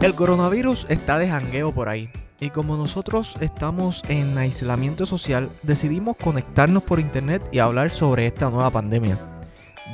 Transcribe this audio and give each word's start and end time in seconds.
El 0.00 0.14
coronavirus 0.14 0.86
está 0.90 1.18
de 1.18 1.28
jangueo 1.28 1.72
por 1.72 1.88
ahí. 1.88 2.10
Y 2.38 2.50
como 2.50 2.76
nosotros 2.76 3.34
estamos 3.40 4.02
en 4.08 4.36
aislamiento 4.36 5.06
social, 5.06 5.48
decidimos 5.62 6.16
conectarnos 6.16 6.82
por 6.82 7.00
internet 7.00 7.42
y 7.50 7.60
hablar 7.60 7.90
sobre 7.90 8.26
esta 8.26 8.50
nueva 8.50 8.70
pandemia. 8.70 9.18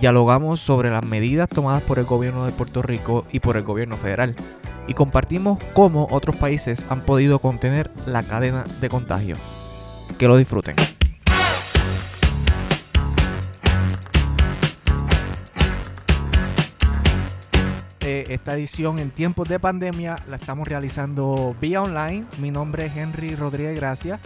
Dialogamos 0.00 0.58
sobre 0.58 0.90
las 0.90 1.04
medidas 1.04 1.48
tomadas 1.48 1.82
por 1.82 2.00
el 2.00 2.04
gobierno 2.04 2.44
de 2.44 2.52
Puerto 2.52 2.82
Rico 2.82 3.26
y 3.30 3.38
por 3.38 3.56
el 3.56 3.62
gobierno 3.62 3.96
federal. 3.96 4.34
Y 4.88 4.94
compartimos 4.94 5.58
cómo 5.72 6.08
otros 6.10 6.34
países 6.34 6.84
han 6.90 7.02
podido 7.02 7.38
contener 7.38 7.88
la 8.04 8.24
cadena 8.24 8.64
de 8.80 8.88
contagio. 8.88 9.36
Que 10.18 10.26
lo 10.26 10.36
disfruten. 10.36 10.74
Esta 18.32 18.54
edición 18.54 18.98
en 18.98 19.10
tiempos 19.10 19.48
de 19.48 19.58
pandemia 19.58 20.16
la 20.28 20.36
estamos 20.36 20.66
realizando 20.66 21.54
vía 21.60 21.82
online. 21.82 22.24
Mi 22.38 22.50
nombre 22.50 22.86
es 22.86 22.96
Henry 22.96 23.34
Rodríguez 23.34 23.76
Gracia 23.76 24.20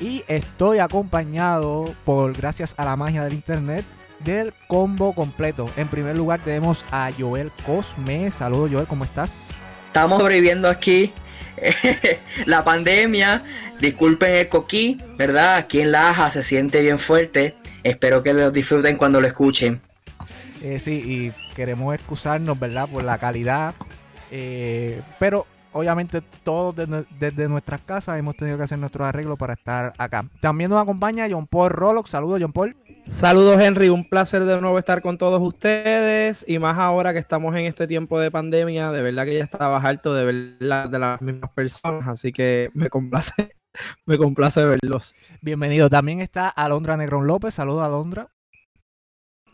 y 0.00 0.24
estoy 0.26 0.78
acompañado 0.78 1.94
por, 2.04 2.36
gracias 2.36 2.74
a 2.76 2.84
la 2.84 2.96
magia 2.96 3.22
del 3.24 3.34
internet, 3.34 3.84
del 4.20 4.52
combo 4.66 5.12
completo. 5.14 5.70
En 5.76 5.88
primer 5.88 6.16
lugar 6.16 6.40
tenemos 6.40 6.84
a 6.90 7.10
Joel 7.16 7.52
Cosme. 7.64 8.30
Saludos 8.30 8.70
Joel, 8.72 8.86
¿cómo 8.86 9.04
estás? 9.04 9.50
Estamos 9.86 10.20
sobreviviendo 10.20 10.68
aquí 10.68 11.12
la 12.46 12.64
pandemia. 12.64 13.42
Disculpen 13.80 14.34
el 14.34 14.48
coquí, 14.48 15.00
¿verdad? 15.16 15.56
Aquí 15.56 15.80
en 15.80 15.92
Laja 15.92 16.30
se 16.30 16.42
siente 16.42 16.80
bien 16.80 16.98
fuerte. 16.98 17.54
Espero 17.82 18.22
que 18.22 18.32
lo 18.32 18.50
disfruten 18.50 18.96
cuando 18.96 19.20
lo 19.20 19.26
escuchen. 19.26 19.80
Eh, 20.62 20.80
sí, 20.80 20.92
y 20.92 21.43
queremos 21.54 21.94
excusarnos, 21.94 22.58
¿verdad? 22.58 22.88
Por 22.88 23.04
la 23.04 23.18
calidad. 23.18 23.74
Eh, 24.30 25.00
pero 25.18 25.46
obviamente 25.72 26.22
todos 26.42 26.74
desde, 27.18 27.48
nuestras 27.48 27.80
casas 27.82 28.18
hemos 28.18 28.36
tenido 28.36 28.56
que 28.56 28.62
hacer 28.62 28.78
nuestros 28.78 29.06
arreglos 29.06 29.38
para 29.38 29.54
estar 29.54 29.92
acá. 29.98 30.24
También 30.40 30.70
nos 30.70 30.82
acompaña 30.82 31.26
John 31.30 31.46
Paul 31.46 31.70
Rolox. 31.70 32.10
Saludos, 32.10 32.40
John 32.40 32.52
Paul. 32.52 32.76
Saludos, 33.06 33.60
Henry. 33.60 33.90
Un 33.90 34.08
placer 34.08 34.44
de 34.44 34.60
nuevo 34.60 34.78
estar 34.78 35.02
con 35.02 35.18
todos 35.18 35.42
ustedes. 35.42 36.44
Y 36.48 36.58
más 36.58 36.78
ahora 36.78 37.12
que 37.12 37.18
estamos 37.18 37.54
en 37.54 37.66
este 37.66 37.86
tiempo 37.86 38.18
de 38.18 38.30
pandemia, 38.30 38.90
de 38.92 39.02
verdad 39.02 39.24
que 39.24 39.36
ya 39.36 39.44
estaba 39.44 39.76
harto 39.78 40.14
de 40.14 40.24
ver 40.24 40.88
de 40.90 40.98
las 40.98 41.20
mismas 41.20 41.50
personas. 41.50 42.08
Así 42.08 42.32
que 42.32 42.70
me 42.72 42.88
complace, 42.88 43.50
me 44.06 44.16
complace 44.16 44.64
verlos. 44.64 45.14
Bienvenido. 45.42 45.90
También 45.90 46.20
está 46.20 46.48
Alondra 46.48 46.96
Negrón 46.96 47.26
López. 47.26 47.54
Saludos, 47.54 47.84
Alondra. 47.84 48.33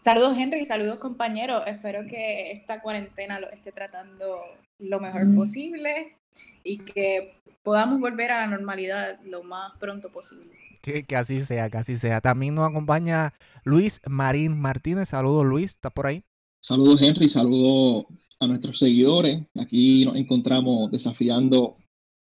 Saludos 0.01 0.39
Henry, 0.39 0.65
saludos 0.65 0.99
compañeros. 0.99 1.63
Espero 1.67 2.07
que 2.07 2.53
esta 2.53 2.81
cuarentena 2.81 3.39
lo 3.39 3.51
esté 3.51 3.71
tratando 3.71 4.41
lo 4.79 4.99
mejor 4.99 5.35
posible 5.35 6.17
y 6.65 6.79
que 6.79 7.35
podamos 7.63 8.01
volver 8.01 8.33
a 8.33 8.41
la 8.41 8.47
normalidad 8.47 9.21
lo 9.25 9.43
más 9.43 9.73
pronto 9.79 10.09
posible. 10.11 10.57
Que, 10.81 11.05
así 11.15 11.43
sea, 11.43 11.69
que 11.69 11.77
así 11.77 11.99
sea. 11.99 12.23
También 12.23 12.55
nos 12.55 12.67
acompaña 12.67 13.35
Luis 13.65 14.01
Marín 14.09 14.59
Martínez. 14.59 15.11
Saludos 15.11 15.45
Luis, 15.45 15.73
¿estás 15.73 15.93
por 15.93 16.07
ahí? 16.07 16.23
Saludos 16.63 17.03
Henry, 17.03 17.29
saludos 17.29 18.07
a 18.39 18.47
nuestros 18.47 18.79
seguidores. 18.79 19.43
Aquí 19.61 20.07
nos 20.07 20.17
encontramos 20.17 20.91
desafiando 20.91 21.77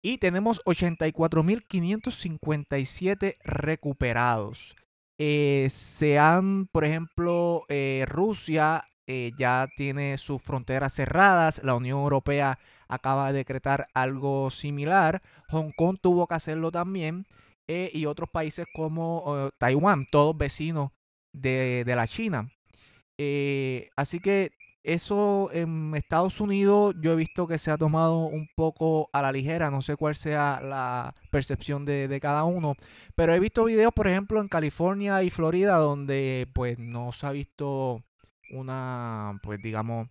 y 0.04 0.18
tenemos 0.18 0.62
84.557 0.66 3.36
recuperados. 3.42 4.76
Eh, 5.18 5.66
se 5.70 6.18
han, 6.18 6.66
por 6.66 6.84
ejemplo, 6.84 7.64
eh, 7.70 8.04
Rusia 8.06 8.84
eh, 9.06 9.32
ya 9.38 9.66
tiene 9.78 10.18
sus 10.18 10.42
fronteras 10.42 10.92
cerradas, 10.92 11.62
la 11.64 11.74
Unión 11.74 12.00
Europea 12.00 12.58
acaba 12.86 13.32
de 13.32 13.38
decretar 13.38 13.86
algo 13.94 14.50
similar, 14.50 15.22
Hong 15.48 15.70
Kong 15.74 15.96
tuvo 15.98 16.26
que 16.26 16.34
hacerlo 16.34 16.70
también, 16.70 17.24
y 17.66 18.04
otros 18.04 18.28
países 18.28 18.66
como 18.74 19.48
Taiwán, 19.56 20.04
todos 20.04 20.36
vecinos 20.36 20.90
de, 21.32 21.82
de 21.86 21.96
la 21.96 22.06
China. 22.06 22.50
así 23.96 24.20
que 24.20 24.50
eso 24.84 25.50
en 25.52 25.94
Estados 25.96 26.40
Unidos 26.40 26.94
yo 27.00 27.12
he 27.12 27.16
visto 27.16 27.48
que 27.48 27.58
se 27.58 27.70
ha 27.70 27.78
tomado 27.78 28.18
un 28.18 28.48
poco 28.54 29.08
a 29.14 29.22
la 29.22 29.32
ligera, 29.32 29.70
no 29.70 29.80
sé 29.80 29.96
cuál 29.96 30.14
sea 30.14 30.60
la 30.62 31.14
percepción 31.30 31.86
de, 31.86 32.18
cada 32.20 32.44
uno, 32.44 32.76
pero 33.16 33.34
he 33.34 33.40
visto 33.40 33.64
videos, 33.64 33.92
por 33.94 34.06
ejemplo, 34.06 34.40
en 34.40 34.48
California 34.48 35.22
y 35.22 35.30
Florida 35.30 35.76
donde 35.76 36.46
pues 36.52 36.78
no 36.78 37.12
se 37.12 37.26
ha 37.26 37.32
visto 37.32 38.04
una, 38.50 39.40
pues 39.42 39.60
digamos, 39.62 40.08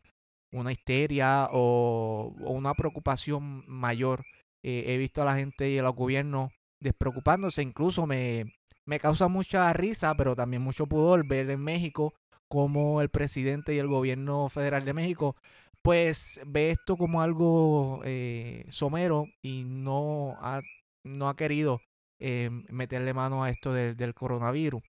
una 0.52 0.72
histeria 0.72 1.50
o, 1.52 2.34
una 2.40 2.74
preocupación 2.74 3.64
mayor. 3.68 4.26
Eh, 4.64 4.86
he 4.88 4.98
visto 4.98 5.22
a 5.22 5.26
la 5.26 5.36
gente 5.36 5.70
y 5.70 5.78
a 5.78 5.84
los 5.84 5.96
gobiernos 5.96 6.52
despreocupándose, 6.80 7.62
incluso 7.62 8.08
me, 8.08 8.56
me 8.86 9.00
causa 9.00 9.28
mucha 9.28 9.72
risa, 9.74 10.16
pero 10.16 10.36
también 10.36 10.62
mucho 10.62 10.88
pudor 10.88 11.28
ver 11.28 11.50
en 11.50 11.60
México 11.60 12.14
como 12.54 13.02
el 13.02 13.10
presidente 13.10 13.74
y 13.74 13.80
el 13.80 13.88
gobierno 13.88 14.48
federal 14.48 14.86
de 14.86 14.94
México 14.94 15.36
pues 15.82 16.40
ve 16.46 16.70
esto 16.70 16.96
como 16.98 17.24
algo 17.24 18.02
eh, 18.06 18.64
somero 18.70 19.26
y 19.42 19.64
no 19.66 20.38
ha, 20.40 20.62
no 21.04 21.30
ha 21.30 21.36
querido 21.36 21.82
eh, 22.20 22.52
meterle 22.70 23.12
mano 23.16 23.44
a 23.44 23.50
esto 23.50 23.74
del, 23.74 24.14
coronavirus. 24.14 24.84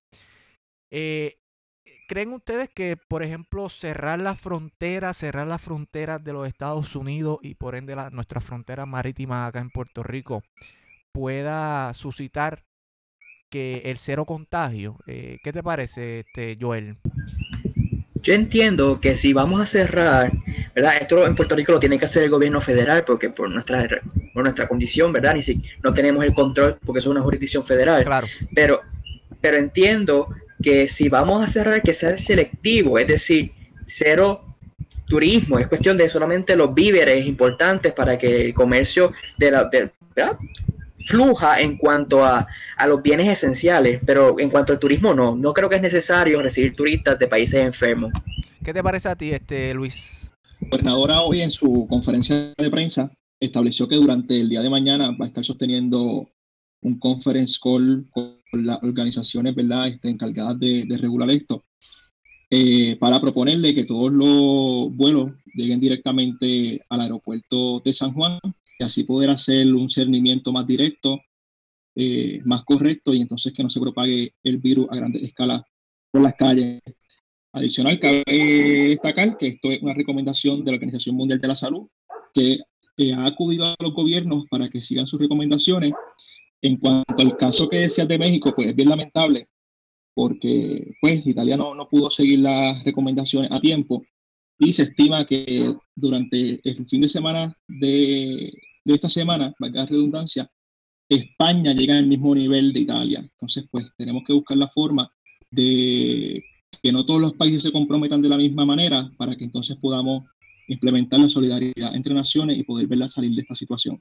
Eh, 0.92 1.38
¿Creen 2.06 2.34
ustedes 2.34 2.68
que, 2.68 2.98
por 2.98 3.22
ejemplo, 3.22 3.70
cerrar 3.70 4.20
las 4.20 4.38
fronteras, 4.38 5.16
cerrar 5.16 5.46
las 5.46 5.62
fronteras 5.62 6.22
de 6.22 6.34
los 6.34 6.46
Estados 6.46 6.94
Unidos 6.94 7.38
y 7.40 7.54
por 7.54 7.76
ende 7.76 7.96
la, 7.96 8.10
nuestras 8.10 8.44
fronteras 8.44 8.86
marítimas 8.86 9.48
acá 9.48 9.60
en 9.60 9.70
Puerto 9.70 10.02
Rico 10.02 10.42
pueda 11.12 11.94
suscitar 11.94 12.62
que 13.50 13.78
el 13.86 13.96
cero 13.96 14.26
contagio? 14.26 14.98
¿Qué 15.06 15.40
te 15.42 15.62
parece, 15.62 16.20
este, 16.20 16.58
Joel? 16.60 16.98
Yo 18.24 18.32
entiendo 18.32 18.98
que 19.02 19.16
si 19.16 19.34
vamos 19.34 19.60
a 19.60 19.66
cerrar, 19.66 20.32
¿verdad? 20.74 20.96
Esto 20.98 21.26
en 21.26 21.36
Puerto 21.36 21.54
Rico 21.54 21.72
lo 21.72 21.78
tiene 21.78 21.98
que 21.98 22.06
hacer 22.06 22.22
el 22.22 22.30
gobierno 22.30 22.58
federal 22.58 23.04
porque 23.06 23.28
por 23.28 23.50
nuestra, 23.50 23.86
por 24.32 24.42
nuestra 24.42 24.66
condición, 24.66 25.12
¿verdad? 25.12 25.34
Ni 25.34 25.42
si 25.42 25.62
no 25.82 25.92
tenemos 25.92 26.24
el 26.24 26.32
control 26.32 26.78
porque 26.84 27.00
es 27.00 27.06
una 27.06 27.20
jurisdicción 27.20 27.62
federal. 27.62 28.02
Claro. 28.02 28.26
Pero, 28.54 28.80
pero 29.42 29.58
entiendo 29.58 30.28
que 30.62 30.88
si 30.88 31.10
vamos 31.10 31.44
a 31.44 31.46
cerrar, 31.46 31.82
que 31.82 31.92
sea 31.92 32.16
selectivo, 32.16 32.98
es 32.98 33.06
decir, 33.06 33.52
cero 33.86 34.42
turismo, 35.06 35.58
es 35.58 35.68
cuestión 35.68 35.98
de 35.98 36.08
solamente 36.08 36.56
los 36.56 36.74
víveres 36.74 37.26
importantes 37.26 37.92
para 37.92 38.18
que 38.18 38.46
el 38.46 38.54
comercio 38.54 39.12
de 39.36 39.50
la, 39.50 39.64
de, 39.64 39.90
fluja 41.06 41.60
en 41.60 41.76
cuanto 41.76 42.24
a, 42.24 42.46
los 42.86 43.02
bienes 43.02 43.28
esenciales, 43.28 44.00
pero 44.04 44.38
en 44.38 44.50
cuanto 44.50 44.72
al 44.72 44.78
turismo 44.78 45.14
no, 45.14 45.36
no 45.36 45.52
creo 45.52 45.68
que 45.68 45.76
es 45.76 45.82
necesario 45.82 46.42
recibir 46.42 46.74
turistas 46.74 47.18
de 47.18 47.26
países 47.26 47.64
enfermos. 47.64 48.12
¿Qué 48.62 48.72
te 48.72 48.82
parece 48.82 49.08
a 49.08 49.16
ti, 49.16 49.30
este 49.30 49.72
Luis? 49.74 50.30
El 50.60 50.68
gobernador 50.70 51.12
hoy 51.24 51.42
en 51.42 51.50
su 51.50 51.86
conferencia 51.88 52.52
de 52.56 52.70
prensa 52.70 53.10
estableció 53.38 53.86
que 53.86 53.96
durante 53.96 54.40
el 54.40 54.48
día 54.48 54.62
de 54.62 54.70
mañana 54.70 55.10
va 55.10 55.24
a 55.24 55.28
estar 55.28 55.44
sosteniendo 55.44 56.28
un 56.82 56.98
conference 56.98 57.58
call 57.62 58.06
con 58.10 58.40
las 58.52 58.82
organizaciones 58.82 59.54
¿verdad? 59.54 59.88
Este, 59.88 60.08
encargadas 60.08 60.58
de, 60.58 60.86
regular 61.00 61.30
esto. 61.30 61.64
eh, 62.50 62.96
para 62.98 63.20
proponerle 63.20 63.74
que 63.74 63.84
todos 63.84 64.12
los 64.12 64.94
vuelos 64.96 65.32
lleguen 65.54 65.80
directamente 65.80 66.80
al 66.88 67.00
aeropuerto 67.00 67.80
de 67.80 67.92
San 67.92 68.12
Juan 68.12 68.38
y 68.78 68.84
así 68.84 69.04
poder 69.04 69.30
hacer 69.30 69.72
un 69.72 69.88
cernimiento 69.88 70.52
más 70.52 70.66
directo, 70.66 71.20
eh, 71.94 72.40
más 72.44 72.64
correcto 72.64 73.14
y 73.14 73.20
entonces 73.20 73.52
que 73.52 73.62
no 73.62 73.70
se 73.70 73.80
propague 73.80 74.34
el 74.42 74.58
virus 74.58 74.88
a 74.90 74.96
grandes 74.96 75.22
escalas 75.22 75.62
por 76.10 76.22
las 76.22 76.34
calles. 76.34 76.80
Adicional, 77.52 78.00
cabe 78.00 78.24
destacar 78.26 79.36
que 79.36 79.46
esto 79.46 79.70
es 79.70 79.80
una 79.80 79.94
recomendación 79.94 80.64
de 80.64 80.72
la 80.72 80.76
Organización 80.76 81.14
Mundial 81.14 81.40
de 81.40 81.46
la 81.46 81.54
Salud, 81.54 81.86
que 82.32 82.58
eh, 82.96 83.12
ha 83.12 83.26
acudido 83.26 83.66
a 83.66 83.76
los 83.78 83.94
gobiernos 83.94 84.48
para 84.48 84.68
que 84.68 84.82
sigan 84.82 85.06
sus 85.06 85.20
recomendaciones. 85.20 85.92
En 86.60 86.78
cuanto 86.78 87.14
al 87.18 87.36
caso 87.36 87.68
que 87.68 87.78
decías 87.78 88.08
de 88.08 88.18
México, 88.18 88.52
pues 88.56 88.68
es 88.68 88.74
bien 88.74 88.88
lamentable, 88.88 89.48
porque 90.14 90.94
pues 91.00 91.24
Italia 91.24 91.56
no, 91.56 91.76
no 91.76 91.88
pudo 91.88 92.10
seguir 92.10 92.40
las 92.40 92.82
recomendaciones 92.82 93.52
a 93.52 93.60
tiempo 93.60 94.04
y 94.58 94.72
se 94.72 94.84
estima 94.84 95.26
que 95.26 95.74
durante 95.94 96.60
el 96.62 96.86
fin 96.88 97.00
de 97.00 97.08
semana 97.08 97.56
de, 97.66 98.52
de 98.84 98.94
esta 98.94 99.08
semana, 99.08 99.52
valga 99.58 99.80
la 99.80 99.86
redundancia, 99.86 100.50
España 101.08 101.72
llega 101.72 101.96
al 101.96 102.06
mismo 102.06 102.34
nivel 102.34 102.72
de 102.72 102.80
Italia. 102.80 103.20
Entonces, 103.20 103.66
pues 103.70 103.86
tenemos 103.96 104.22
que 104.26 104.32
buscar 104.32 104.56
la 104.56 104.68
forma 104.68 105.10
de 105.50 106.42
que 106.82 106.92
no 106.92 107.04
todos 107.04 107.20
los 107.20 107.34
países 107.34 107.62
se 107.62 107.72
comprometan 107.72 108.20
de 108.20 108.28
la 108.28 108.36
misma 108.36 108.64
manera 108.64 109.10
para 109.16 109.36
que 109.36 109.44
entonces 109.44 109.76
podamos 109.80 110.24
implementar 110.68 111.20
la 111.20 111.28
solidaridad 111.28 111.94
entre 111.94 112.14
naciones 112.14 112.58
y 112.58 112.64
poder 112.64 112.86
verla 112.86 113.08
salir 113.08 113.34
de 113.34 113.42
esta 113.42 113.54
situación. 113.54 114.00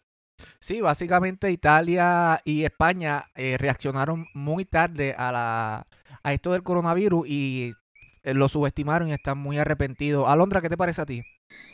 Sí, 0.60 0.82
básicamente 0.82 1.52
Italia 1.52 2.42
y 2.44 2.64
España 2.64 3.26
eh, 3.36 3.58
reaccionaron 3.58 4.26
muy 4.34 4.66
tarde 4.66 5.14
a, 5.18 5.32
la, 5.32 5.88
a 6.24 6.34
esto 6.34 6.54
del 6.54 6.64
coronavirus 6.64 7.28
y 7.28 7.72
lo 8.24 8.48
subestimaron 8.48 9.10
y 9.10 9.14
están 9.14 9.38
muy 9.38 9.58
arrepentidos. 9.58 10.28
Alondra, 10.28 10.62
¿qué 10.62 10.70
te 10.70 10.78
parece 10.78 11.02
a 11.02 11.06
ti? 11.06 11.24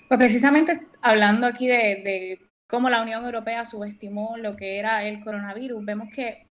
Pues 0.07 0.17
precisamente 0.17 0.79
hablando 1.01 1.47
aquí 1.47 1.67
de, 1.67 1.75
de 1.75 2.39
cómo 2.67 2.89
la 2.89 3.01
Unión 3.01 3.23
Europea 3.23 3.65
subestimó 3.65 4.37
lo 4.37 4.55
que 4.55 4.79
era 4.79 5.03
el 5.03 5.19
coronavirus, 5.23 5.85
vemos 5.85 6.09
que 6.13 6.49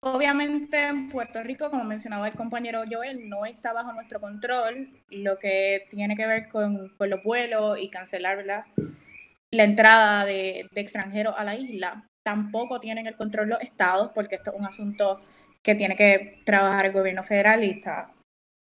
Obviamente 0.00 0.80
en 0.80 1.08
Puerto 1.08 1.42
Rico, 1.42 1.70
como 1.70 1.82
mencionaba 1.82 2.28
el 2.28 2.34
compañero 2.34 2.84
Joel, 2.88 3.28
no 3.28 3.44
está 3.44 3.72
bajo 3.72 3.92
nuestro 3.92 4.20
control 4.20 4.90
lo 5.10 5.38
que 5.38 5.86
tiene 5.90 6.14
que 6.14 6.26
ver 6.26 6.48
con, 6.48 6.92
los 7.00 7.22
vuelos 7.24 7.78
y 7.80 7.90
cancelar 7.90 8.44
la 8.44 9.64
entrada 9.64 10.24
de, 10.24 10.68
extranjeros 10.76 11.34
a 11.36 11.42
la 11.42 11.56
isla. 11.56 12.04
Tampoco 12.22 12.78
tienen 12.78 13.08
el 13.08 13.16
control 13.16 13.48
los 13.48 13.60
estados, 13.60 14.12
porque 14.14 14.36
esto 14.36 14.52
es 14.52 14.58
un 14.58 14.66
asunto 14.66 15.20
que 15.62 15.74
tiene 15.74 15.96
que 15.96 16.42
trabajar 16.44 16.86
el 16.86 16.92
gobierno 16.92 17.24
federal 17.24 17.64
y 17.64 17.70
está 17.70 18.12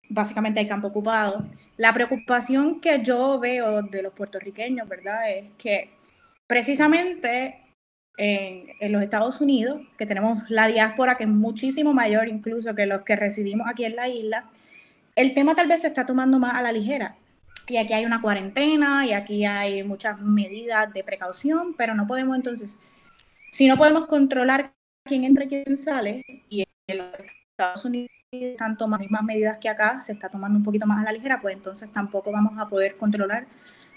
básicamente 0.09 0.61
hay 0.61 0.67
campo 0.67 0.89
ocupado. 0.89 1.45
La 1.77 1.93
preocupación 1.93 2.81
que 2.81 3.03
yo 3.03 3.39
veo 3.39 3.83
de 3.83 4.03
los 4.03 4.13
puertorriqueños, 4.13 4.89
¿verdad? 4.89 5.31
Es 5.31 5.51
que 5.53 5.91
precisamente 6.47 7.59
en, 8.17 8.93
los 8.93 9.03
Estados 9.03 9.41
Unidos, 9.41 9.81
que 9.97 10.07
tenemos 10.07 10.49
la 10.51 10.69
diáspora 10.69 11.17
que 11.17 11.25
es 11.25 11.31
muchísimo 11.31 11.95
mayor 11.95 12.29
incluso 12.29 12.75
que 12.75 12.87
los 12.87 13.03
que 13.03 13.17
residimos 13.17 13.67
aquí 13.69 13.85
en 13.85 13.97
la 13.97 14.09
isla, 14.09 14.45
el 15.17 15.35
tema 15.35 15.55
tal 15.55 15.69
vez 15.69 15.83
se 15.83 15.89
está 15.89 16.07
tomando 16.07 16.39
más 16.39 16.55
a 16.55 16.63
la 16.63 16.73
ligera. 16.73 17.17
Y 17.69 17.77
aquí 17.77 17.93
hay 17.93 18.05
una 18.05 18.21
cuarentena 18.21 19.07
y 19.07 19.13
aquí 19.13 19.45
hay 19.45 19.83
muchas 19.85 20.21
medidas 20.21 20.93
de 20.93 21.05
precaución, 21.05 21.75
pero 21.77 21.95
no 21.95 22.07
podemos 22.07 22.37
entonces, 22.37 22.79
si 23.53 23.69
no 23.69 23.77
podemos 23.77 24.07
controlar 24.07 24.73
quién 25.05 25.25
entra 25.25 25.45
y 25.45 25.49
quién 25.49 25.77
sale, 25.77 26.25
y 26.49 26.65
en 26.89 26.99
los 26.99 27.07
Estados 27.51 27.85
Unidos 27.85 28.11
están 28.33 28.79
tomando 28.79 28.97
las 28.97 29.11
mismas 29.11 29.25
medidas 29.25 29.59
que 29.59 29.69
acá, 29.69 30.01
se 30.01 30.13
está 30.13 30.31
tomando 30.31 30.57
un 30.57 30.65
poquito 30.65 30.87
más 30.87 30.99
a 31.01 31.05
la 31.05 31.13
ligera, 31.13 31.39
pues 31.43 31.55
entonces 31.55 31.93
tampoco 31.93 32.33
vamos 32.33 32.59
a 32.59 32.67
poder 32.67 32.97
controlar 32.97 33.45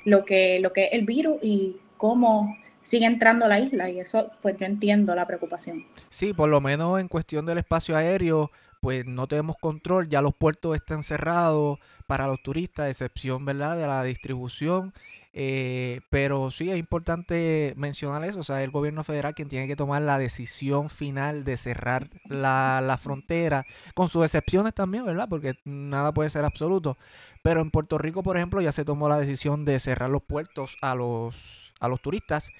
lo 0.04 0.26
que, 0.26 0.60
lo 0.60 0.74
que 0.74 0.86
es 0.86 0.90
el 0.94 1.06
virus 1.06 1.38
y 1.42 1.78
cómo 1.96 2.54
sigue 2.82 3.06
entrando 3.06 3.46
a 3.46 3.48
la 3.48 3.62
isla 3.62 3.90
y 3.90 4.02
eso 4.02 4.30
pues 4.42 4.58
yo 4.58 4.66
entiendo 4.66 5.16
la 5.16 5.26
preocupación. 5.26 5.84
Sí, 6.10 6.34
por 6.34 6.50
lo 6.50 6.60
menos 6.60 7.00
en 7.00 7.08
cuestión 7.08 7.46
del 7.46 7.60
espacio 7.60 7.96
aéreo 7.96 8.52
pues 8.82 9.06
no 9.06 9.26
tenemos 9.26 9.56
control, 9.56 10.10
ya 10.10 10.22
los 10.22 10.36
puertos 10.36 10.76
están 10.76 11.02
cerrados 11.02 11.80
para 12.06 12.28
los 12.28 12.44
turistas, 12.44 12.90
excepción 12.90 13.46
¿verdad? 13.46 13.78
de 13.78 13.88
la 13.88 14.04
distribución. 14.04 14.94
Eh, 15.38 16.00
pero 16.10 16.50
sí 16.50 16.72
es 16.72 16.78
importante 16.78 17.74
mencionar 17.76 18.24
eso, 18.24 18.40
o 18.40 18.44
sea, 18.44 18.64
el 18.64 18.72
gobierno 18.72 19.04
federal 19.04 19.36
quien 19.36 19.50
tiene 19.50 19.68
que 19.68 19.76
tomar 19.76 20.02
la 20.02 20.18
decisión 20.18 20.90
final 20.90 21.44
de 21.44 21.58
cerrar 21.58 22.10
la, 22.30 22.82
la, 22.82 22.98
frontera, 22.98 23.66
con 23.96 24.08
sus 24.08 24.24
excepciones 24.24 24.74
también, 24.74 25.06
¿verdad? 25.06 25.28
Porque 25.30 25.60
nada 25.66 26.14
puede 26.14 26.30
ser 26.30 26.46
absoluto. 26.46 26.98
Pero 27.44 27.60
en 27.60 27.70
Puerto 27.70 27.98
Rico, 27.98 28.24
por 28.24 28.38
ejemplo, 28.38 28.62
ya 28.62 28.72
se 28.72 28.86
tomó 28.86 29.10
la 29.10 29.20
decisión 29.20 29.66
de 29.66 29.78
cerrar 29.82 30.10
los 30.10 30.24
puertos 30.24 30.78
a 30.82 30.96
los 30.96 31.74
a 31.82 31.90
los 31.90 32.02
turistas 32.02 32.52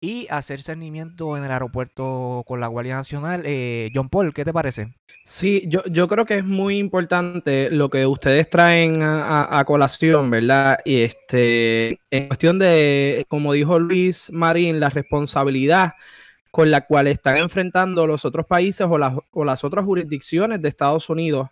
y 0.00 0.26
hacer 0.30 0.62
cernimiento 0.62 1.36
en 1.36 1.44
el 1.44 1.50
aeropuerto 1.50 2.42
con 2.46 2.60
la 2.60 2.68
Guardia 2.68 2.96
Nacional. 2.96 3.42
Eh, 3.44 3.90
John 3.94 4.08
Paul, 4.08 4.32
¿qué 4.32 4.44
te 4.44 4.52
parece? 4.52 4.94
Sí, 5.24 5.64
yo, 5.68 5.84
yo 5.84 6.08
creo 6.08 6.24
que 6.24 6.38
es 6.38 6.44
muy 6.44 6.78
importante 6.78 7.70
lo 7.70 7.90
que 7.90 8.06
ustedes 8.06 8.48
traen 8.48 9.02
a, 9.02 9.62
colación, 9.66 10.30
¿verdad? 10.30 10.78
Y 10.84 11.02
este, 11.02 12.00
en 12.10 12.28
cuestión 12.28 12.58
de, 12.58 13.26
como 13.28 13.52
dijo 13.52 13.78
Luis 13.78 14.32
Marín, 14.32 14.80
la 14.80 14.88
responsabilidad 14.88 15.92
con 16.50 16.70
la 16.70 16.86
cual 16.86 17.06
están 17.06 17.36
enfrentando 17.36 18.06
los 18.06 18.24
otros 18.24 18.46
países 18.46 18.86
o 18.90 18.98
las, 18.98 19.14
o 19.30 19.44
las 19.44 19.62
otras 19.62 19.84
jurisdicciones 19.84 20.60
de 20.60 20.68
Estados 20.68 21.08
Unidos 21.10 21.48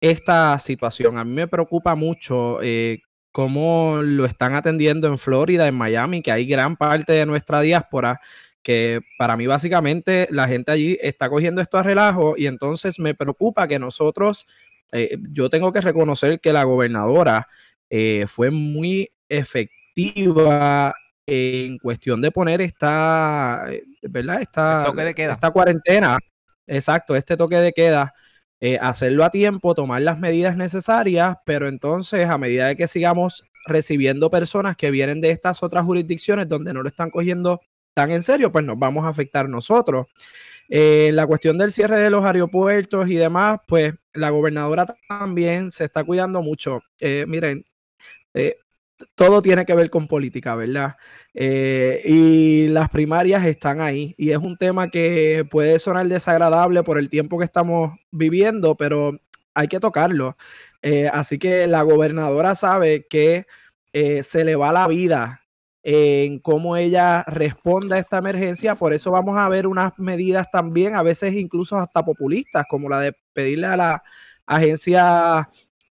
esta 0.00 0.58
situación. 0.58 1.18
A 1.18 1.24
mí 1.24 1.32
me 1.32 1.48
preocupa 1.48 1.94
mucho 1.94 2.58
eh, 2.62 3.00
cómo 3.36 4.00
lo 4.02 4.24
están 4.24 4.54
atendiendo 4.54 5.08
en 5.08 5.18
Florida, 5.18 5.68
en 5.68 5.74
Miami, 5.74 6.22
que 6.22 6.32
hay 6.32 6.46
gran 6.46 6.74
parte 6.74 7.12
de 7.12 7.26
nuestra 7.26 7.60
diáspora 7.60 8.18
que 8.62 9.02
para 9.18 9.36
mí 9.36 9.46
básicamente 9.46 10.26
la 10.30 10.48
gente 10.48 10.72
allí 10.72 10.96
está 11.02 11.28
cogiendo 11.28 11.60
esto 11.60 11.76
a 11.76 11.82
relajo 11.82 12.32
y 12.38 12.46
entonces 12.46 12.98
me 12.98 13.14
preocupa 13.14 13.68
que 13.68 13.78
nosotros, 13.78 14.46
eh, 14.90 15.18
yo 15.34 15.50
tengo 15.50 15.70
que 15.70 15.82
reconocer 15.82 16.40
que 16.40 16.54
la 16.54 16.64
gobernadora 16.64 17.46
eh, 17.90 18.24
fue 18.26 18.50
muy 18.50 19.10
efectiva 19.28 20.94
en 21.26 21.76
cuestión 21.76 22.22
de 22.22 22.30
poner 22.30 22.62
esta, 22.62 23.66
eh, 23.70 23.84
¿verdad? 24.00 24.40
Esta, 24.40 24.82
toque 24.82 25.04
de 25.04 25.14
queda. 25.14 25.34
esta 25.34 25.50
cuarentena, 25.50 26.16
exacto, 26.66 27.14
este 27.14 27.36
toque 27.36 27.56
de 27.56 27.74
queda 27.74 28.14
eh, 28.60 28.78
hacerlo 28.80 29.24
a 29.24 29.30
tiempo, 29.30 29.74
tomar 29.74 30.02
las 30.02 30.18
medidas 30.18 30.56
necesarias, 30.56 31.36
pero 31.44 31.68
entonces 31.68 32.28
a 32.28 32.38
medida 32.38 32.66
de 32.68 32.76
que 32.76 32.88
sigamos 32.88 33.44
recibiendo 33.66 34.30
personas 34.30 34.76
que 34.76 34.90
vienen 34.90 35.20
de 35.20 35.30
estas 35.30 35.62
otras 35.62 35.84
jurisdicciones 35.84 36.48
donde 36.48 36.72
no 36.72 36.82
lo 36.82 36.88
están 36.88 37.10
cogiendo 37.10 37.60
tan 37.94 38.10
en 38.10 38.22
serio, 38.22 38.52
pues 38.52 38.64
nos 38.64 38.78
vamos 38.78 39.04
a 39.04 39.08
afectar 39.08 39.48
nosotros. 39.48 40.06
Eh, 40.68 41.10
la 41.12 41.26
cuestión 41.26 41.58
del 41.58 41.70
cierre 41.70 41.98
de 42.00 42.10
los 42.10 42.24
aeropuertos 42.24 43.08
y 43.08 43.14
demás, 43.14 43.58
pues 43.66 43.94
la 44.12 44.30
gobernadora 44.30 44.86
también 45.08 45.70
se 45.70 45.84
está 45.84 46.04
cuidando 46.04 46.42
mucho. 46.42 46.80
Eh, 47.00 47.24
miren, 47.28 47.64
todo 49.14 49.42
tiene 49.42 49.66
que 49.66 49.74
ver 49.74 49.90
con 49.90 50.06
política, 50.08 50.54
¿verdad? 50.54 50.96
Eh, 51.34 52.02
y 52.04 52.68
las 52.68 52.88
primarias 52.88 53.44
están 53.44 53.80
ahí. 53.80 54.14
Y 54.18 54.30
es 54.30 54.38
un 54.38 54.56
tema 54.56 54.88
que 54.90 55.46
puede 55.50 55.78
sonar 55.78 56.08
desagradable 56.08 56.82
por 56.82 56.98
el 56.98 57.08
tiempo 57.08 57.38
que 57.38 57.44
estamos 57.44 57.92
viviendo, 58.10 58.76
pero 58.76 59.18
hay 59.54 59.68
que 59.68 59.80
tocarlo. 59.80 60.36
Eh, 60.82 61.08
así 61.12 61.38
que 61.38 61.66
la 61.66 61.82
gobernadora 61.82 62.54
sabe 62.54 63.06
que 63.08 63.46
eh, 63.92 64.22
se 64.22 64.44
le 64.44 64.56
va 64.56 64.72
la 64.72 64.88
vida 64.88 65.42
en 65.82 66.40
cómo 66.40 66.76
ella 66.76 67.22
responde 67.26 67.96
a 67.96 67.98
esta 67.98 68.18
emergencia. 68.18 68.74
Por 68.76 68.92
eso 68.92 69.10
vamos 69.12 69.38
a 69.38 69.48
ver 69.48 69.66
unas 69.66 69.98
medidas 69.98 70.50
también, 70.50 70.94
a 70.96 71.02
veces 71.02 71.34
incluso 71.34 71.76
hasta 71.76 72.04
populistas, 72.04 72.66
como 72.68 72.88
la 72.88 73.00
de 73.00 73.14
pedirle 73.32 73.68
a 73.68 73.76
la 73.76 74.02
agencia 74.46 75.48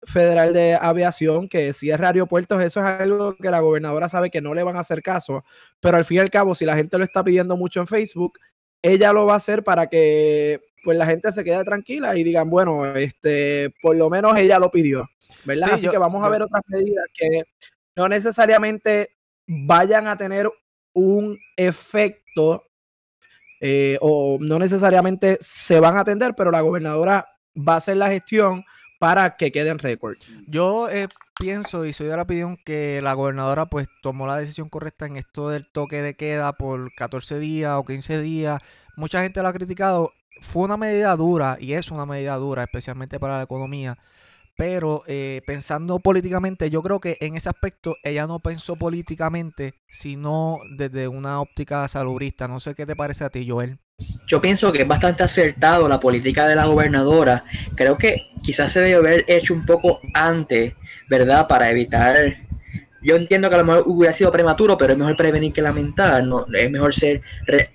Federal 0.03 0.53
de 0.53 0.75
Aviación 0.81 1.49
que 1.49 1.73
cierre 1.73 2.07
aeropuertos, 2.07 2.63
eso 2.63 2.81
es 2.81 2.87
algo 2.87 3.35
que 3.37 3.51
la 3.51 3.61
gobernadora 3.61 4.09
sabe 4.09 4.31
que 4.31 4.41
no 4.41 4.55
le 4.55 4.63
van 4.63 4.77
a 4.77 4.81
hacer 4.81 5.03
caso, 5.03 5.45
pero 5.81 5.97
al 5.97 6.05
fin 6.05 6.19
y 6.19 6.21
al 6.21 6.31
cabo, 6.31 6.55
si 6.55 6.65
la 6.65 6.77
gente 6.77 6.97
lo 6.99 7.05
está 7.05 7.23
pidiendo 7.23 7.57
mucho 7.57 7.81
en 7.81 7.87
Facebook, 7.87 8.39
ella 8.83 9.13
lo 9.13 9.27
va 9.27 9.35
a 9.35 9.37
hacer 9.37 9.63
para 9.63 9.89
que 9.89 10.61
pues 10.83 10.97
la 10.97 11.07
gente 11.07 11.31
se 11.33 11.45
quede 11.45 11.63
tranquila 11.65 12.17
y 12.17 12.25
digan, 12.25 12.49
bueno, 12.49 12.87
este, 12.87 13.75
por 13.83 13.97
lo 13.97 14.09
menos 14.09 14.37
ella 14.39 14.59
lo 14.59 14.71
pidió, 14.71 15.07
¿verdad? 15.45 15.75
Así 15.75 15.89
que 15.89 15.99
vamos 15.99 16.25
a 16.25 16.31
ver 16.31 16.43
otras 16.43 16.63
medidas 16.69 17.05
que 17.15 17.43
no 17.97 18.09
necesariamente 18.09 19.17
vayan 19.47 20.07
a 20.07 20.17
tener 20.17 20.49
un 20.95 21.39
efecto 21.57 22.65
eh, 23.61 23.99
o 24.01 24.39
no 24.41 24.59
necesariamente 24.59 25.37
se 25.41 25.81
van 25.81 25.97
a 25.97 26.01
atender, 26.01 26.35
pero 26.35 26.51
la 26.51 26.63
gobernadora 26.63 27.27
va 27.57 27.75
a 27.75 27.77
hacer 27.77 27.99
la 27.99 28.09
gestión 28.09 28.65
para 29.01 29.39
que 29.39 29.51
quede 29.51 29.71
en 29.71 29.79
récord. 29.79 30.19
Yo 30.47 30.91
eh, 30.91 31.09
pienso 31.39 31.87
y 31.87 31.95
soy 31.95 32.09
de 32.09 32.17
la 32.17 32.23
opinión 32.23 32.59
que 32.63 33.01
la 33.03 33.15
gobernadora 33.15 33.65
pues 33.65 33.89
tomó 34.03 34.27
la 34.27 34.37
decisión 34.37 34.69
correcta 34.69 35.07
en 35.07 35.17
esto 35.17 35.49
del 35.49 35.67
toque 35.67 36.03
de 36.03 36.15
queda 36.15 36.53
por 36.53 36.95
14 36.95 37.39
días 37.39 37.77
o 37.79 37.85
15 37.87 38.21
días. 38.21 38.61
Mucha 38.97 39.23
gente 39.23 39.41
lo 39.41 39.49
ha 39.49 39.55
criticado. 39.55 40.13
Fue 40.43 40.65
una 40.65 40.77
medida 40.77 41.17
dura 41.17 41.57
y 41.59 41.73
es 41.73 41.91
una 41.91 42.05
medida 42.05 42.37
dura, 42.37 42.63
especialmente 42.63 43.19
para 43.19 43.39
la 43.39 43.45
economía. 43.45 43.97
Pero 44.61 45.03
eh, 45.07 45.41
pensando 45.47 46.01
políticamente, 46.01 46.69
yo 46.69 46.83
creo 46.83 47.01
que 47.01 47.17
en 47.21 47.35
ese 47.35 47.49
aspecto 47.49 47.97
ella 48.03 48.27
no 48.27 48.41
pensó 48.41 48.77
políticamente, 48.77 49.73
sino 49.89 50.59
desde 50.77 51.09
una 51.09 51.41
óptica 51.41 51.89
salubrista. 51.89 52.47
No 52.47 52.61
sé 52.61 52.75
qué 52.75 52.85
te 52.85 52.95
parece 52.95 53.25
a 53.25 53.31
ti, 53.31 53.49
Joel. 53.49 53.79
Yo 54.27 54.43
pienso 54.43 54.71
que 54.71 54.83
es 54.83 54.87
bastante 54.87 55.23
acertado 55.23 55.89
la 55.89 55.99
política 55.99 56.47
de 56.47 56.57
la 56.57 56.67
gobernadora. 56.67 57.43
Creo 57.75 57.97
que 57.97 58.27
quizás 58.43 58.71
se 58.71 58.83
debe 58.83 58.97
haber 58.97 59.25
hecho 59.29 59.55
un 59.55 59.65
poco 59.65 59.99
antes, 60.13 60.75
¿verdad? 61.09 61.49
Para 61.49 61.71
evitar 61.71 62.19
yo 63.03 63.17
entiendo 63.17 63.49
que 63.49 63.55
a 63.55 63.59
lo 63.59 63.65
mejor 63.65 63.85
hubiera 63.87 64.13
sido 64.13 64.31
prematuro, 64.31 64.77
pero 64.77 64.93
es 64.93 64.99
mejor 64.99 65.17
prevenir 65.17 65.53
que 65.53 65.63
lamentar, 65.63 66.25
no, 66.25 66.47
es 66.53 66.71
mejor 66.71 66.95
ser 66.95 67.23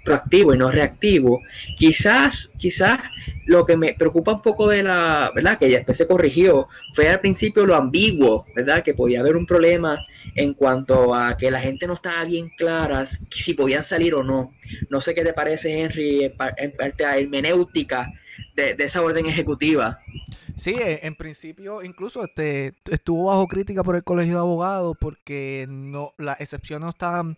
proactivo 0.03 0.53
y 0.53 0.57
no 0.57 0.69
reactivo. 0.69 1.41
Quizás, 1.77 2.51
quizás 2.57 2.99
lo 3.45 3.65
que 3.65 3.77
me 3.77 3.93
preocupa 3.93 4.33
un 4.33 4.41
poco 4.41 4.67
de 4.67 4.83
la, 4.83 5.31
¿verdad? 5.33 5.57
Que 5.57 5.67
después 5.67 5.97
se 5.97 6.07
corrigió, 6.07 6.67
fue 6.93 7.09
al 7.09 7.19
principio 7.19 7.65
lo 7.65 7.75
ambiguo, 7.75 8.45
¿verdad? 8.55 8.83
Que 8.83 8.93
podía 8.93 9.19
haber 9.19 9.35
un 9.35 9.45
problema 9.45 10.05
en 10.35 10.53
cuanto 10.53 11.13
a 11.13 11.37
que 11.37 11.51
la 11.51 11.59
gente 11.59 11.87
no 11.87 11.93
estaba 11.93 12.23
bien 12.25 12.49
clara 12.57 13.05
si 13.05 13.53
podían 13.53 13.83
salir 13.83 14.13
o 14.13 14.23
no. 14.23 14.53
No 14.89 15.01
sé 15.01 15.13
qué 15.15 15.23
te 15.23 15.33
parece, 15.33 15.81
Henry, 15.81 16.31
en 16.57 16.71
parte 16.71 17.03
hermenéutica 17.03 18.11
de, 18.55 18.75
esa 18.79 19.01
orden 19.01 19.25
ejecutiva. 19.25 19.99
Sí, 20.55 20.71
e, 20.71 21.01
en 21.03 21.15
principio 21.15 21.83
incluso 21.83 22.23
este 22.23 22.73
estuvo 22.89 23.25
bajo 23.25 23.47
crítica 23.47 23.83
por 23.83 23.95
el 23.95 24.03
colegio 24.03 24.33
de 24.33 24.39
abogados 24.39 24.95
porque 24.99 25.65
no 25.69 26.13
las 26.17 26.39
excepciones 26.39 26.83
no 26.83 26.89
estaban 26.89 27.37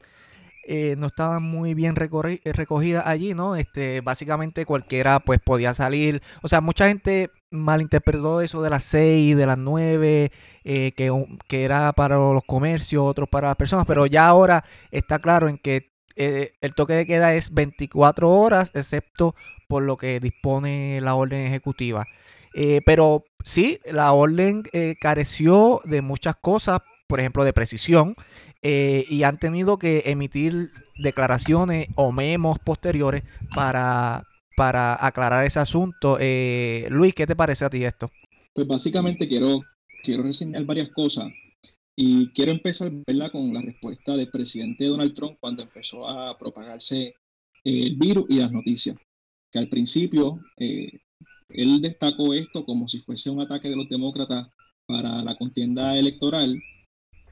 eh, 0.70 0.96
no 0.98 1.08
estaban 1.08 1.44
muy 1.44 1.74
bien 1.74 1.96
eh, 1.98 2.51
recogidas 2.51 3.08
allí, 3.08 3.34
¿no? 3.34 3.56
Este, 3.56 4.01
básicamente 4.01 4.66
cualquiera 4.66 5.22
pues 5.22 5.39
podía 5.39 5.74
salir. 5.74 6.22
O 6.42 6.50
sea, 6.50 6.60
mucha 6.60 6.89
gente 6.89 7.32
malinterpretó 7.51 8.42
eso 8.42 8.62
de 8.62 8.70
las 8.70 8.84
6, 8.84 9.38
de 9.38 9.46
las 9.46 9.58
9, 9.58 10.30
eh, 10.66 10.92
que, 10.92 11.25
que 11.48 11.63
era 11.63 11.94
para 11.94 12.18
los 12.18 12.44
comercios, 12.46 13.01
otros 13.06 13.30
para 13.30 13.48
las 13.48 13.56
personas, 13.56 13.86
pero 13.86 14.08
ya 14.08 14.27
ahora 14.27 14.66
está 14.92 15.20
claro 15.20 15.48
en 15.48 15.58
que 15.58 15.94
el 16.18 16.74
toque 16.75 16.94
de 16.94 17.06
queda 17.06 17.36
es 17.36 17.54
24 17.54 18.30
horas, 18.30 18.72
excepto 18.74 19.36
por 19.68 19.84
lo 19.84 19.98
que 19.98 20.20
dispone 20.20 21.00
la 21.02 21.16
orden 21.16 21.46
ejecutiva. 21.46 22.06
Eh, 22.54 22.82
pero 22.86 23.24
sí, 23.44 23.80
la 23.92 24.12
orden 24.14 24.64
eh, 24.74 24.96
careció 25.00 25.82
de 25.86 26.02
muchas 26.02 26.36
cosas, 26.36 26.80
por 27.08 27.20
ejemplo, 27.20 27.44
de 27.44 27.54
precisión, 27.54 28.14
eh, 28.62 29.06
y 29.10 29.24
han 29.24 29.38
tenido 29.38 29.78
que 29.78 30.04
emitir 30.06 30.72
declaraciones 30.98 31.88
o 31.96 32.12
memos 32.12 32.58
posteriores 32.60 33.24
para, 33.54 34.24
para 34.56 35.06
aclarar 35.06 35.46
ese 35.46 35.60
asunto. 35.60 36.18
Luis, 36.90 37.14
¿qué 37.14 37.28
te 37.28 37.36
parece 37.36 37.66
a 37.66 37.70
ti 37.70 37.84
esto? 37.84 38.10
Pues 38.54 38.68
básicamente 38.68 39.28
quiero, 39.28 39.62
quiero 40.04 40.24
reseñar 40.24 40.66
varias 40.66 40.90
cosas 40.90 41.28
y 41.96 42.30
quiero 42.30 42.52
empezar 42.52 42.92
con 43.32 43.54
la 43.54 43.62
respuesta 43.62 44.16
del 44.16 44.30
presidente 44.30 44.86
Donald 44.86 45.14
Trump 45.14 45.38
cuando 45.40 45.62
empezó 45.62 46.08
a 46.08 46.36
propagarse 46.38 47.14
el 47.64 47.96
virus 47.98 48.26
y 48.30 48.38
las 48.38 48.52
noticias. 48.52 48.98
Que 49.51 49.60
al 49.60 49.70
principio 49.70 50.39
él 50.58 51.82
destacó 51.82 52.34
esto 52.34 52.66
como 52.66 52.88
si 52.88 53.00
fuese 53.01 53.30
un 53.30 53.42
ataque 53.42 53.70
de 53.70 53.75
los 53.75 53.88
demócratas 53.89 54.50
para 54.86 55.22
la 55.24 55.36
contienda 55.36 55.98
electoral 55.98 56.62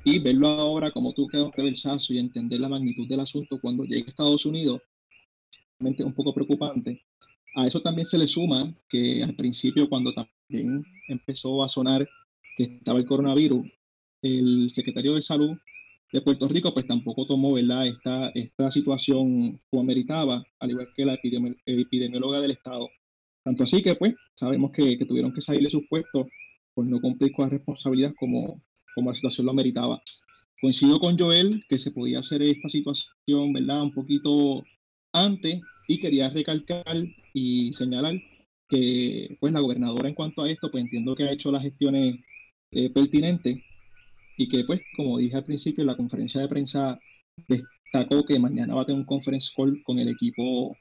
y 0.03 0.19
verlo 0.19 0.47
ahora 0.47 0.91
como 0.91 1.13
tú 1.13 1.27
quedas 1.27 1.51
reversazo 1.55 2.13
y 2.13 2.19
entender 2.19 2.59
la 2.59 2.69
magnitud 2.69 3.07
del 3.07 3.21
asunto 3.21 3.59
cuando 3.59 3.83
llegue 3.83 4.03
a 4.05 4.09
Estados 4.09 4.45
Unidos, 4.45 4.81
realmente 5.79 6.03
un 6.03 6.13
poco 6.13 6.33
preocupante. 6.33 7.01
A 7.55 7.65
eso 7.65 7.81
también 7.81 8.05
se 8.05 8.17
le 8.17 8.27
suma 8.27 8.69
que 8.89 9.23
al 9.23 9.35
principio, 9.35 9.89
cuando 9.89 10.13
también 10.13 10.83
empezó 11.07 11.63
a 11.63 11.69
sonar 11.69 12.07
que 12.57 12.63
estaba 12.63 12.99
el 12.99 13.05
coronavirus, 13.05 13.65
el 14.21 14.69
secretario 14.69 15.15
de 15.15 15.21
Salud 15.21 15.57
de 16.15 16.21
Puerto 16.21 16.47
Rico 16.47 16.73
pues 16.73 16.87
tampoco 16.87 17.27
tomó 17.27 17.53
¿verdad? 17.53 17.87
Esta, 17.87 18.29
esta 18.29 18.71
situación 18.71 19.59
como 19.69 19.83
meritaba, 19.83 20.41
al 20.59 20.71
igual 20.71 20.87
que 20.95 21.03
la 21.03 21.19
epidemióloga 21.65 22.39
del 22.39 22.51
Estado. 22.51 22.87
Tanto 23.43 23.63
así 23.63 23.83
que, 23.83 23.95
pues, 23.95 24.15
sabemos 24.33 24.71
que, 24.71 24.97
tuvieron 25.05 25.33
que 25.33 25.41
salir 25.41 25.63
de 25.63 25.69
sus 25.69 25.85
puestos 25.89 26.27
por 26.73 26.85
no 26.85 27.01
cumplir 27.01 27.33
con 27.33 27.43
las 27.43 27.51
responsabilidades 27.51 28.15
como, 28.17 28.63
como 28.95 29.09
la 29.09 29.15
situación 29.15 29.45
lo 29.45 29.51
ameritaba. 29.51 30.01
Coincido 30.61 30.99
con 30.99 31.19
Joel 31.19 31.65
que 31.67 31.77
se 31.77 31.91
podía 31.91 32.19
hacer 32.19 32.41
esta 32.41 32.69
situación, 32.69 33.51
¿verdad? 33.51 33.83
Un 33.83 33.93
poquito 33.93 34.63
antes 35.11 35.59
y 35.89 35.99
quería 35.99 36.29
recalcar 36.29 36.95
y 37.33 37.73
señalar 37.73 38.15
que, 38.69 39.35
pues, 39.41 39.51
la 39.51 39.59
gobernadora 39.59 40.07
en 40.07 40.15
cuanto 40.15 40.43
a 40.43 40.49
esto, 40.49 40.71
pues 40.71 40.85
entiendo 40.85 41.13
que 41.13 41.23
ha 41.23 41.33
hecho 41.33 41.51
las 41.51 41.63
gestiones 41.63 42.15
eh, 42.71 42.89
pertinentes 42.89 43.57
y 44.37 44.47
que, 44.47 44.63
pues, 44.63 44.81
como 44.95 45.17
dije 45.17 45.35
al 45.35 45.45
principio, 45.45 45.81
en 45.81 45.87
la 45.87 45.97
conferencia 45.97 46.41
de 46.41 46.47
prensa 46.47 46.99
destacó 47.47 48.25
que 48.25 48.39
mañana 48.39 48.75
va 48.75 48.81
a 48.81 48.85
tener 48.85 48.99
un 48.99 49.05
conference 49.05 49.51
call 49.55 49.81
con 49.83 49.99
el 49.99 50.09
equipo 50.09 50.75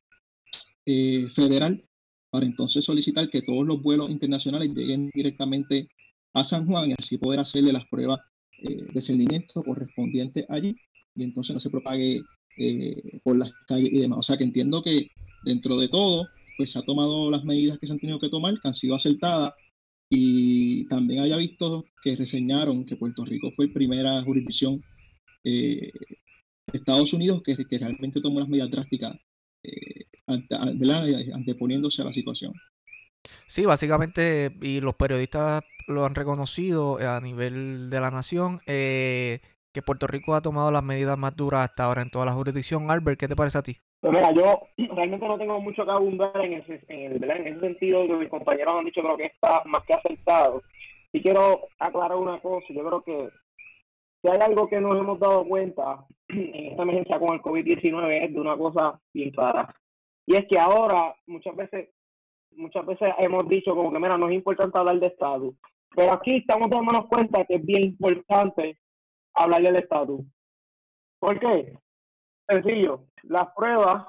eh, 0.86 1.28
federal 1.34 1.84
para 2.30 2.46
entonces 2.46 2.84
solicitar 2.84 3.30
que 3.30 3.42
todos 3.42 3.64
los 3.66 3.80
vuelos 3.82 4.10
internacionales 4.10 4.70
lleguen 4.74 5.10
directamente 5.14 5.88
a 6.32 6.42
San 6.42 6.66
Juan 6.66 6.90
y 6.90 6.94
así 6.98 7.16
poder 7.16 7.40
hacerle 7.40 7.72
las 7.72 7.86
pruebas 7.86 8.20
eh, 8.62 8.82
de 8.92 9.02
seguimiento 9.02 9.62
correspondientes 9.62 10.44
allí 10.48 10.76
y 11.14 11.22
entonces 11.22 11.54
no 11.54 11.60
se 11.60 11.70
propague 11.70 12.22
eh, 12.56 13.20
por 13.22 13.36
las 13.36 13.52
calles 13.66 13.92
y 13.92 13.98
demás. 13.98 14.18
O 14.18 14.22
sea 14.22 14.36
que 14.36 14.44
entiendo 14.44 14.82
que 14.82 15.08
dentro 15.44 15.76
de 15.76 15.88
todo, 15.88 16.28
pues 16.56 16.72
se 16.72 16.78
ha 16.78 16.82
tomado 16.82 17.30
las 17.30 17.44
medidas 17.44 17.78
que 17.78 17.86
se 17.86 17.92
han 17.92 18.00
tenido 18.00 18.18
que 18.18 18.28
tomar, 18.28 18.54
que 18.60 18.68
han 18.68 18.74
sido 18.74 18.94
acertadas 18.94 19.54
y 20.16 20.86
también 20.86 21.22
haya 21.22 21.36
visto 21.36 21.84
que 22.02 22.14
reseñaron 22.16 22.84
que 22.84 22.96
Puerto 22.96 23.24
Rico 23.24 23.50
fue 23.50 23.68
primera 23.68 24.22
jurisdicción 24.22 24.82
eh, 25.42 25.90
de 26.72 26.78
Estados 26.78 27.12
Unidos 27.12 27.42
que, 27.42 27.56
realmente 27.78 28.20
tomó 28.20 28.40
las 28.40 28.48
medidas 28.48 28.70
drásticas 28.70 29.16
eh, 29.62 30.06
anteponiéndose 30.26 32.02
a 32.02 32.06
la 32.06 32.12
situación. 32.12 32.52
Sí, 33.46 33.64
básicamente, 33.64 34.56
y 34.62 34.80
los 34.80 34.94
periodistas 34.94 35.62
lo 35.86 36.04
han 36.06 36.14
reconocido 36.14 36.98
a 36.98 37.20
nivel 37.20 37.90
de 37.90 38.00
la 38.00 38.10
nación, 38.10 38.60
eh, 38.66 39.40
que 39.72 39.82
Puerto 39.82 40.06
Rico 40.06 40.34
ha 40.34 40.42
tomado 40.42 40.70
las 40.70 40.84
medidas 40.84 41.18
más 41.18 41.34
duras 41.34 41.68
hasta 41.68 41.84
ahora 41.84 42.02
en 42.02 42.10
toda 42.10 42.26
la 42.26 42.32
jurisdicción. 42.32 42.90
Albert, 42.90 43.18
¿qué 43.18 43.28
te 43.28 43.36
parece 43.36 43.58
a 43.58 43.62
ti? 43.62 43.78
Pues 44.04 44.16
mira, 44.16 44.32
yo 44.32 44.68
realmente 44.94 45.26
no 45.26 45.38
tengo 45.38 45.58
mucho 45.62 45.82
que 45.82 45.90
abundar 45.90 46.38
en 46.44 46.52
ese, 46.52 46.78
en, 46.88 47.12
el, 47.12 47.24
en 47.24 47.46
ese 47.46 47.60
sentido, 47.60 48.06
que 48.06 48.12
mis 48.12 48.28
compañeros 48.28 48.74
han 48.74 48.84
dicho, 48.84 49.00
creo 49.00 49.16
que 49.16 49.24
está 49.24 49.62
más 49.64 49.82
que 49.84 49.94
acertado. 49.94 50.62
Y 51.10 51.22
quiero 51.22 51.68
aclarar 51.78 52.18
una 52.18 52.38
cosa, 52.38 52.66
yo 52.68 52.84
creo 52.84 53.02
que 53.02 53.30
si 54.20 54.28
hay 54.28 54.40
algo 54.42 54.68
que 54.68 54.78
nos 54.78 54.98
hemos 54.98 55.18
dado 55.18 55.46
cuenta 55.46 56.04
en 56.28 56.72
esta 56.72 56.82
emergencia 56.82 57.18
con 57.18 57.32
el 57.32 57.40
COVID-19 57.40 58.24
es 58.26 58.34
de 58.34 58.40
una 58.42 58.58
cosa 58.58 59.00
bien 59.14 59.30
clara. 59.30 59.74
Y 60.26 60.36
es 60.36 60.44
que 60.50 60.58
ahora 60.58 61.16
muchas 61.26 61.56
veces 61.56 61.88
muchas 62.50 62.84
veces 62.84 63.08
hemos 63.20 63.48
dicho 63.48 63.74
como 63.74 63.90
que, 63.90 63.98
mira, 63.98 64.18
no 64.18 64.28
es 64.28 64.34
importante 64.34 64.78
hablar 64.78 65.00
de 65.00 65.06
estatus. 65.06 65.54
Pero 65.96 66.12
aquí 66.12 66.36
estamos 66.36 66.68
dándonos 66.68 67.06
cuenta 67.06 67.42
que 67.46 67.54
es 67.54 67.64
bien 67.64 67.84
importante 67.84 68.78
hablar 69.32 69.62
del 69.62 69.76
estatus. 69.76 70.20
¿Por 71.18 71.40
qué? 71.40 71.78
Sencillo, 72.48 73.06
las 73.22 73.46
pruebas 73.54 74.06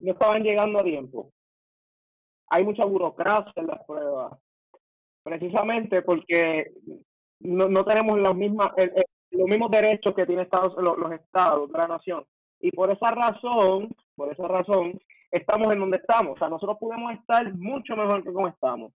no 0.00 0.12
estaban 0.12 0.42
llegando 0.42 0.80
a 0.80 0.84
tiempo. 0.84 1.32
Hay 2.50 2.64
mucha 2.64 2.84
burocracia 2.84 3.52
en 3.56 3.66
las 3.66 3.84
pruebas. 3.84 4.38
Precisamente 5.22 6.02
porque 6.02 6.72
no, 7.40 7.68
no 7.68 7.84
tenemos 7.84 8.18
las 8.18 8.34
mismas, 8.34 8.70
los 9.30 9.48
mismos 9.48 9.70
derechos 9.70 10.14
que 10.14 10.26
tienen 10.26 10.44
Estados, 10.44 10.74
los, 10.78 11.12
estados 11.12 11.70
de 11.70 11.78
la 11.78 11.86
nación. 11.86 12.24
Y 12.60 12.70
por 12.70 12.90
esa 12.90 13.10
razón, 13.10 13.94
por 14.16 14.32
esa 14.32 14.48
razón, 14.48 14.98
estamos 15.30 15.72
en 15.72 15.80
donde 15.80 15.98
estamos. 15.98 16.32
O 16.34 16.38
sea, 16.38 16.48
nosotros 16.48 16.78
podemos 16.80 17.12
estar 17.12 17.52
mucho 17.54 17.94
mejor 17.94 18.24
que 18.24 18.32
como 18.32 18.48
estamos. 18.48 18.92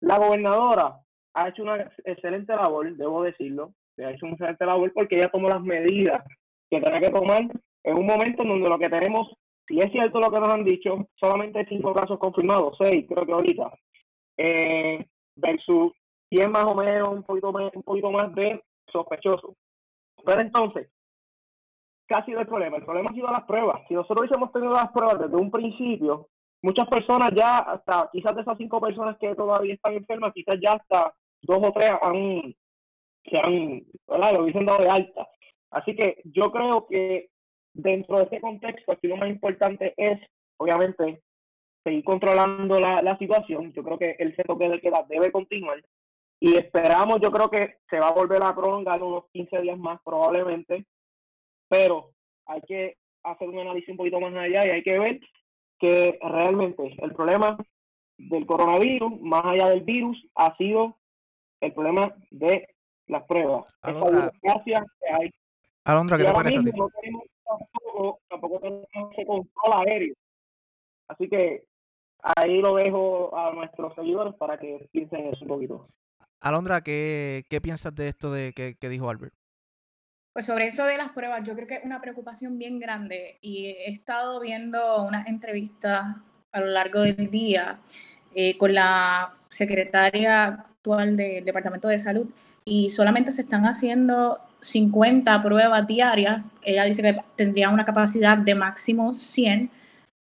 La 0.00 0.18
gobernadora 0.18 0.98
ha 1.34 1.48
hecho 1.48 1.62
una 1.62 1.90
excelente 2.04 2.54
labor, 2.54 2.96
debo 2.96 3.22
decirlo, 3.22 3.74
ha 3.98 4.10
hecho 4.10 4.26
una 4.26 4.34
excelente 4.34 4.64
labor 4.66 4.92
porque 4.92 5.16
ella 5.16 5.30
tomó 5.30 5.48
las 5.48 5.62
medidas 5.62 6.24
que 6.70 6.80
tenía 6.80 7.00
que 7.00 7.10
tomar 7.10 7.42
en 7.84 7.98
un 7.98 8.06
momento 8.06 8.42
en 8.42 8.48
donde 8.48 8.68
lo 8.68 8.78
que 8.78 8.88
tenemos, 8.88 9.28
si 9.66 9.78
es 9.78 9.90
cierto 9.92 10.20
lo 10.20 10.30
que 10.30 10.40
nos 10.40 10.48
han 10.48 10.64
dicho, 10.64 11.08
solamente 11.16 11.66
cinco 11.68 11.92
casos 11.94 12.18
confirmados, 12.18 12.76
seis 12.78 13.06
creo 13.08 13.26
que 13.26 13.32
ahorita, 13.32 13.72
eh, 14.36 15.06
versus 15.36 15.92
100 16.30 16.50
más 16.50 16.64
o 16.64 16.74
menos, 16.74 17.08
un 17.08 17.22
poquito 17.22 17.52
más, 17.52 17.70
un 17.74 17.82
poquito 17.82 18.10
más 18.10 18.34
de 18.34 18.62
sospechoso. 18.92 19.56
Pero 20.24 20.40
entonces, 20.40 20.90
¿qué 22.06 22.14
ha 22.14 22.24
sido 22.24 22.40
el 22.40 22.46
problema? 22.46 22.76
El 22.76 22.84
problema 22.84 23.10
ha 23.10 23.14
sido 23.14 23.28
las 23.28 23.44
pruebas. 23.44 23.82
Si 23.88 23.94
nosotros 23.94 24.20
hubiésemos 24.20 24.52
tenido 24.52 24.72
las 24.72 24.90
pruebas 24.92 25.18
desde 25.20 25.36
un 25.36 25.50
principio, 25.50 26.28
muchas 26.62 26.86
personas 26.88 27.32
ya, 27.34 27.58
hasta 27.58 28.10
quizás 28.12 28.34
de 28.34 28.42
esas 28.42 28.58
cinco 28.58 28.80
personas 28.80 29.16
que 29.18 29.34
todavía 29.34 29.74
están 29.74 29.94
enfermas, 29.94 30.32
quizás 30.34 30.56
ya 30.60 30.72
hasta 30.72 31.14
dos 31.42 31.58
o 31.62 31.72
tres 31.72 31.92
han, 32.02 32.54
se 33.24 33.38
han, 33.42 33.82
¿verdad? 34.06 34.34
Lo 34.34 34.42
hubiesen 34.42 34.66
dado 34.66 34.82
de 34.82 34.90
alta. 34.90 35.28
Así 35.70 35.94
que 35.94 36.20
yo 36.24 36.50
creo 36.50 36.86
que 36.86 37.30
dentro 37.78 38.18
de 38.18 38.24
ese 38.24 38.40
contexto, 38.40 38.92
aquí 38.92 39.06
lo 39.06 39.16
más 39.16 39.30
importante 39.30 39.94
es, 39.96 40.18
obviamente, 40.58 41.22
seguir 41.84 42.04
controlando 42.04 42.78
la, 42.80 43.00
la 43.02 43.16
situación. 43.18 43.72
Yo 43.72 43.82
creo 43.82 43.98
que 43.98 44.16
el 44.18 44.34
toque 44.36 44.68
de 44.68 44.80
queda 44.80 45.06
debe 45.08 45.30
continuar 45.32 45.82
y 46.40 46.56
esperamos, 46.56 47.20
yo 47.20 47.30
creo 47.30 47.50
que 47.50 47.76
se 47.88 47.98
va 47.98 48.08
a 48.08 48.12
volver 48.12 48.42
a 48.42 48.54
prolongar 48.54 49.02
unos 49.02 49.24
15 49.32 49.60
días 49.62 49.78
más 49.78 50.00
probablemente, 50.04 50.86
pero 51.68 52.12
hay 52.46 52.60
que 52.62 52.96
hacer 53.22 53.48
un 53.48 53.60
análisis 53.60 53.88
un 53.90 53.96
poquito 53.96 54.20
más 54.20 54.34
allá 54.34 54.66
y 54.66 54.70
hay 54.70 54.82
que 54.82 54.98
ver 54.98 55.20
que 55.78 56.18
realmente 56.22 56.96
el 56.98 57.12
problema 57.12 57.56
del 58.16 58.46
coronavirus, 58.46 59.20
más 59.20 59.44
allá 59.44 59.68
del 59.68 59.82
virus, 59.82 60.16
ha 60.34 60.56
sido 60.56 60.96
el 61.60 61.72
problema 61.72 62.14
de 62.30 62.68
las 63.06 63.22
pruebas. 63.24 63.64
Alondra, 63.82 64.30
que 64.42 65.12
hay. 65.12 65.30
Alondra, 65.84 66.16
¿qué 66.16 66.22
Y 66.22 66.26
te 66.26 66.28
ahora 66.28 66.42
parece 66.42 66.58
a 66.58 66.60
ti? 66.60 66.66
mismo 66.66 66.84
no 66.84 66.90
tenemos 67.00 67.24
tampoco, 67.48 68.20
tampoco 68.28 68.60
tenemos 68.60 68.86
ese 69.12 69.26
control 69.26 69.86
aéreo. 69.86 70.14
Así 71.08 71.28
que 71.28 71.64
ahí 72.22 72.60
lo 72.60 72.74
dejo 72.74 73.36
a 73.36 73.52
nuestros 73.52 73.94
seguidores 73.94 74.34
para 74.34 74.58
que 74.58 74.88
piensen 74.92 75.28
eso 75.28 75.42
un 75.42 75.48
poquito. 75.48 75.88
Alondra, 76.40 76.82
¿qué, 76.82 77.44
qué 77.48 77.60
piensas 77.60 77.94
de 77.94 78.08
esto 78.08 78.30
de 78.30 78.52
que, 78.52 78.76
que 78.76 78.88
dijo 78.88 79.10
Albert? 79.10 79.34
Pues 80.32 80.46
sobre 80.46 80.66
eso 80.66 80.84
de 80.84 80.96
las 80.96 81.10
pruebas, 81.10 81.42
yo 81.44 81.54
creo 81.54 81.66
que 81.66 81.74
es 81.76 81.84
una 81.84 82.00
preocupación 82.00 82.58
bien 82.58 82.78
grande 82.78 83.38
y 83.40 83.66
he 83.66 83.90
estado 83.90 84.38
viendo 84.40 85.02
unas 85.02 85.26
entrevistas 85.26 86.16
a 86.52 86.60
lo 86.60 86.66
largo 86.66 87.00
del 87.00 87.30
día 87.30 87.78
eh, 88.34 88.56
con 88.56 88.72
la 88.72 89.32
secretaria 89.48 90.44
actual 90.46 91.16
del 91.16 91.44
Departamento 91.44 91.88
de 91.88 91.98
Salud 91.98 92.28
y 92.64 92.90
solamente 92.90 93.32
se 93.32 93.42
están 93.42 93.64
haciendo 93.64 94.38
50 94.60 95.42
pruebas 95.42 95.86
diarias. 95.86 96.42
Ella 96.62 96.84
dice 96.84 97.02
que 97.02 97.16
tendría 97.36 97.70
una 97.70 97.84
capacidad 97.84 98.36
de 98.36 98.54
máximo 98.54 99.14
100, 99.14 99.70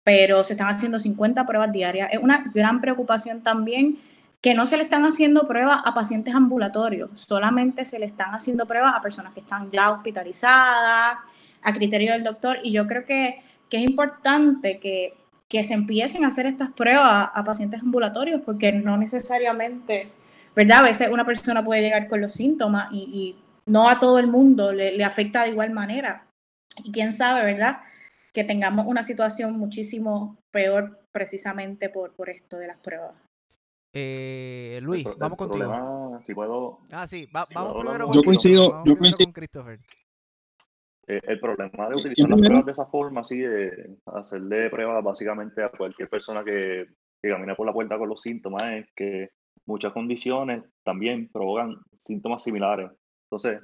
pero 0.03 0.43
se 0.43 0.53
están 0.53 0.67
haciendo 0.67 0.99
50 0.99 1.45
pruebas 1.45 1.71
diarias. 1.71 2.09
Es 2.11 2.19
una 2.19 2.43
gran 2.53 2.81
preocupación 2.81 3.41
también 3.41 3.97
que 4.43 4.53
no 4.53 4.65
se 4.65 4.75
le 4.75 4.83
están 4.83 5.05
haciendo 5.05 5.47
pruebas 5.47 5.79
a 5.85 5.93
pacientes 5.93 6.35
ambulatorios, 6.35 7.09
solamente 7.13 7.85
se 7.85 7.97
le 7.97 8.05
están 8.05 8.35
haciendo 8.35 8.65
pruebas 8.65 8.93
a 8.93 9.01
personas 9.01 9.31
que 9.31 9.39
están 9.39 9.71
ya 9.71 9.89
hospitalizadas, 9.89 11.15
a 11.61 11.73
criterio 11.73 12.11
del 12.11 12.25
doctor, 12.25 12.57
y 12.61 12.73
yo 12.73 12.85
creo 12.85 13.05
que, 13.05 13.39
que 13.69 13.77
es 13.77 13.83
importante 13.83 14.79
que, 14.79 15.13
que, 15.47 15.63
se 15.63 15.73
empiecen 15.73 16.25
a 16.25 16.27
hacer 16.27 16.45
estas 16.45 16.73
pruebas 16.73 17.29
a 17.33 17.43
pacientes 17.45 17.81
ambulatorios, 17.81 18.41
porque 18.41 18.73
no 18.73 18.97
necesariamente, 18.97 20.09
¿verdad? 20.57 20.79
A 20.79 20.83
veces 20.83 21.09
una 21.09 21.23
persona 21.23 21.63
puede 21.63 21.81
llegar 21.81 22.09
con 22.09 22.19
los 22.19 22.33
síntomas 22.33 22.91
y, 22.91 22.97
y 22.97 23.35
no 23.65 23.87
a 23.89 23.99
todo 23.99 24.19
el 24.19 24.27
mundo 24.27 24.71
le, 24.73 24.95
le 24.97 25.03
afecta 25.03 25.43
de 25.43 25.49
igual 25.49 25.71
manera. 25.71 26.25
Y 26.83 26.91
quién 26.91 27.13
sabe, 27.13 27.43
¿verdad? 27.53 27.77
Que 28.33 28.43
tengamos 28.43 28.87
una 28.87 29.03
situación 29.03 29.57
muchísimo 29.57 30.37
peor 30.51 30.97
precisamente 31.11 31.89
por, 31.89 32.15
por 32.15 32.29
esto 32.29 32.57
de 32.57 32.67
las 32.67 32.79
pruebas. 32.79 33.15
Eh, 33.95 34.79
Luis, 34.81 35.05
El, 35.05 35.13
vamos 35.17 35.33
el 35.33 35.37
contigo. 35.37 35.65
Problema, 35.69 36.21
si 36.21 36.33
puedo, 36.33 36.79
Ah, 36.91 37.05
sí, 37.05 37.27
va- 37.27 37.45
si 37.45 37.53
vamos 37.53 37.73
puedo 37.73 37.83
primero 37.85 38.07
con 38.07 38.15
Yo 38.15 38.23
coincido, 38.23 38.71
Vamos 38.71 38.87
yo 38.87 38.93
primero 38.95 38.99
coincido. 39.17 39.25
con 39.27 39.33
Christopher. 39.33 39.79
Eh, 41.05 41.19
el 41.23 41.39
problema 41.39 41.89
de 41.89 41.95
utilizar 41.95 42.25
¿quién 42.27 42.29
las 42.29 42.39
pruebas 42.47 42.65
de 42.65 42.71
esa 42.71 42.85
forma, 42.85 43.21
así, 43.21 43.37
de 43.39 43.97
hacerle 44.05 44.69
pruebas 44.69 45.03
básicamente 45.03 45.61
a 45.63 45.69
cualquier 45.69 46.09
persona 46.09 46.43
que, 46.43 46.87
que 47.21 47.29
camina 47.29 47.55
por 47.55 47.67
la 47.67 47.73
puerta 47.73 47.97
con 47.97 48.09
los 48.09 48.21
síntomas, 48.21 48.63
es 48.71 48.87
que 48.95 49.29
muchas 49.65 49.91
condiciones 49.93 50.63
también 50.83 51.29
provocan 51.31 51.75
síntomas 51.97 52.41
similares. 52.41 52.89
Entonces, 53.33 53.61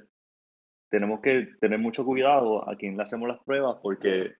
tenemos 0.90 1.20
que 1.20 1.46
tener 1.60 1.78
mucho 1.78 2.04
cuidado 2.04 2.68
a 2.68 2.74
quien 2.74 2.96
le 2.96 3.04
hacemos 3.04 3.28
las 3.28 3.38
pruebas 3.44 3.76
porque 3.80 4.32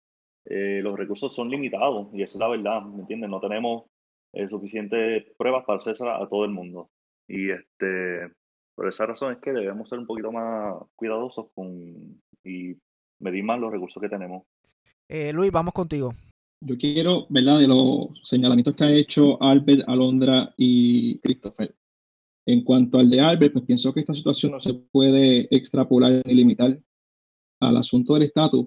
eh, 0.46 0.80
los 0.82 0.98
recursos 0.98 1.32
son 1.32 1.48
limitados 1.48 2.08
y 2.12 2.22
esa 2.22 2.32
es 2.32 2.40
la 2.40 2.48
verdad, 2.48 2.82
¿me 2.82 3.02
entiendes? 3.02 3.30
No 3.30 3.38
tenemos 3.38 3.84
eh, 4.32 4.48
suficientes 4.48 5.24
pruebas 5.38 5.64
para 5.64 5.78
hacérselas 5.78 6.20
a 6.20 6.26
todo 6.26 6.44
el 6.44 6.50
mundo. 6.50 6.90
Y 7.28 7.50
este, 7.50 8.32
por 8.74 8.88
esa 8.88 9.06
razón 9.06 9.34
es 9.34 9.38
que 9.38 9.52
debemos 9.52 9.88
ser 9.88 10.00
un 10.00 10.06
poquito 10.06 10.32
más 10.32 10.74
cuidadosos 10.96 11.46
con 11.54 12.20
y 12.42 12.74
medir 13.20 13.44
más 13.44 13.60
los 13.60 13.70
recursos 13.70 14.02
que 14.02 14.08
tenemos. 14.08 14.42
Eh, 15.08 15.32
Luis, 15.32 15.52
vamos 15.52 15.74
contigo. 15.74 16.12
Yo 16.60 16.76
quiero, 16.76 17.26
¿verdad? 17.28 17.60
De 17.60 17.68
los 17.68 18.08
señalamientos 18.24 18.74
que 18.74 18.84
ha 18.84 18.92
hecho 18.92 19.40
Albert, 19.40 19.88
Alondra 19.88 20.52
y 20.56 21.20
Christopher. 21.20 21.72
En 22.46 22.64
cuanto 22.64 22.98
al 22.98 23.10
de 23.10 23.20
Albert, 23.20 23.52
pues 23.52 23.64
pienso 23.64 23.92
que 23.92 24.00
esta 24.00 24.14
situación 24.14 24.52
no 24.52 24.60
se 24.60 24.74
puede 24.74 25.48
extrapolar 25.54 26.22
ni 26.24 26.34
limitar 26.34 26.80
al 27.60 27.76
asunto 27.76 28.14
del 28.14 28.24
estatus, 28.24 28.66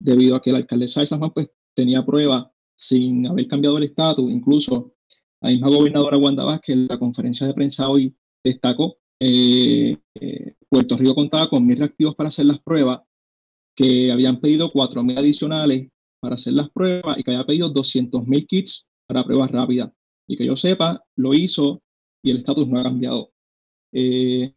debido 0.00 0.34
a 0.34 0.40
que 0.40 0.52
la 0.52 0.58
alcaldesa 0.58 1.00
de 1.00 1.06
San 1.06 1.20
pues, 1.32 1.50
tenía 1.74 2.04
pruebas 2.04 2.46
sin 2.76 3.26
haber 3.26 3.46
cambiado 3.46 3.76
el 3.76 3.84
estatus. 3.84 4.30
Incluso 4.30 4.94
la 5.42 5.50
misma 5.50 5.68
gobernadora 5.68 6.16
Wanda 6.16 6.44
Vázquez 6.44 6.74
en 6.74 6.86
la 6.88 6.98
conferencia 6.98 7.46
de 7.46 7.54
prensa 7.54 7.88
hoy 7.88 8.14
destacó 8.42 8.96
eh, 9.22 9.98
eh, 10.14 10.54
Puerto 10.68 10.96
Rico 10.96 11.14
contaba 11.14 11.50
con 11.50 11.66
mil 11.66 11.76
reactivos 11.76 12.14
para 12.14 12.28
hacer 12.28 12.46
las 12.46 12.60
pruebas, 12.60 13.02
que 13.76 14.10
habían 14.10 14.40
pedido 14.40 14.72
cuatro 14.72 15.02
mil 15.02 15.18
adicionales 15.18 15.88
para 16.20 16.36
hacer 16.36 16.54
las 16.54 16.70
pruebas 16.70 17.18
y 17.18 17.22
que 17.22 17.30
había 17.30 17.46
pedido 17.46 17.68
200 17.68 18.26
mil 18.26 18.46
kits 18.46 18.88
para 19.06 19.24
pruebas 19.24 19.50
rápidas. 19.50 19.90
Y 20.28 20.36
que 20.36 20.46
yo 20.46 20.56
sepa, 20.56 21.02
lo 21.16 21.34
hizo 21.34 21.82
y 22.22 22.30
el 22.30 22.38
estatus 22.38 22.68
no 22.68 22.78
ha 22.78 22.82
cambiado. 22.82 23.32
Eh, 23.92 24.52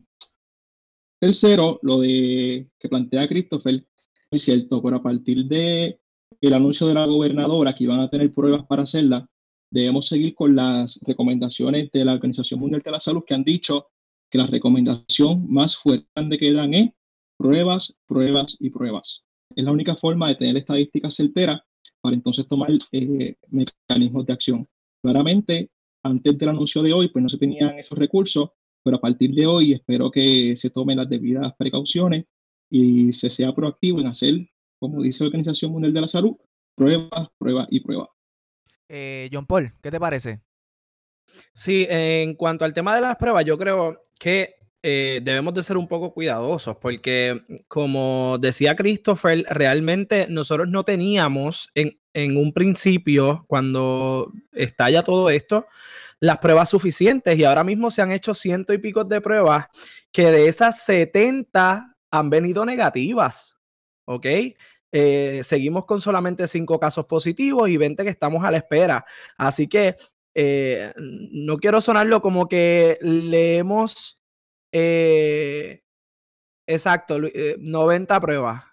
tercero, 1.20 1.80
lo 1.82 2.00
de 2.00 2.70
que 2.80 2.90
plantea 2.90 3.28
Christopher, 3.28 3.86
es 4.32 4.42
cierto, 4.42 4.82
pero 4.82 4.98
a 4.98 5.04
partir 5.04 5.46
de 5.46 6.00
el 6.42 6.54
anuncio 6.54 6.88
de 6.88 6.94
la 6.96 7.06
gobernadora 7.06 7.74
que 7.74 7.86
iban 7.86 8.00
a 8.00 8.10
tener 8.10 8.32
pruebas 8.32 8.66
para 8.66 8.84
hacerlas, 8.84 9.24
debemos 9.70 10.08
seguir 10.08 10.36
con 10.36 10.56
las 10.56 11.00
recomendaciones 11.02 11.90
de 11.92 12.06
la 12.06 12.14
Organización 12.14 12.60
Mundial 12.60 12.82
de 12.84 12.92
la 12.92 13.00
Salud 13.00 13.24
que 13.26 13.34
han 13.34 13.44
dicho 13.44 13.88
que 14.30 14.38
la 14.38 14.48
recomendación 14.48 15.52
más 15.52 15.76
fuerte 15.76 16.38
que 16.38 16.52
dan 16.52 16.74
es 16.74 16.90
pruebas, 17.38 17.96
pruebas 18.06 18.58
y 18.60 18.70
pruebas. 18.70 19.24
Es 19.56 19.64
la 19.64 19.72
única 19.72 19.96
forma 19.96 20.30
de 20.30 20.36
tener 20.36 20.58
estadísticas 20.58 21.16
certeras 21.16 21.62
para 22.02 22.16
entonces 22.16 22.48
tomar 22.48 22.70
eh, 22.92 23.36
mecanismos 23.50 24.26
de 24.26 24.34
acción. 24.34 24.68
Claramente, 25.02 25.70
antes 26.04 26.38
del 26.38 26.50
anuncio 26.50 26.82
de 26.84 26.94
hoy, 26.94 27.08
pues 27.08 27.24
no 27.24 27.30
se 27.30 27.38
tenían 27.38 27.80
esos 27.80 27.98
recursos, 27.98 28.50
pero 28.84 28.98
a 28.98 29.02
partir 29.02 29.34
de 29.34 29.46
hoy 29.46 29.74
espero 29.74 30.12
que 30.12 30.56
se 30.56 30.70
tomen 30.70 30.98
las 30.98 31.10
debidas 31.10 31.54
precauciones 31.58 32.26
y 32.70 33.14
se 33.14 33.30
sea 33.30 33.54
proactivo 33.54 34.00
en 34.02 34.08
hacer, 34.08 34.36
como 34.80 35.02
dice 35.02 35.24
la 35.24 35.28
Organización 35.28 35.72
Mundial 35.72 35.94
de 35.94 36.02
la 36.02 36.08
Salud, 36.08 36.36
pruebas, 36.76 37.30
pruebas 37.38 37.68
y 37.72 37.80
pruebas. 37.80 38.10
Eh, 38.90 39.30
John 39.32 39.46
Paul, 39.46 39.74
¿qué 39.82 39.90
te 39.90 40.00
parece? 40.00 40.42
Sí, 41.54 41.88
en 41.90 42.36
cuanto 42.36 42.66
al 42.66 42.74
tema 42.74 42.94
de 42.96 43.02
las 43.02 43.16
pruebas, 43.16 43.46
yo 43.46 43.58
creo 43.58 44.08
que 44.20 44.56
eh, 44.84 45.22
debemos 45.24 45.54
de 45.54 45.64
ser 45.64 45.78
un 45.78 45.88
poco 45.88 46.14
cuidadosos 46.14 46.76
porque, 46.76 47.42
como 47.70 48.38
decía 48.40 48.76
Christopher, 48.76 49.46
realmente 49.50 50.28
nosotros 50.30 50.68
no 50.70 50.84
teníamos 50.84 51.70
en, 51.74 51.98
en 52.14 52.38
un 52.38 52.54
principio, 52.54 53.46
cuando 53.48 54.32
estalla 54.52 55.04
todo 55.04 55.30
esto, 55.30 55.68
las 56.20 56.38
pruebas 56.38 56.70
suficientes 56.70 57.38
y 57.38 57.44
ahora 57.44 57.64
mismo 57.64 57.92
se 57.92 58.02
han 58.02 58.12
hecho 58.12 58.34
ciento 58.34 58.74
y 58.74 58.78
pico 58.78 59.04
de 59.04 59.20
pruebas 59.22 59.68
que 60.12 60.32
de 60.32 60.48
esas 60.48 60.84
70 60.84 61.96
han 62.12 62.30
venido 62.30 62.66
negativas, 62.66 63.58
¿ok? 64.06 64.26
Eh, 64.92 65.42
seguimos 65.44 65.86
con 65.86 66.00
solamente 66.00 66.48
cinco 66.48 66.80
casos 66.80 67.06
positivos 67.08 67.68
y 67.68 67.78
20 67.78 68.04
que 68.04 68.10
estamos 68.10 68.44
a 68.46 68.52
la 68.52 68.58
espera. 68.58 69.06
Así 69.38 69.68
que 69.68 69.96
eh, 70.36 70.94
no 70.98 71.58
quiero 71.58 71.80
sonarlo 71.82 72.22
como 72.22 72.48
que 72.48 72.98
le 73.02 73.58
hemos, 73.58 74.20
eh, 74.72 75.84
exacto, 76.68 77.18
eh, 77.26 77.58
90 77.60 78.20
pruebas, 78.20 78.64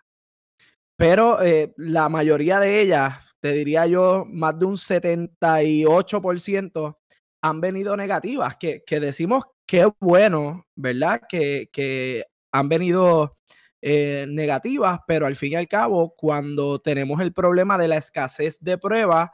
pero 0.97 1.39
la 1.77 2.09
mayoría 2.09 2.61
de 2.61 2.81
ellas, 2.81 3.17
te 3.41 3.53
diría 3.53 3.87
yo, 3.87 4.25
más 4.29 4.59
de 4.59 4.67
un 4.67 4.77
78% 4.77 6.99
han 7.43 7.61
venido 7.61 7.97
negativas, 7.97 8.57
que, 8.57 8.83
que 8.85 9.01
decimos 9.01 9.45
que 9.67 9.91
bueno, 10.01 10.67
¿verdad? 10.75 11.21
Que, 11.29 11.69
que 11.73 12.25
han 12.53 12.69
venido 12.69 13.39
eh, 13.83 14.27
negativas, 14.29 15.01
pero 15.07 15.27
al 15.27 15.37
fin 15.37 15.53
y 15.53 15.57
al 15.57 15.69
cabo, 15.69 16.15
cuando 16.17 16.81
tenemos 16.81 17.21
el 17.21 17.33
problema 17.33 17.79
de 17.79 17.89
la 17.89 17.97
escasez 17.97 18.59
de 18.61 18.79
pruebas, 18.79 19.31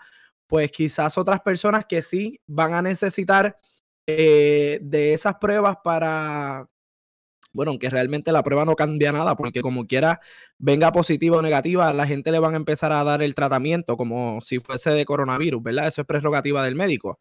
pues 0.47 0.71
quizás 0.71 1.19
otras 1.19 1.41
personas 1.41 1.87
que 1.87 2.03
sí 2.03 2.41
van 2.47 2.75
a 2.75 2.83
necesitar 2.83 3.59
eh, 4.07 4.79
de 4.83 5.15
esas 5.15 5.37
pruebas 5.37 5.79
para, 5.83 6.69
bueno, 7.57 7.71
aunque 7.71 7.91
realmente 7.91 8.31
la 8.31 8.43
prueba 8.43 8.65
no 8.65 8.77
cambia 8.77 9.11
nada, 9.13 9.35
porque 9.37 9.63
como 9.63 9.87
quiera 9.87 10.21
venga 10.59 10.93
positiva 10.93 11.39
o 11.39 11.43
negativa, 11.43 11.93
la 11.93 12.07
gente 12.07 12.31
le 12.31 12.39
van 12.39 12.55
a 12.55 12.59
empezar 12.59 12.93
a 12.93 13.03
dar 13.03 13.23
el 13.23 13.35
tratamiento 13.35 13.97
como 13.97 14.41
si 14.43 14.61
fuese 14.61 14.91
de 14.91 15.05
coronavirus, 15.05 15.63
¿verdad? 15.63 15.89
Eso 15.89 16.03
es 16.03 16.07
prerrogativa 16.07 16.63
del 16.65 16.77
médico. 16.77 17.19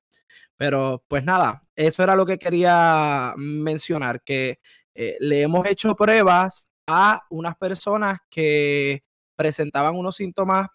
Pero 0.57 1.03
pues 1.07 1.23
nada, 1.23 1.63
eso 1.75 2.03
era 2.03 2.15
lo 2.15 2.25
que 2.25 2.37
quería 2.37 3.33
mencionar, 3.37 4.21
que 4.21 4.59
eh, 4.93 5.17
le 5.19 5.41
hemos 5.41 5.65
hecho 5.67 5.95
pruebas 5.95 6.69
a 6.87 7.23
unas 7.29 7.55
personas 7.55 8.19
que 8.29 9.03
presentaban 9.35 9.95
unos 9.95 10.17
síntomas 10.17 10.67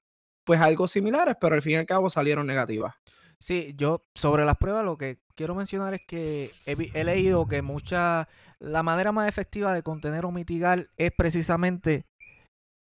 pues 0.45 0.61
algo 0.61 0.89
similares, 0.89 1.37
pero 1.41 1.55
al 1.55 1.63
fin 1.63 1.73
y 1.73 1.77
al 1.77 1.87
cabo 1.87 2.11
salieron 2.11 2.47
negativas. 2.47 2.95
Sí, 3.39 3.75
yo 3.77 4.05
sobre 4.15 4.45
las 4.45 4.57
pruebas 4.57 4.85
lo 4.85 4.99
que 4.99 5.19
quiero 5.41 5.55
mencionar 5.55 5.95
es 5.95 6.03
que 6.07 6.51
he, 6.67 7.03
leído 7.03 7.49
que 7.49 7.63
mucha, 7.63 8.29
la 8.59 8.83
manera 8.83 9.11
más 9.11 9.27
efectiva 9.27 9.73
de 9.73 9.83
contener 9.83 10.27
o 10.27 10.31
mitigar 10.31 10.89
es 10.99 11.13
precisamente 11.17 12.05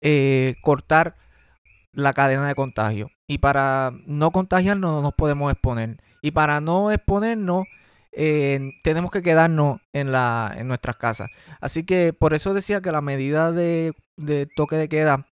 eh, 0.03 0.57
cortar 0.61 1.17
la 1.95 2.13
cadena 2.13 2.47
de 2.47 2.55
contagio. 2.55 3.11
Y 3.27 3.39
para 3.39 3.95
no 4.05 4.33
contagiarnos 4.33 4.93
no 4.93 5.01
nos 5.01 5.15
podemos 5.15 5.51
exponer. 5.51 5.97
Y 6.21 6.33
para 6.33 6.61
no 6.61 6.91
exponernos 6.91 7.65
eh, 8.13 8.73
tenemos 8.83 9.11
que 9.11 9.23
quedarnos 9.23 9.81
en, 9.95 10.13
la, 10.13 10.55
en 10.55 10.69
nuestras 10.69 10.97
casas. 10.97 11.31
Así 11.59 11.85
que 11.85 12.13
por 12.13 12.35
eso 12.35 12.53
decía 12.53 12.83
que 12.83 12.93
la 12.93 13.01
medida 13.01 13.51
de 13.51 13.95
toque 14.57 14.77
de 14.77 14.91
queda 14.91 15.27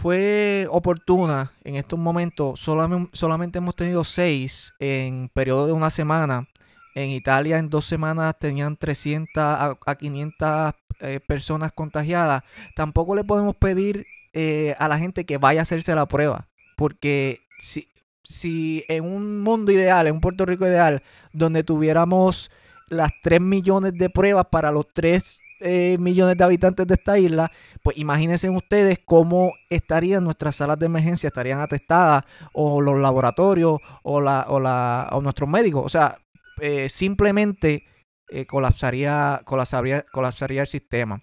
fue 0.00 0.66
oportuna 0.70 1.52
en 1.62 1.76
estos 1.76 1.98
momentos. 1.98 2.58
Solamente, 2.58 3.10
solamente 3.12 3.58
hemos 3.58 3.76
tenido 3.76 4.02
seis 4.02 4.72
en 4.78 5.28
periodo 5.28 5.66
de 5.66 5.72
una 5.72 5.90
semana. 5.90 6.48
En 6.94 7.10
Italia 7.10 7.58
en 7.58 7.68
dos 7.68 7.84
semanas 7.84 8.34
tenían 8.38 8.76
300 8.76 9.36
a, 9.36 9.78
a 9.84 9.94
500 9.94 10.72
eh, 11.00 11.20
personas 11.20 11.72
contagiadas. 11.72 12.42
Tampoco 12.74 13.14
le 13.14 13.24
podemos 13.24 13.54
pedir 13.56 14.06
eh, 14.32 14.74
a 14.78 14.88
la 14.88 14.98
gente 14.98 15.26
que 15.26 15.36
vaya 15.36 15.60
a 15.60 15.62
hacerse 15.62 15.94
la 15.94 16.06
prueba. 16.06 16.48
Porque 16.76 17.40
si, 17.58 17.86
si 18.24 18.84
en 18.88 19.04
un 19.04 19.42
mundo 19.42 19.70
ideal, 19.70 20.06
en 20.06 20.14
un 20.14 20.20
Puerto 20.22 20.46
Rico 20.46 20.66
ideal, 20.66 21.02
donde 21.34 21.62
tuviéramos 21.62 22.50
las 22.88 23.10
3 23.22 23.42
millones 23.42 23.92
de 23.94 24.08
pruebas 24.08 24.46
para 24.50 24.72
los 24.72 24.86
3 24.94 25.40
eh, 25.60 25.96
millones 25.98 26.36
de 26.36 26.44
habitantes 26.44 26.86
de 26.86 26.94
esta 26.94 27.18
isla, 27.18 27.50
pues 27.82 27.98
imagínense 27.98 28.48
ustedes 28.50 28.98
cómo 29.04 29.52
estarían 29.68 30.24
nuestras 30.24 30.56
salas 30.56 30.78
de 30.78 30.86
emergencia, 30.86 31.28
estarían 31.28 31.60
atestadas, 31.60 32.24
o 32.52 32.80
los 32.80 32.98
laboratorios, 32.98 33.78
o, 34.02 34.20
la, 34.20 34.46
o, 34.48 34.60
la, 34.60 35.08
o 35.12 35.20
nuestros 35.20 35.48
médicos. 35.48 35.84
O 35.84 35.88
sea, 35.88 36.16
eh, 36.60 36.88
simplemente 36.88 37.84
eh, 38.28 38.46
colapsaría, 38.46 39.40
colapsaría, 39.44 40.02
colapsaría 40.02 40.62
el 40.62 40.66
sistema. 40.66 41.20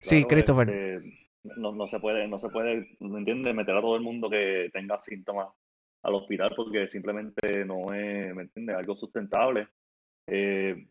Sí, 0.00 0.16
Claro, 0.16 0.28
Christopher. 0.28 0.68
este, 0.70 1.28
no, 1.56 1.72
no 1.72 1.86
se 1.86 1.98
puede, 1.98 2.28
no 2.28 2.38
se 2.38 2.48
puede, 2.48 2.96
¿me 3.00 3.18
entiendes? 3.18 3.54
Meter 3.54 3.76
a 3.76 3.80
todo 3.80 3.96
el 3.96 4.02
mundo 4.02 4.28
que 4.28 4.70
tenga 4.72 4.98
síntomas 4.98 5.48
al 6.02 6.14
hospital 6.14 6.52
porque 6.54 6.88
simplemente 6.88 7.64
no 7.64 7.92
es, 7.94 8.34
¿me 8.34 8.42
entiendes? 8.42 8.76
Algo 8.76 8.94
sustentable. 8.96 9.68
Eh, 10.26 10.86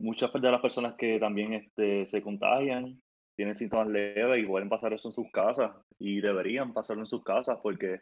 muchas 0.00 0.32
de 0.32 0.50
las 0.50 0.60
personas 0.60 0.94
que 0.94 1.18
también 1.20 1.52
este, 1.52 2.06
se 2.06 2.22
contagian 2.22 3.00
tienen 3.36 3.56
síntomas 3.56 3.88
leves 3.88 4.42
y 4.42 4.46
pueden 4.46 4.68
pasar 4.68 4.92
eso 4.92 5.08
en 5.08 5.12
sus 5.12 5.30
casas 5.30 5.72
y 5.98 6.20
deberían 6.20 6.72
pasarlo 6.72 7.02
en 7.02 7.06
sus 7.06 7.22
casas 7.22 7.58
porque 7.62 8.00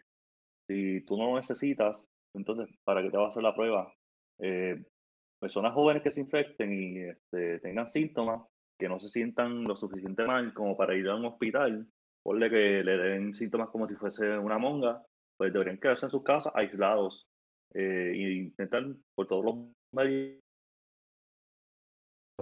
si 0.67 1.01
tú 1.03 1.17
no 1.17 1.31
lo 1.31 1.37
necesitas, 1.37 2.09
entonces, 2.35 2.69
¿para 2.85 3.03
qué 3.03 3.11
te 3.11 3.17
va 3.17 3.27
a 3.27 3.29
hacer 3.29 3.43
la 3.43 3.55
prueba? 3.55 3.93
Eh, 4.39 4.83
personas 5.41 5.73
jóvenes 5.75 6.03
que 6.03 6.11
se 6.11 6.21
infecten 6.21 6.73
y 6.73 6.99
este, 7.01 7.59
tengan 7.61 7.89
síntomas, 7.89 8.43
que 8.79 8.89
no 8.89 9.01
se 9.01 9.09
sientan 9.09 9.65
lo 9.65 9.77
suficiente 9.77 10.25
mal 10.25 10.53
como 10.55 10.77
para 10.77 10.95
ir 10.95 11.09
a 11.09 11.17
un 11.17 11.25
hospital, 11.25 11.87
ponle 12.23 12.51
que 12.51 12.85
le 12.85 12.97
den 12.97 13.35
síntomas 13.35 13.71
como 13.71 13.89
si 13.89 13.95
fuese 13.97 14.39
una 14.39 14.59
monga, 14.59 15.03
pues 15.37 15.53
deberían 15.53 15.79
quedarse 15.79 16.07
en 16.07 16.11
sus 16.11 16.23
casas 16.23 16.53
aislados 16.55 17.27
eh, 17.75 18.13
e 18.15 18.33
intentar 18.35 18.85
por 19.15 19.27
todos 19.27 19.45
los 19.45 19.55
medios 19.93 20.39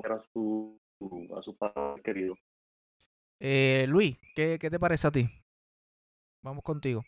a, 0.05 0.23
su, 0.33 0.79
a 1.37 1.43
sus 1.43 1.55
padres 1.57 2.03
queridos. 2.05 2.39
Eh, 3.41 3.87
Luis, 3.89 4.17
¿qué, 4.35 4.59
¿qué 4.61 4.71
te 4.71 4.79
parece 4.79 5.07
a 5.07 5.11
ti? 5.11 5.27
Vamos 6.43 6.63
contigo. 6.63 7.03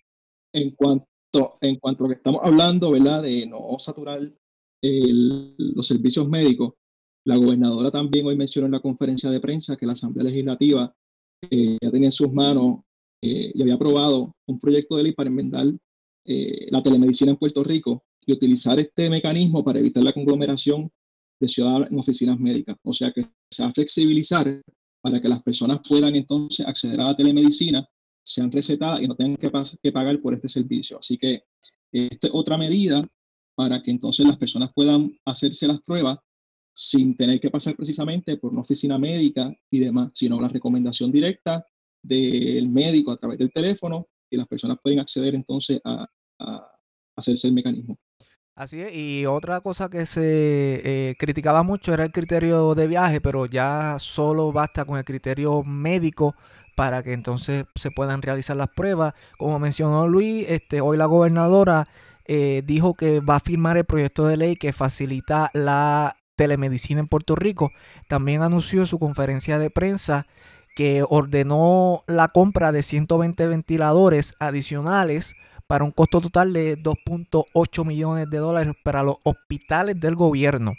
En 0.53 0.70
cuanto, 0.72 1.59
en 1.61 1.77
cuanto 1.77 2.05
a 2.05 2.07
lo 2.07 2.09
que 2.09 2.16
estamos 2.18 2.40
hablando, 2.44 2.90
¿verdad? 2.92 3.22
De 3.22 3.46
no 3.46 3.79
saturar 3.79 4.20
el- 4.83 5.55
los 5.59 5.87
servicios 5.87 6.29
médicos, 6.29 6.74
la 7.27 7.37
gobernadora 7.37 7.90
también 7.90 8.27
hoy 8.27 8.37
mencionó 8.37 8.66
en 8.66 8.72
la 8.72 8.81
conferencia 8.81 9.31
de 9.31 9.40
prensa 9.40 9.77
que 9.77 9.87
la 9.87 9.92
Asamblea 9.92 10.24
Legislativa 10.24 10.94
eh, 11.51 11.77
ya 11.81 11.90
tenía 11.90 12.09
en 12.09 12.12
sus 12.12 12.33
manos 12.33 12.81
eh, 13.22 13.53
y 13.55 13.62
había 13.62 13.74
aprobado 13.74 14.33
un 14.48 14.59
proyecto 14.59 14.96
de 14.96 15.05
ley 15.05 15.12
para 15.12 15.29
enmendar 15.29 15.66
eh, 16.27 16.66
la 16.70 16.83
telemedicina 16.83 17.31
en 17.33 17.37
Puerto 17.37 17.62
Rico 17.62 18.03
y 18.27 18.33
utilizar 18.33 18.79
este 18.81 19.09
mecanismo 19.09 19.62
para 19.62 19.79
evitar 19.79 20.03
la 20.03 20.12
conglomeración 20.12 20.90
de 21.40 21.48
ciudadanos 21.48 21.90
en 21.90 21.98
oficinas 21.98 22.38
médicas. 22.38 22.77
O 22.83 22.92
sea 22.92 23.12
que 23.12 23.27
se 23.51 23.62
va 23.62 23.68
a 23.68 23.72
flexibilizar 23.72 24.62
para 25.01 25.20
que 25.20 25.29
las 25.29 25.42
personas 25.42 25.81
puedan 25.87 26.14
entonces 26.14 26.66
acceder 26.66 27.01
a 27.01 27.05
la 27.05 27.16
telemedicina, 27.16 27.87
sean 28.22 28.51
recetadas 28.51 29.01
y 29.01 29.09
no 29.09 29.14
tengan 29.14 29.37
que, 29.37 29.92
pagar 29.92 30.20
por 30.20 30.35
este 30.35 30.48
servicio. 30.48 30.98
Así 30.98 31.16
que 31.16 31.44
esta 31.92 32.27
es 32.27 32.33
otra 32.35 32.59
medida 32.59 33.07
para 33.55 33.83
que 33.83 33.90
entonces 33.90 34.27
las 34.27 34.37
personas 34.37 34.70
puedan 34.74 35.16
hacerse 35.24 35.66
las 35.66 35.81
pruebas 35.81 36.18
sin 36.74 37.16
tener 37.16 37.40
que 37.40 37.51
pasar 37.51 37.74
precisamente 37.74 38.37
por 38.37 38.53
una 38.53 38.61
oficina 38.61 38.98
médica 38.98 39.53
y 39.70 39.81
demás, 39.81 40.12
sino 40.14 40.40
la 40.40 40.48
recomendación 40.48 41.11
directa 41.11 41.64
del 42.03 42.68
médico 42.68 43.11
a 43.11 43.16
través 43.16 43.38
del 43.38 43.53
teléfono 43.53 44.07
y 44.31 44.37
las 44.37 44.46
personas 44.46 44.79
pueden 44.83 45.01
acceder 45.01 45.35
entonces 45.35 45.81
a 45.85 46.07
hacerse 47.16 47.48
el 47.48 47.55
mecanismo. 47.55 47.98
Así 48.59 48.83
es, 48.83 48.92
y 48.92 49.25
otra 49.25 49.61
cosa 49.61 49.88
que 49.88 50.05
se 50.05 50.21
eh, 50.25 51.14
criticaba 51.16 51.62
mucho 51.62 51.94
era 51.94 52.03
el 52.03 52.11
criterio 52.11 52.75
de 52.75 52.88
viaje, 52.88 53.21
pero 53.21 53.47
ya 53.47 53.94
solo 54.01 54.51
basta 54.51 54.85
con 54.85 54.99
el 54.99 55.05
criterio 55.05 55.62
médico 55.62 56.35
para 56.75 57.05
que 57.05 57.12
entonces 57.12 57.66
se 57.77 57.92
puedan 57.92 58.21
realizar 58.21 58.57
las 58.57 58.66
pruebas. 58.66 59.14
Como 59.38 59.61
mencionó 59.61 60.09
Luis, 60.09 60.44
este, 60.49 60.81
hoy 60.81 60.97
la 60.97 61.07
gobernadora 61.07 61.85
eh, 62.25 62.62
dijo 62.66 62.94
que 62.94 63.21
va 63.21 63.37
a 63.37 63.40
firmar 63.40 63.77
el 63.77 63.85
proyecto 63.85 64.27
de 64.27 64.37
ley 64.37 64.57
que 64.57 64.73
facilita 64.73 65.53
la 65.55 66.16
telemedicina 66.35 66.99
en 66.99 67.07
Puerto 67.07 67.37
Rico. 67.37 67.71
También 68.09 68.42
anunció 68.42 68.81
en 68.81 68.88
su 68.88 68.99
conferencia 68.99 69.61
de 69.61 69.71
prensa 69.71 70.27
que 70.75 71.05
ordenó 71.09 72.03
la 72.09 72.27
compra 72.27 72.73
de 72.73 72.83
120 72.83 73.47
ventiladores 73.47 74.35
adicionales 74.40 75.37
para 75.68 75.85
un 75.85 75.92
costo 75.92 76.20
total 76.20 76.52
de 76.52 76.76
2.8 76.76 77.85
millones 77.85 78.28
de 78.28 78.38
dólares 78.38 78.74
para 78.83 79.04
los 79.04 79.16
hospitales 79.22 80.00
del 80.00 80.16
gobierno. 80.16 80.74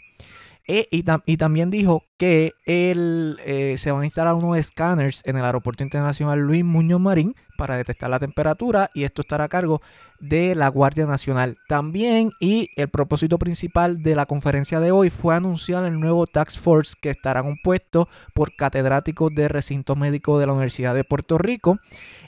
E- 0.67 0.87
y, 0.91 1.03
tam- 1.03 1.23
y 1.25 1.37
también 1.37 1.69
dijo 1.69 2.03
que 2.17 2.51
él, 2.65 3.37
eh, 3.45 3.75
se 3.77 3.91
van 3.91 4.01
a 4.01 4.05
instalar 4.05 4.33
unos 4.35 4.57
escáneres 4.57 5.21
en 5.25 5.37
el 5.37 5.45
Aeropuerto 5.45 5.83
Internacional 5.83 6.39
Luis 6.39 6.63
Muñoz 6.65 6.99
Marín 6.99 7.35
para 7.59 7.75
detectar 7.75 8.09
la 8.09 8.19
temperatura 8.19 8.89
y 8.93 9.03
esto 9.03 9.21
estará 9.21 9.43
a 9.43 9.49
cargo 9.49 9.81
de 10.21 10.55
la 10.55 10.69
Guardia 10.69 11.05
Nacional. 11.05 11.57
También 11.67 12.31
y 12.39 12.69
el 12.77 12.87
propósito 12.87 13.37
principal 13.37 14.01
de 14.01 14.15
la 14.15 14.25
conferencia 14.25 14.79
de 14.79 14.91
hoy 14.91 15.09
fue 15.09 15.35
anunciar 15.35 15.83
el 15.83 15.99
nuevo 15.99 16.25
Task 16.25 16.57
Force 16.59 16.95
que 16.99 17.09
estará 17.09 17.43
compuesto 17.43 18.07
por 18.33 18.55
catedráticos 18.55 19.35
de 19.35 19.49
recinto 19.49 19.97
médico 19.97 20.39
de 20.39 20.47
la 20.47 20.53
Universidad 20.53 20.95
de 20.95 21.03
Puerto 21.03 21.37
Rico 21.37 21.77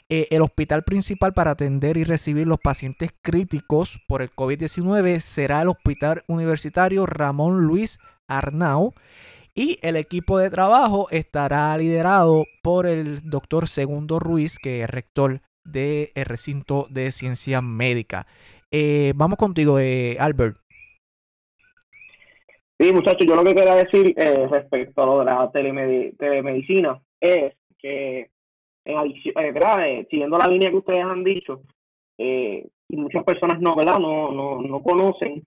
eh, 0.10 0.28
el 0.32 0.42
hospital 0.42 0.84
principal 0.84 1.32
para 1.32 1.52
atender 1.52 1.96
y 1.96 2.04
recibir 2.04 2.46
los 2.46 2.60
pacientes 2.60 3.12
críticos 3.22 4.02
por 4.10 4.22
el 4.22 4.30
COVID-19 4.30 5.22
será 5.22 5.62
el 5.62 5.70
Hospital 5.70 6.24
Universitario 6.28 7.06
Ramón 7.06 7.62
Luis 7.62 8.00
Arnau 8.28 8.94
y 9.56 9.78
el 9.82 9.96
equipo 9.96 10.38
de 10.38 10.50
trabajo 10.50 11.08
estará 11.12 11.78
liderado 11.78 12.46
por 12.62 12.86
el 12.88 13.22
doctor 13.30 13.68
Segundo 13.68 14.20
Ruiz, 14.20 14.58
que 14.58 14.82
es 14.82 14.90
rector 14.90 15.42
del 15.64 16.10
recinto 16.16 16.88
de 16.90 17.12
ciencia 17.12 17.62
médica. 17.62 18.26
Eh, 18.72 19.14
vamos 19.16 19.38
contigo, 19.38 19.80
eh, 19.80 20.18
Albert. 20.20 20.58
Sí, 22.80 22.92
muchachos, 22.92 23.28
yo 23.28 23.36
lo 23.36 23.44
que 23.44 23.54
quería 23.54 23.76
decir 23.76 24.14
eh, 24.18 24.48
respecto 24.50 25.04
a 25.04 25.06
lo 25.06 25.20
de 25.20 25.26
la 25.26 25.52
telemedi- 25.52 26.18
telemedicina 26.18 27.00
es 27.20 27.54
que, 27.78 28.32
en 28.86 28.98
adición, 28.98 29.34
eh. 29.38 29.54
Eh, 29.54 30.08
siguiendo 30.10 30.38
la 30.38 30.48
línea 30.48 30.72
que 30.72 30.78
ustedes 30.78 31.04
han 31.04 31.24
dicho, 31.24 31.62
eh, 32.18 32.68
y 32.90 32.98
muchas 32.98 33.24
personas 33.24 33.60
no, 33.62 33.76
¿verdad? 33.76 34.00
No, 34.00 34.32
no, 34.32 34.62
no 34.62 34.82
conocen, 34.82 35.44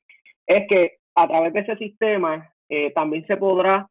es 0.46 0.62
que 0.68 0.98
a 1.16 1.26
través 1.26 1.52
de 1.54 1.60
ese 1.60 1.76
sistema 1.76 2.50
también 2.94 3.24
se 3.26 3.36
podrá 3.36 3.88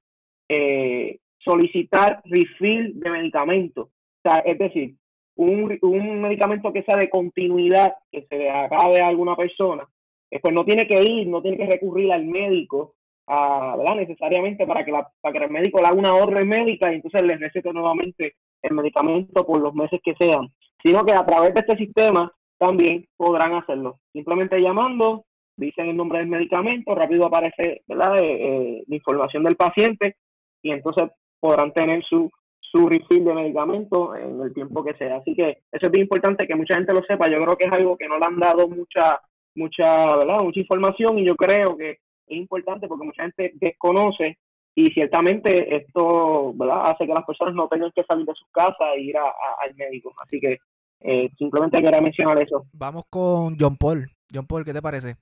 eh, 0.49 1.19
solicitar 1.39 2.21
refill 2.25 2.99
de 2.99 3.09
medicamentos. 3.09 3.87
O 3.87 4.29
sea, 4.29 4.39
es 4.39 4.57
decir, 4.57 4.95
un, 5.35 5.77
un 5.81 6.21
medicamento 6.21 6.71
que 6.71 6.83
sea 6.83 6.97
de 6.97 7.09
continuidad, 7.09 7.95
que 8.11 8.25
se 8.29 8.37
le 8.37 8.49
acabe 8.49 9.01
a 9.01 9.07
alguna 9.07 9.35
persona, 9.35 9.87
eh, 10.31 10.39
pues 10.39 10.53
no 10.53 10.63
tiene 10.63 10.87
que 10.87 11.01
ir, 11.01 11.27
no 11.27 11.41
tiene 11.41 11.57
que 11.57 11.67
recurrir 11.67 12.11
al 12.11 12.25
médico 12.25 12.95
a, 13.27 13.75
necesariamente 13.95 14.65
para 14.65 14.83
que, 14.83 14.91
la, 14.91 15.07
para 15.21 15.37
que 15.37 15.45
el 15.45 15.51
médico 15.51 15.79
le 15.79 15.87
haga 15.87 15.95
una 15.95 16.13
orden 16.13 16.47
médica 16.47 16.91
y 16.91 16.95
entonces 16.95 17.21
le 17.21 17.37
recete 17.37 17.71
nuevamente 17.71 18.35
el 18.61 18.73
medicamento 18.73 19.45
por 19.45 19.61
los 19.61 19.73
meses 19.73 19.99
que 20.03 20.15
sean, 20.15 20.49
sino 20.83 21.05
que 21.05 21.13
a 21.13 21.25
través 21.25 21.53
de 21.53 21.61
este 21.61 21.77
sistema 21.77 22.31
también 22.57 23.05
podrán 23.17 23.53
hacerlo. 23.53 23.99
Simplemente 24.11 24.59
llamando, 24.59 25.25
dicen 25.55 25.89
el 25.89 25.97
nombre 25.97 26.19
del 26.19 26.27
medicamento, 26.27 26.95
rápido 26.95 27.25
aparece 27.25 27.83
¿verdad? 27.87 28.17
Eh, 28.17 28.37
eh, 28.39 28.83
la 28.87 28.95
información 28.95 29.43
del 29.43 29.55
paciente 29.55 30.15
y 30.63 30.71
entonces 30.71 31.11
podrán 31.39 31.71
tener 31.73 32.03
su, 32.03 32.31
su 32.59 32.89
refill 32.89 33.25
de 33.25 33.33
medicamento 33.35 34.15
en 34.15 34.41
el 34.41 34.53
tiempo 34.53 34.83
que 34.83 34.95
sea. 34.95 35.17
Así 35.17 35.35
que 35.35 35.49
eso 35.71 35.85
es 35.85 35.91
bien 35.91 36.03
importante 36.03 36.47
que 36.47 36.55
mucha 36.55 36.75
gente 36.75 36.93
lo 36.93 37.03
sepa. 37.03 37.29
Yo 37.29 37.35
creo 37.43 37.55
que 37.55 37.65
es 37.65 37.71
algo 37.71 37.95
que 37.95 38.07
no 38.07 38.17
le 38.17 38.25
han 38.25 38.39
dado 38.39 38.67
mucha 38.67 39.19
mucha, 39.55 40.17
¿verdad? 40.17 40.41
Mucha 40.41 40.59
información 40.59 41.19
y 41.19 41.27
yo 41.27 41.35
creo 41.35 41.77
que 41.77 41.91
es 41.91 42.37
importante 42.37 42.87
porque 42.87 43.05
mucha 43.05 43.23
gente 43.23 43.53
desconoce 43.55 44.37
y 44.75 44.87
ciertamente 44.87 45.75
esto, 45.75 46.53
¿verdad? 46.55 46.81
Hace 46.85 47.05
que 47.05 47.13
las 47.13 47.25
personas 47.25 47.53
no 47.53 47.67
tengan 47.67 47.91
que 47.95 48.03
salir 48.07 48.25
de 48.25 48.33
sus 48.33 48.49
casas 48.51 48.95
e 48.95 49.01
ir 49.01 49.17
a, 49.17 49.23
al 49.61 49.75
médico. 49.75 50.13
Así 50.23 50.39
que 50.39 50.57
eh, 51.01 51.29
simplemente 51.37 51.81
quería 51.81 52.01
mencionar 52.01 52.39
eso. 52.41 52.65
Vamos 52.73 53.03
con 53.09 53.55
John 53.59 53.77
Paul. 53.77 54.09
John 54.33 54.47
Paul, 54.47 54.65
¿qué 54.65 54.73
te 54.73 54.81
parece? 54.81 55.15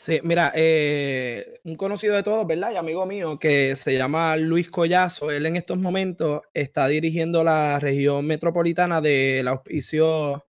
Sí, 0.00 0.20
mira, 0.22 0.52
eh, 0.54 1.58
un 1.64 1.74
conocido 1.74 2.14
de 2.14 2.22
todos, 2.22 2.46
¿verdad? 2.46 2.70
Y 2.70 2.76
amigo 2.76 3.04
mío 3.04 3.36
que 3.36 3.74
se 3.74 3.98
llama 3.98 4.36
Luis 4.36 4.70
Collazo, 4.70 5.32
él 5.32 5.44
en 5.44 5.56
estos 5.56 5.76
momentos 5.76 6.42
está 6.54 6.86
dirigiendo 6.86 7.42
la 7.42 7.80
región 7.80 8.24
metropolitana 8.24 9.00
del 9.00 9.48
auspicio 9.48 10.46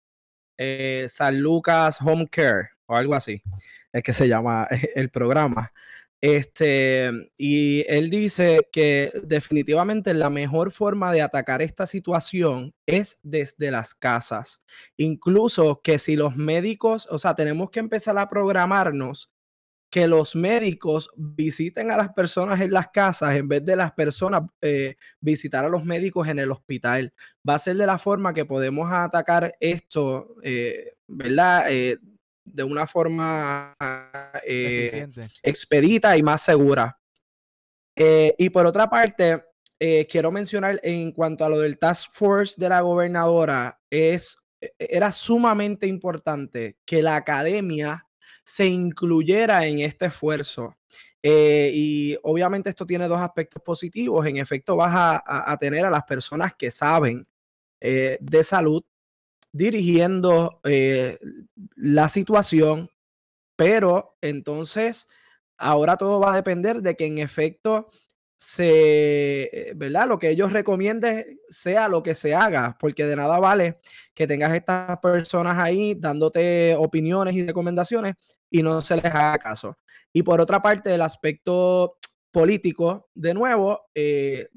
eh, 0.57 1.05
San 1.09 1.39
Lucas 1.39 1.99
Home 2.01 2.27
Care 2.29 2.71
o 2.87 2.95
algo 2.97 3.15
así, 3.15 3.41
es 3.93 4.03
que 4.03 4.11
se 4.13 4.27
llama 4.27 4.67
el 4.95 5.09
programa. 5.11 5.71
Este, 6.19 7.11
y 7.37 7.85
él 7.87 8.09
dice 8.09 8.67
que 8.71 9.13
definitivamente 9.23 10.13
la 10.13 10.29
mejor 10.29 10.71
forma 10.71 11.13
de 11.13 11.21
atacar 11.21 11.61
esta 11.61 11.85
situación 11.85 12.73
es 12.85 13.21
desde 13.23 13.71
las 13.71 13.95
casas. 13.95 14.63
Incluso 14.97 15.81
que 15.81 15.99
si 15.99 16.17
los 16.17 16.35
médicos, 16.35 17.07
o 17.09 17.19
sea, 17.19 17.35
tenemos 17.35 17.69
que 17.71 17.79
empezar 17.79 18.17
a 18.17 18.27
programarnos 18.27 19.31
que 19.89 20.07
los 20.07 20.35
médicos 20.35 21.09
visiten 21.15 21.91
a 21.91 21.97
las 21.97 22.09
personas 22.09 22.59
en 22.59 22.71
las 22.71 22.89
casas 22.89 23.35
en 23.35 23.47
vez 23.47 23.63
de 23.63 23.75
las 23.75 23.93
personas 23.93 24.41
eh, 24.61 24.95
visitar 25.21 25.63
a 25.63 25.69
los 25.69 25.85
médicos 25.85 26.27
en 26.27 26.39
el 26.39 26.51
hospital. 26.51 27.13
Va 27.47 27.55
a 27.55 27.59
ser 27.59 27.77
de 27.77 27.85
la 27.85 27.97
forma 27.97 28.33
que 28.33 28.45
podemos 28.45 28.91
atacar 28.91 29.55
esto, 29.59 30.35
eh, 30.43 30.95
¿verdad? 31.07 31.71
Eh, 31.71 31.97
de 32.43 32.63
una 32.63 32.87
forma 32.87 33.75
expedita 35.43 36.17
y 36.17 36.23
más 36.23 36.41
segura. 36.41 36.97
y 37.95 38.49
por 38.49 38.65
otra 38.65 38.89
parte, 38.89 39.43
quiero 40.09 40.31
mencionar 40.31 40.79
en 40.83 41.11
cuanto 41.11 41.43
a 41.43 41.49
lo 41.49 41.59
del 41.59 41.77
Task 41.77 42.11
Force 42.13 42.55
de 42.57 42.69
la 42.69 42.81
gobernadora, 42.81 43.79
es, 43.89 44.37
e, 44.61 44.71
era 44.79 45.11
sumamente 45.11 45.87
importante 45.87 46.77
que 46.85 47.03
la 47.03 47.17
academia 47.17 48.06
se 48.43 48.67
incluyera 48.67 49.65
en 49.65 49.79
este 49.79 50.05
esfuerzo. 50.05 50.75
Eh, 51.21 51.71
y 51.73 52.17
obviamente 52.23 52.69
esto 52.69 52.85
tiene 52.85 53.07
dos 53.07 53.19
aspectos 53.19 53.61
positivos. 53.61 54.25
En 54.25 54.37
efecto, 54.37 54.75
vas 54.75 55.21
a, 55.25 55.57
tener 55.59 55.85
a 55.85 55.89
las 55.89 56.03
personas 56.03 56.53
que 56.55 56.71
saben 56.71 57.27
eh, 57.81 58.17
de 58.21 58.43
salud 58.43 58.83
dirigiendo 59.51 60.59
eh, 60.63 61.17
la 61.75 62.09
situación, 62.09 62.89
pero 63.55 64.17
entonces 64.21 65.07
ahora 65.57 65.97
todo 65.97 66.19
va 66.19 66.33
a 66.33 66.35
depender 66.35 66.81
de 66.81 66.95
que 66.95 67.05
en 67.05 67.17
efecto 67.17 67.89
se, 68.37 69.73
¿verdad? 69.75 70.07
Lo 70.07 70.19
que 70.19 70.29
ellos 70.29 70.53
recomienden 70.53 71.39
sea 71.49 71.89
lo 71.89 72.03
que 72.03 72.13
se 72.13 72.35
haga, 72.35 72.77
porque 72.79 73.05
de 73.05 73.15
nada 73.15 73.39
vale 73.39 73.79
que 74.13 74.27
tengas 74.27 74.53
estas 74.53 74.99
personas 74.99 75.57
ahí 75.57 75.95
dándote 75.95 76.75
opiniones 76.77 77.35
y 77.35 77.45
recomendaciones 77.45 78.15
y 78.49 78.61
no 78.61 78.79
se 78.79 78.95
les 78.95 79.05
haga 79.05 79.37
caso. 79.39 79.77
Y 80.13 80.21
por 80.21 80.39
otra 80.39 80.61
parte, 80.61 80.93
el 80.93 81.01
aspecto 81.01 81.97
político, 82.31 83.09
de 83.15 83.33
nuevo, 83.33 83.89
eh, 83.95 84.49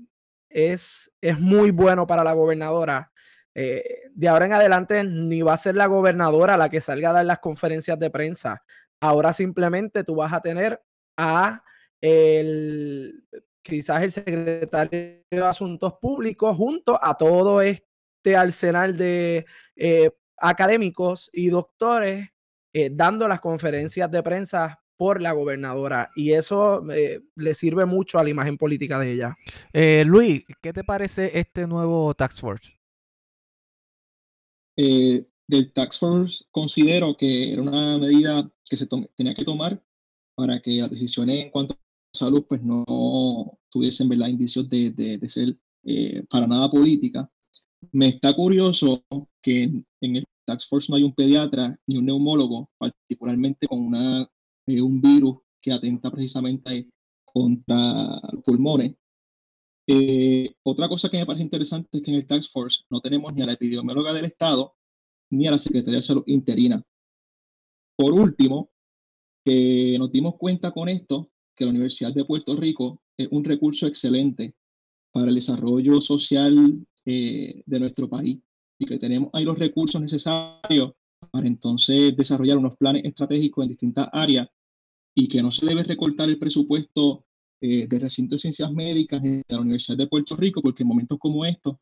es, 0.51 1.11
es 1.23 1.41
muy 1.41 1.71
bueno 1.71 2.07
para 2.07 2.23
la 2.23 2.35
gobernadora. 2.35 3.11
Eh, 3.55 3.83
de 4.13 4.29
ahora 4.29 4.45
en 4.45 4.53
adelante 4.53 5.03
ni 5.05 5.41
va 5.43 5.55
a 5.55 5.57
ser 5.57 5.75
la 5.75 5.87
gobernadora 5.87 6.57
la 6.57 6.69
que 6.69 6.81
salga 6.81 7.11
a 7.11 7.15
dar 7.15 7.25
las 7.25 7.39
conferencias 7.39 7.99
de 7.99 8.11
prensa. 8.11 8.63
Ahora 9.01 9.33
simplemente 9.33 10.05
tú 10.05 10.17
vas 10.17 10.35
a 10.35 10.41
tener 10.41 10.83
a 11.17 11.65
el 12.03 13.25
quizás 13.71 14.03
el 14.03 14.11
secretario 14.11 15.23
de 15.31 15.45
Asuntos 15.45 15.95
Públicos 16.01 16.57
junto 16.57 16.99
a 17.03 17.17
todo 17.17 17.63
este 17.63 18.37
arsenal 18.37 18.97
de 18.97 19.47
eh, 19.77 20.11
académicos 20.37 21.31
y 21.33 21.49
doctores 21.49 22.29
eh, 22.75 22.91
dando 22.93 23.29
las 23.29 23.41
conferencias 23.41 24.11
de 24.11 24.23
prensa 24.23 24.83
por 24.97 25.23
la 25.23 25.33
gobernadora 25.33 26.11
y 26.15 26.33
eso 26.33 26.85
eh, 26.91 27.21
le 27.37 27.55
sirve 27.55 27.87
mucho 27.87 28.19
a 28.19 28.25
la 28.25 28.31
imagen 28.31 28.59
política 28.59 28.99
de 28.99 29.13
ella. 29.13 29.35
Luis, 30.05 30.45
¿qué 30.61 30.73
te 30.73 30.85
parece 30.85 31.39
este 31.39 31.67
nuevo 31.67 32.13
Tax 32.15 32.41
Force? 32.41 32.77
del 34.77 35.73
Tax 35.75 35.99
Force 35.99 36.45
considero 36.51 37.15
que 37.17 37.53
era 37.53 37.61
una 37.61 37.99
medida 37.99 38.51
que 38.65 38.77
se 38.79 38.87
tenía 39.15 39.35
que 39.35 39.45
tomar 39.45 39.83
para 40.35 40.61
que 40.61 40.71
las 40.77 40.89
decisiones 40.89 41.45
en 41.45 41.51
cuanto 41.51 41.77
salud 42.13 42.45
pues 42.49 42.63
no 42.63 43.59
tuviesen 43.71 44.09
¿verdad? 44.09 44.29
indicios 44.29 44.69
de, 44.69 44.91
de, 44.91 45.29
ser 45.29 45.57
eh, 45.85 46.23
para 46.29 46.47
nada 46.47 46.71
política. 46.71 47.31
Me 47.93 48.09
está 48.09 48.35
curioso 48.35 49.05
que 49.41 49.63
en, 49.63 50.17
el 50.17 50.25
Tax 50.45 50.67
Force 50.67 50.91
no 50.91 50.97
hay 50.97 51.05
un 51.05 51.15
pediatra 51.15 51.79
ni 51.87 51.97
un 51.97 52.07
neumólogo, 52.07 52.71
particularmente 52.79 53.67
con 53.67 53.81
una, 53.81 54.29
eh, 54.67 54.83
un 54.83 55.01
virus 55.01 55.39
que 55.61 55.73
atenta 55.73 56.11
precisamente 56.11 56.89
contra 57.25 58.21
los 58.33 58.43
pulmones. 58.45 58.97
Eh, 59.87 60.55
otra 60.63 60.89
cosa 60.89 61.09
que 61.09 61.19
me 61.19 61.27
parece 61.27 61.43
interesante 61.43 61.99
es 61.99 62.03
que 62.03 62.11
en 62.11 62.19
el 62.19 62.27
Tax 62.27 62.51
Force 62.51 62.85
no 62.91 63.01
tenemos 63.01 63.33
ni 63.35 63.43
a 63.43 63.47
la 63.47 63.55
epidemióloga 63.55 64.13
del 64.13 64.27
Estado 64.27 64.75
ni 65.31 65.47
a 65.47 65.53
la 65.53 65.59
Secretaría 65.59 65.99
de 65.99 66.03
Salud 66.03 66.25
interina. 66.27 66.83
Por 67.97 68.13
último, 68.13 68.71
que 69.45 69.97
nos 69.99 70.11
dimos 70.11 70.37
cuenta 70.37 70.73
con 70.73 70.89
esto 70.89 71.31
que 71.55 71.65
la 71.65 71.71
Universidad 71.71 72.13
de 72.13 72.25
Puerto 72.25 72.57
Rico 72.57 73.03
es 73.23 73.29
un 73.31 73.45
recurso 73.45 73.87
excelente 73.87 74.55
para 75.13 75.29
el 75.29 75.35
desarrollo 75.35 76.01
social 76.01 76.87
eh, 77.05 77.63
de 77.67 77.81
nuestro 77.81 78.09
país 78.09 78.41
y 78.79 78.87
que 78.87 78.99
tenemos 78.99 79.31
ahí 79.33 79.45
los 79.45 79.59
recursos 79.59 80.01
necesarios 80.01 80.93
para 81.31 81.47
entonces 81.47 82.17
desarrollar 82.17 82.57
unos 82.57 82.77
planes 82.77 83.05
estratégicos 83.05 83.65
en 83.65 83.69
distintas 83.69 84.09
áreas 84.13 84.49
y 85.15 85.29
que 85.29 85.43
no 85.43 85.51
se 85.51 85.67
debe 85.67 85.83
recortar 85.83 86.29
el 86.29 86.39
presupuesto 86.39 87.27
eh, 87.61 87.87
de 87.89 87.99
recinto 87.99 88.37
de 88.37 88.39
ciencias 88.39 88.73
médicas 88.73 89.23
de 89.23 89.45
la 89.49 89.61
Universidad 89.61 89.99
de 89.99 90.07
Puerto 90.07 90.35
Rico, 90.35 90.63
porque 90.63 90.83
en 90.83 90.89
momentos 90.89 91.19
como 91.19 91.45
estos 91.45 91.77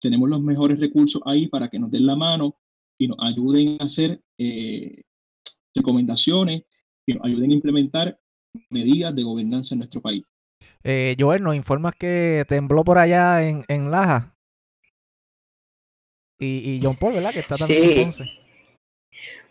tenemos 0.00 0.28
los 0.28 0.40
mejores 0.40 0.78
recursos 0.78 1.20
ahí 1.24 1.48
para 1.48 1.68
que 1.68 1.78
nos 1.78 1.90
den 1.90 2.06
la 2.06 2.14
mano 2.14 2.56
y 2.98 3.08
nos 3.08 3.16
ayuden 3.20 3.78
a 3.80 3.84
hacer 3.84 4.22
eh, 4.38 5.02
recomendaciones 5.74 6.64
y 7.06 7.14
nos 7.14 7.24
ayuden 7.24 7.50
a 7.50 7.54
implementar 7.54 8.20
medidas 8.70 9.14
de 9.14 9.24
gobernanza 9.24 9.74
en 9.74 9.80
nuestro 9.80 10.00
país. 10.00 10.22
Eh, 10.82 11.16
Joel, 11.18 11.42
nos 11.42 11.54
informas 11.54 11.94
que 11.96 12.44
tembló 12.48 12.84
por 12.84 12.98
allá 12.98 13.42
en, 13.42 13.64
en 13.68 13.90
Laja. 13.90 14.34
Y, 16.38 16.76
y, 16.76 16.80
John 16.82 16.96
Paul, 16.96 17.14
¿verdad? 17.14 17.32
Que 17.32 17.40
está 17.40 17.56
también 17.56 17.82
sí. 17.82 17.92
entonces. 17.92 18.28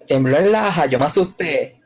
Tembló 0.07 0.37
en 0.37 0.51
Laja, 0.51 0.85
yo 0.85 0.99
me 0.99 1.05
asusté 1.05 1.83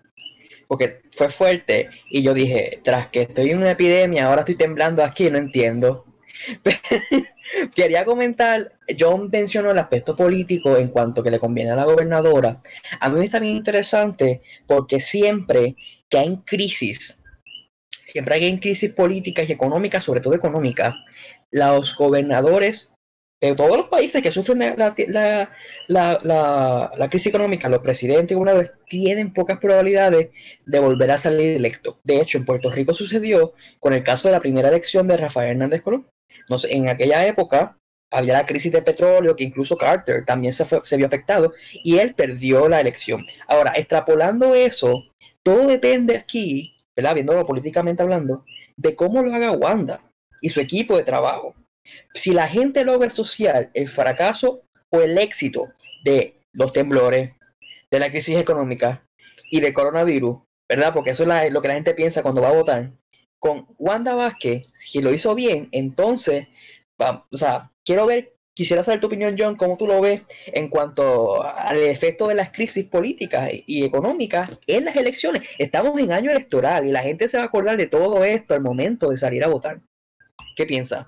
porque 0.68 1.02
fue 1.12 1.30
fuerte 1.30 1.90
y 2.10 2.22
yo 2.22 2.34
dije, 2.34 2.80
tras 2.84 3.08
que 3.08 3.22
estoy 3.22 3.52
en 3.52 3.58
una 3.58 3.72
epidemia, 3.72 4.28
ahora 4.28 4.42
estoy 4.42 4.56
temblando 4.56 5.04
aquí, 5.04 5.30
no 5.30 5.38
entiendo. 5.38 6.06
Quería 7.76 8.06
comentar, 8.06 8.74
John 9.00 9.30
mencionó 9.32 9.72
el 9.72 9.80
aspecto 9.80 10.16
político 10.16 10.78
en 10.78 10.90
cuanto 10.90 11.24
que 11.24 11.32
le 11.32 11.40
conviene 11.40 11.72
a 11.72 11.76
la 11.76 11.86
gobernadora. 11.86 12.62
A 13.00 13.10
mí 13.10 13.20
me 13.20 13.26
está 13.26 13.40
bien 13.40 13.56
interesante 13.56 14.42
porque 14.68 15.00
siempre 15.00 15.76
que 16.10 16.18
hay 16.18 16.38
crisis, 16.46 17.18
siempre 18.08 18.36
hay 18.36 18.60
crisis 18.60 18.94
políticas 18.94 19.50
y 19.50 19.52
económicas, 19.52 20.04
sobre 20.04 20.22
todo 20.22 20.34
económicas, 20.34 20.96
los 21.52 21.96
gobernadores 21.96 22.90
de 23.40 23.54
todos 23.54 23.78
los 23.78 23.88
países 23.88 24.24
que 24.24 24.32
sufren 24.32 24.76
la, 24.78 24.94
crisis 27.10 27.28
económica, 27.28 27.70
los 27.70 27.82
presidentes 27.82 28.32
y 28.32 28.36
gobernadores 28.36 28.72
tienen 28.88 29.32
pocas 29.32 29.60
probabilidades 29.60 30.32
de 30.66 30.80
volver 30.80 31.12
a 31.12 31.20
salir 31.20 31.58
electos. 31.58 31.98
De 32.04 32.20
hecho, 32.20 32.40
en 32.40 32.46
Puerto 32.46 32.72
Rico 32.72 32.96
sucedió 32.96 33.54
con 33.80 33.94
el 33.94 34.04
caso 34.04 34.28
de 34.28 34.32
la 34.32 34.40
primera 34.40 34.70
elección 34.70 35.08
de 35.08 35.18
Rafael 35.18 35.52
Hernández 35.52 35.84
Colón. 35.84 36.08
En 36.70 36.90
aquella 36.90 37.28
época 37.28 37.78
había 38.12 38.34
la 38.34 38.46
crisis 38.46 38.72
de 38.72 38.82
petróleo, 38.82 39.36
que 39.36 39.44
incluso 39.44 39.78
Carter 39.78 40.26
también 40.26 40.54
se, 40.54 40.66
fue, 40.66 40.82
se 40.82 40.98
vio 40.98 41.06
afectado, 41.06 41.54
y 41.84 42.00
él 42.00 42.16
perdió 42.16 42.68
la 42.70 42.80
elección. 42.80 43.24
Ahora, 43.48 43.74
extrapolando 43.76 44.56
eso 44.56 45.04
todo 45.48 45.66
depende 45.66 46.18
aquí, 46.18 46.77
¿verdad? 46.98 47.14
Viéndolo 47.14 47.46
políticamente 47.46 48.02
hablando, 48.02 48.44
de 48.76 48.96
cómo 48.96 49.22
lo 49.22 49.34
haga 49.34 49.52
Wanda 49.52 50.02
y 50.42 50.50
su 50.50 50.60
equipo 50.60 50.98
de 50.98 51.04
trabajo. 51.04 51.56
Si 52.16 52.34
la 52.34 52.48
gente 52.48 52.84
logra 52.84 53.08
asociar 53.08 53.70
el 53.76 53.88
fracaso 53.88 54.62
o 54.90 55.02
el 55.02 55.18
éxito 55.18 55.68
de 56.04 56.34
los 56.54 56.74
temblores, 56.74 57.32
de 57.92 58.00
la 58.00 58.10
crisis 58.10 58.38
económica 58.38 59.06
y 59.52 59.60
del 59.60 59.74
coronavirus, 59.74 60.40
¿verdad? 60.68 60.94
Porque 60.94 61.12
eso 61.12 61.32
es 61.32 61.54
lo 61.54 61.62
que 61.62 61.68
la 61.68 61.76
gente 61.76 61.94
piensa 61.94 62.24
cuando 62.24 62.42
va 62.42 62.50
a 62.50 62.54
votar. 62.54 62.92
Con 63.40 63.68
Wanda 63.78 64.16
Vázquez, 64.16 64.68
si 64.74 65.00
lo 65.00 65.14
hizo 65.14 65.36
bien, 65.36 65.70
entonces, 65.72 66.48
sea, 67.32 67.72
quiero 67.86 68.08
ver 68.08 68.34
quisiera 68.58 68.84
saber 68.84 69.00
tu 69.00 69.06
opinión, 69.06 69.36
John, 69.38 69.56
cómo 69.56 69.78
tú 69.78 69.86
lo 69.86 70.02
ves 70.02 70.24
en 70.48 70.68
cuanto 70.68 71.44
al 71.44 71.78
efecto 71.78 72.28
de 72.28 72.34
las 72.34 72.50
crisis 72.50 72.86
políticas 72.86 73.52
y 73.54 73.86
económicas 73.86 74.50
en 74.66 74.86
las 74.86 74.96
elecciones. 74.96 75.48
Estamos 75.60 75.98
en 76.00 76.12
año 76.12 76.32
electoral 76.32 76.88
y 76.88 76.92
la 76.92 77.04
gente 77.04 77.28
se 77.28 77.38
va 77.38 77.44
a 77.44 77.46
acordar 77.46 77.78
de 77.78 77.86
todo 77.86 78.24
esto 78.24 78.56
al 78.56 78.62
momento 78.62 79.12
de 79.12 79.18
salir 79.18 79.44
a 79.44 79.48
votar. 79.48 79.80
¿Qué 80.56 80.66
piensas? 80.66 81.06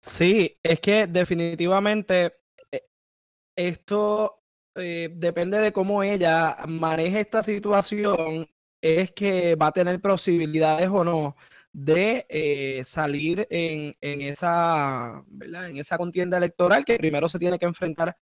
Sí, 0.00 0.58
es 0.62 0.80
que 0.80 1.06
definitivamente 1.06 2.32
eh, 2.72 2.86
esto 3.54 4.42
eh, 4.74 5.10
depende 5.12 5.58
de 5.58 5.70
cómo 5.70 6.02
ella 6.02 6.56
maneje 6.66 7.20
esta 7.20 7.42
situación, 7.42 8.48
es 8.80 9.10
que 9.10 9.54
va 9.54 9.66
a 9.66 9.72
tener 9.72 10.00
posibilidades 10.00 10.88
o 10.88 11.04
no 11.04 11.36
de 11.76 12.24
eh, 12.30 12.82
salir 12.86 13.46
en, 13.50 13.94
esa, 14.00 15.22
en 15.42 15.76
esa 15.76 15.98
contienda 15.98 16.38
electoral 16.38 16.86
que 16.86 16.96
primero 16.96 17.28
se 17.28 17.38
tiene 17.38 17.58
que 17.58 17.66
enfrentar 17.66 18.16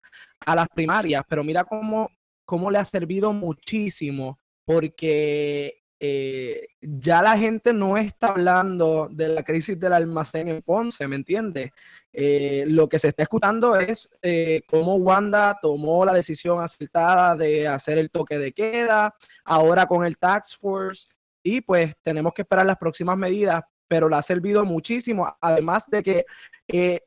a 0.47 0.55
las 0.55 0.69
primarias. 0.69 1.25
Pero 1.29 1.43
mira 1.43 1.65
cómo, 1.65 2.13
cómo 2.45 2.71
le 2.71 2.79
ha 2.79 2.85
servido 2.85 3.33
muchísimo 3.33 4.39
porque 4.65 5.83
eh, 5.99 6.69
ya 6.81 7.23
la 7.23 7.37
gente 7.37 7.73
no 7.73 7.97
está 7.97 8.29
hablando 8.29 9.09
de 9.11 9.27
la 9.27 9.43
crisis 9.43 9.77
del 9.81 9.95
almacén 9.95 10.47
en 10.47 10.63
Ponce, 10.63 11.09
¿me 11.09 11.17
entiendes? 11.17 11.73
Eh, 12.13 12.63
lo 12.69 12.89
que 12.89 13.01
se 13.01 13.09
está 13.09 13.25
escuchando 13.25 13.75
es 13.75 14.11
cómo 14.69 14.95
Wanda 14.95 15.59
tomó 15.61 16.05
la 16.05 16.15
decisión 16.15 16.63
acertada 16.63 17.35
de 17.35 17.67
hacer 17.67 17.99
el 17.99 18.13
toque 18.13 18.39
de 18.39 18.53
queda, 18.53 19.13
ahora 19.45 19.87
con 19.87 20.07
el 20.07 20.19
Tax 20.19 20.57
Force, 20.57 21.09
y 21.43 21.61
pues 21.61 21.95
tenemos 22.03 22.33
que 22.33 22.43
esperar 22.43 22.67
las 22.67 22.77
próximas 22.77 23.17
medidas, 23.17 23.63
pero 23.89 24.09
le 24.09 24.17
ha 24.17 24.23
servido 24.23 24.65
muchísimo, 24.65 25.37
además 25.41 25.87
de 25.89 26.03
que 26.03 26.25
eh, 26.69 27.01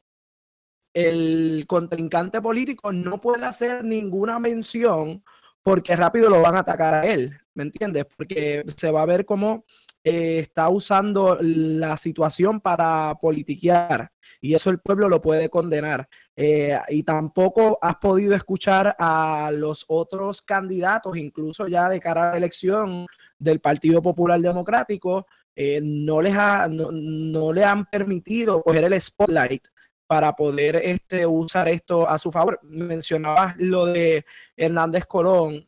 el 0.93 1.65
contrincante 1.67 2.41
político 2.41 2.91
no 2.91 3.19
puede 3.19 3.46
hacer 3.46 3.84
ninguna 3.84 4.39
mención 4.39 5.24
porque 5.63 5.96
rápido 5.96 6.30
lo 6.30 6.41
van 6.41 6.56
a 6.56 6.60
atacar 6.60 6.93
a 6.93 7.08
él, 7.08 7.39
¿me 7.54 7.63
entiendes? 7.63 8.06
Porque 8.17 8.63
se 8.76 8.91
va 8.91 9.02
a 9.02 9.08
ver 9.08 9.26
cómo 9.26 9.63
eh, 10.03 10.39
está 10.39 10.67
usando 10.67 11.37
la 11.41 11.95
situación 11.95 12.59
para 12.59 13.15
politiquear 13.21 14.11
y 14.41 14.53
eso 14.53 14.69
el 14.69 14.79
pueblo 14.79 15.07
lo 15.07 15.21
puede 15.21 15.49
condenar. 15.49 16.09
Eh, 16.35 16.77
y 16.89 17.03
tampoco 17.03 17.79
has 17.81 17.95
podido 17.95 18.35
escuchar 18.35 18.95
a 18.99 19.49
los 19.53 19.85
otros 19.87 20.41
candidatos, 20.41 21.15
incluso 21.15 21.67
ya 21.67 21.87
de 21.87 22.01
cara 22.01 22.29
a 22.29 22.31
la 22.31 22.37
elección 22.37 23.07
del 23.39 23.61
Partido 23.61 24.01
Popular 24.01 24.41
Democrático, 24.41 25.25
eh, 25.55 25.79
no, 25.81 26.21
les 26.21 26.35
ha, 26.35 26.67
no, 26.67 27.53
le 27.53 27.63
han 27.63 27.85
permitido 27.85 28.61
coger 28.61 28.85
el 28.85 28.99
spotlight 28.99 29.67
para 30.07 30.33
poder 30.35 30.75
este, 30.77 31.25
usar 31.25 31.69
esto 31.69 32.09
a 32.09 32.17
su 32.17 32.31
favor. 32.31 32.59
Mencionabas 32.63 33.55
lo 33.57 33.85
de 33.85 34.25
Hernández 34.57 35.05
Colón 35.05 35.65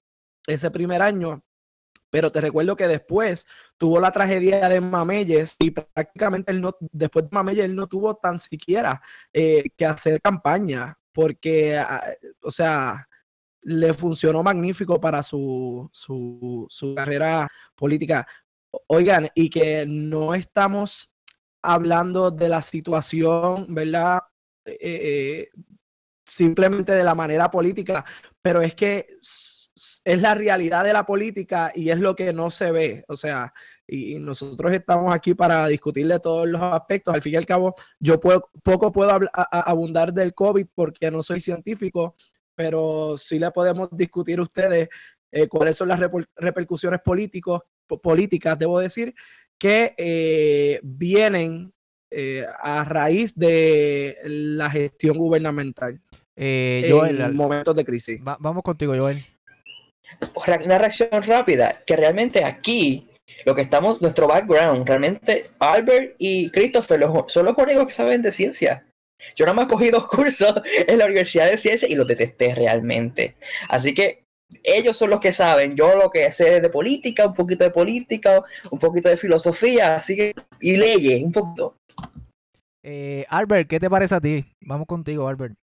ese 0.48 0.72
primer 0.72 1.02
año 1.02 1.45
pero 2.16 2.32
te 2.32 2.40
recuerdo 2.40 2.78
que 2.78 2.88
después 2.88 3.46
tuvo 3.78 4.00
la 4.00 4.10
tragedia 4.10 4.70
de 4.70 4.80
Mameyes 4.80 5.58
y 5.60 5.72
prácticamente 5.72 6.54
él 6.54 6.62
no, 6.62 6.78
después 6.80 7.26
de 7.26 7.30
Mameyes 7.34 7.66
él 7.66 7.76
no 7.76 7.88
tuvo 7.88 8.16
tan 8.16 8.40
siquiera 8.40 9.02
eh, 9.34 9.66
que 9.76 9.86
hacer 9.86 10.22
campaña, 10.22 10.96
porque, 11.12 11.78
ah, 11.78 12.02
o 12.42 12.52
sea, 12.52 13.06
le 13.64 13.94
funcionó 13.94 14.44
magnífico 14.44 14.98
para 14.98 15.24
su, 15.24 15.92
carrera 16.96 17.50
política. 17.76 18.26
Oigan, 18.88 19.28
y 19.36 19.50
que 19.50 19.86
no 19.86 20.34
estamos 20.34 21.12
hablando 21.62 22.32
de 22.32 22.48
la 22.48 22.62
situación, 22.62 23.76
¿verdad? 23.76 24.22
Eh, 24.64 24.78
eh, 24.80 25.50
simplemente 26.26 26.94
de 26.94 27.04
la 27.04 27.14
manera 27.14 27.52
política, 27.52 28.06
pero 28.42 28.62
es 28.62 28.74
que 28.74 29.06
es 30.06 30.22
la 30.22 30.36
realidad 30.36 30.84
de 30.84 30.94
la 30.94 31.04
política 31.04 31.72
y 31.74 31.90
es 31.90 32.00
lo 32.00 32.16
que 32.16 32.32
no 32.32 32.52
se 32.52 32.72
ve. 32.72 33.04
O 33.08 33.18
sea, 33.18 33.52
y 33.88 34.20
nosotros 34.20 34.72
estamos 34.72 35.14
aquí 35.14 35.34
para 35.34 35.68
discutir 35.68 36.08
de 36.08 36.20
todos 36.20 36.48
los 36.48 36.62
aspectos. 36.62 37.14
Al 37.14 37.24
fin 37.24 37.34
y 37.34 37.38
al 37.38 37.46
cabo, 37.48 37.74
yo 38.00 38.20
puedo, 38.20 38.48
poco 38.64 38.92
puedo 38.92 39.20
abundar 39.34 40.14
del 40.14 40.36
COVID 40.36 40.68
porque 40.76 41.10
no 41.10 41.24
soy 41.24 41.42
científico, 41.42 42.16
pero 42.54 43.18
sí 43.18 43.40
le 43.40 43.50
podemos 43.50 43.90
discutir 43.92 44.38
a 44.38 44.44
ustedes 44.44 44.90
eh, 45.32 45.48
cuáles 45.48 45.76
son 45.76 45.88
las 45.88 46.00
repercusiones 46.36 47.00
políticos, 47.04 47.62
políticas, 48.02 48.60
debo 48.60 48.80
decir, 48.80 49.16
que 49.58 49.96
eh, 49.98 50.80
vienen 50.84 51.74
eh, 52.12 52.46
a 52.60 52.84
raíz 52.84 53.36
de 53.36 54.18
la 54.24 54.70
gestión 54.70 55.18
gubernamental. 55.18 56.00
en 56.36 57.36
momentos 57.36 57.76
de 57.76 57.84
crisis. 57.84 58.22
vamos 58.24 58.62
contigo, 58.62 58.94
Joel 58.96 59.35
una 60.66 60.78
reacción 60.78 61.10
rápida, 61.24 61.82
que 61.86 61.96
realmente 61.96 62.44
aquí 62.44 63.08
lo 63.46 63.56
que 63.56 63.62
estamos, 63.62 64.02
nuestro 64.02 64.28
background, 64.28 64.88
realmente 64.88 65.50
Albert 65.60 66.16
y 66.18 66.50
Christopher 66.52 67.06
son 67.28 67.46
los 67.46 67.58
únicos 67.58 67.88
que 67.88 67.94
saben 67.94 68.22
de 68.22 68.32
ciencia. 68.32 68.84
Yo 69.36 69.46
nada 69.46 69.56
más 69.56 69.68
cogí 69.68 69.90
dos 69.92 70.08
cursos 70.08 70.62
en 70.66 70.98
la 70.98 71.06
Universidad 71.06 71.50
de 71.50 71.58
Ciencia 71.58 71.88
y 71.90 71.96
los 71.96 72.08
detesté 72.08 72.56
realmente. 72.56 73.36
Así 73.70 73.94
que 73.94 74.24
ellos 74.64 74.98
son 74.98 75.10
los 75.10 75.20
que 75.20 75.34
saben. 75.34 75.76
Yo 75.76 75.96
lo 75.96 76.10
que 76.10 76.32
sé 76.32 76.62
de 76.62 76.70
política, 76.70 77.28
un 77.28 77.34
poquito 77.34 77.64
de 77.64 77.72
política, 77.72 78.44
un 78.72 78.80
poquito 78.80 79.10
de 79.10 79.18
filosofía, 79.18 79.96
así 79.96 80.16
que, 80.16 80.34
y 80.62 80.78
leyes, 80.78 81.24
un 81.24 81.32
poquito. 81.32 81.78
Eh, 82.84 83.26
Albert, 83.30 83.68
¿qué 83.68 83.80
te 83.80 83.90
parece 83.90 84.16
a 84.16 84.22
ti? 84.22 84.46
Vamos 84.62 84.88
contigo, 84.88 85.28
Albert. 85.28 85.56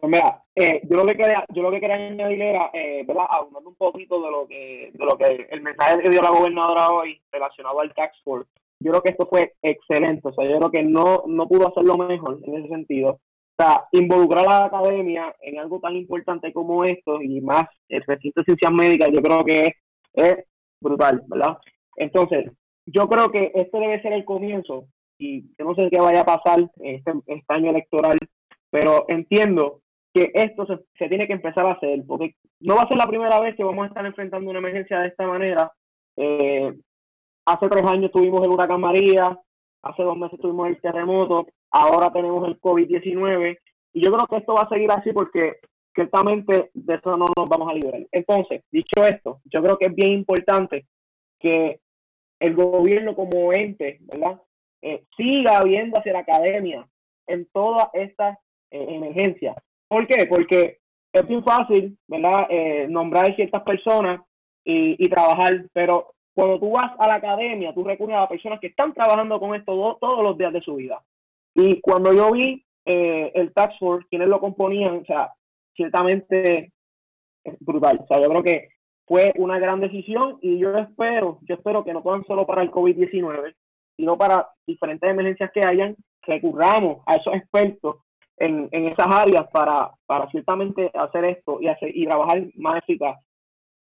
Pues 0.00 0.10
mira, 0.10 0.42
eh, 0.54 0.80
yo 0.88 0.96
lo 0.96 1.06
que 1.06 1.16
quería, 1.16 1.44
yo 1.52 1.62
lo 1.62 1.70
que 1.70 1.80
quería 1.80 1.96
añadir 1.96 2.40
era, 2.40 2.70
eh, 2.72 3.04
¿verdad? 3.06 3.26
Un 3.64 3.74
poquito 3.74 4.22
de 4.22 4.30
lo 4.30 4.46
que, 4.46 4.90
de 4.92 5.04
lo 5.04 5.18
que 5.18 5.46
el 5.50 5.60
mensaje 5.60 6.00
que 6.00 6.08
dio 6.08 6.22
la 6.22 6.30
gobernadora 6.30 6.90
hoy 6.90 7.20
relacionado 7.30 7.80
al 7.80 7.92
tax 7.94 8.16
force. 8.22 8.50
Yo 8.80 8.90
creo 8.90 9.02
que 9.02 9.10
esto 9.10 9.26
fue 9.26 9.52
excelente, 9.62 10.26
o 10.28 10.32
sea, 10.32 10.48
yo 10.48 10.58
creo 10.58 10.70
que 10.70 10.82
no, 10.82 11.24
no 11.26 11.46
pudo 11.46 11.68
hacerlo 11.68 11.96
mejor 11.98 12.38
en 12.42 12.54
ese 12.56 12.68
sentido. 12.68 13.10
O 13.10 13.20
sea, 13.62 13.84
involucrar 13.92 14.46
a 14.46 14.60
la 14.60 14.64
academia 14.66 15.34
en 15.42 15.58
algo 15.58 15.78
tan 15.78 15.94
importante 15.94 16.52
como 16.52 16.84
esto 16.84 17.20
y 17.20 17.40
más 17.40 17.66
el 17.88 18.02
recinto 18.06 18.40
de 18.40 18.44
ciencias 18.44 18.72
médicas, 18.72 19.10
yo 19.12 19.20
creo 19.20 19.44
que 19.44 19.74
es, 20.14 20.36
brutal, 20.80 21.22
¿verdad? 21.26 21.58
Entonces, 21.96 22.50
yo 22.86 23.08
creo 23.08 23.30
que 23.30 23.52
este 23.54 23.78
debe 23.78 24.02
ser 24.02 24.14
el 24.14 24.24
comienzo 24.24 24.86
y 25.18 25.42
yo 25.58 25.64
no 25.64 25.74
sé 25.74 25.88
qué 25.90 26.00
vaya 26.00 26.22
a 26.22 26.24
pasar 26.24 26.58
este, 26.80 27.12
este 27.26 27.54
año 27.54 27.70
electoral, 27.70 28.16
pero 28.70 29.04
entiendo 29.08 29.81
que 30.12 30.30
esto 30.34 30.66
se, 30.66 31.08
tiene 31.08 31.26
que 31.26 31.32
empezar 31.32 31.66
a 31.66 31.72
hacer, 31.72 32.02
porque 32.06 32.34
no 32.60 32.76
va 32.76 32.82
a 32.82 32.88
ser 32.88 32.98
la 32.98 33.06
primera 33.06 33.40
vez 33.40 33.56
que 33.56 33.64
vamos 33.64 33.84
a 33.84 33.88
estar 33.88 34.04
enfrentando 34.04 34.50
una 34.50 34.58
emergencia 34.58 35.00
de 35.00 35.08
esta 35.08 35.26
manera. 35.26 35.72
Eh, 36.16 36.74
hace 37.46 37.68
tres 37.68 37.84
años 37.84 38.10
tuvimos 38.12 38.42
el 38.44 38.50
huracán 38.50 38.80
María, 38.80 39.38
hace 39.82 40.02
dos 40.02 40.16
meses 40.16 40.38
tuvimos 40.38 40.68
el 40.68 40.80
terremoto, 40.80 41.46
ahora 41.70 42.12
tenemos 42.12 42.46
el 42.46 42.60
COVID-19, 42.60 43.58
y 43.94 44.04
yo 44.04 44.12
creo 44.12 44.26
que 44.26 44.36
esto 44.36 44.54
va 44.54 44.62
a 44.62 44.68
seguir 44.68 44.90
así 44.90 45.12
porque 45.12 45.56
ciertamente 45.94 46.70
de 46.72 46.94
eso 46.94 47.16
no 47.16 47.26
nos 47.36 47.48
vamos 47.48 47.70
a 47.70 47.74
liberar. 47.74 48.06
Entonces, 48.10 48.62
dicho 48.70 49.04
esto, 49.06 49.40
yo 49.44 49.62
creo 49.62 49.76
que 49.78 49.86
es 49.86 49.94
bien 49.94 50.12
importante 50.12 50.86
que 51.38 51.80
el 52.40 52.54
gobierno 52.54 53.14
como 53.14 53.52
ente, 53.52 53.98
¿verdad? 54.00 54.40
Eh, 54.80 55.04
siga 55.16 55.62
viendo 55.62 55.98
hacia 55.98 56.12
la 56.12 56.20
academia 56.20 56.88
en 57.26 57.46
todas 57.52 57.88
estas 57.92 58.38
eh, 58.70 58.86
emergencias. 58.88 59.56
¿Por 59.92 60.06
qué? 60.06 60.24
Porque 60.24 60.78
es 61.12 61.28
muy 61.28 61.42
fácil, 61.42 61.98
¿verdad? 62.08 62.46
Eh, 62.48 62.86
nombrar 62.88 63.36
ciertas 63.36 63.62
personas 63.62 64.22
y, 64.64 65.06
trabajar, 65.10 65.66
pero 65.74 66.14
cuando 66.32 66.58
tú 66.58 66.70
vas 66.70 66.92
a 66.98 67.08
la 67.08 67.16
academia, 67.16 67.74
tú 67.74 67.84
recurres 67.84 68.16
a 68.16 68.26
personas 68.26 68.58
que 68.58 68.68
están 68.68 68.94
trabajando 68.94 69.38
con 69.38 69.54
esto 69.54 69.98
todos 70.00 70.24
los 70.24 70.38
días 70.38 70.50
de 70.54 70.62
su 70.62 70.76
vida. 70.76 71.02
Y 71.54 71.78
cuando 71.82 72.14
yo 72.14 72.32
vi 72.32 72.64
eh, 72.86 73.32
el 73.34 73.52
Tax 73.52 73.78
Force, 73.78 74.06
quienes 74.08 74.28
lo 74.28 74.40
componían, 74.40 75.00
o 75.02 75.04
sea, 75.04 75.34
ciertamente 75.76 76.72
es 77.44 77.58
brutal. 77.60 78.00
O 78.02 78.06
sea, 78.06 78.22
yo 78.22 78.30
creo 78.30 78.42
que 78.42 78.68
fue 79.06 79.34
una 79.36 79.58
gran 79.58 79.78
decisión 79.78 80.38
y 80.40 80.58
yo 80.58 80.74
espero, 80.78 81.38
yo 81.42 81.56
espero 81.56 81.84
que 81.84 81.92
no 81.92 82.02
puedan 82.02 82.24
solo 82.24 82.46
para 82.46 82.62
el 82.62 82.70
COVID-19, 82.70 83.54
sino 83.98 84.16
para 84.16 84.48
diferentes 84.66 85.10
emergencias 85.10 85.50
que 85.52 85.60
hayan, 85.60 85.96
recurramos 86.22 87.02
a 87.04 87.16
esos 87.16 87.34
expertos 87.34 87.96
en, 88.38 88.68
en 88.72 88.88
esas 88.88 89.06
áreas 89.08 89.46
para, 89.52 89.92
para 90.06 90.28
ciertamente 90.30 90.90
hacer 90.94 91.24
esto 91.26 91.58
y, 91.60 91.68
hacer, 91.68 91.96
y 91.96 92.06
trabajar 92.06 92.42
más 92.56 92.78
eficaz. 92.78 93.18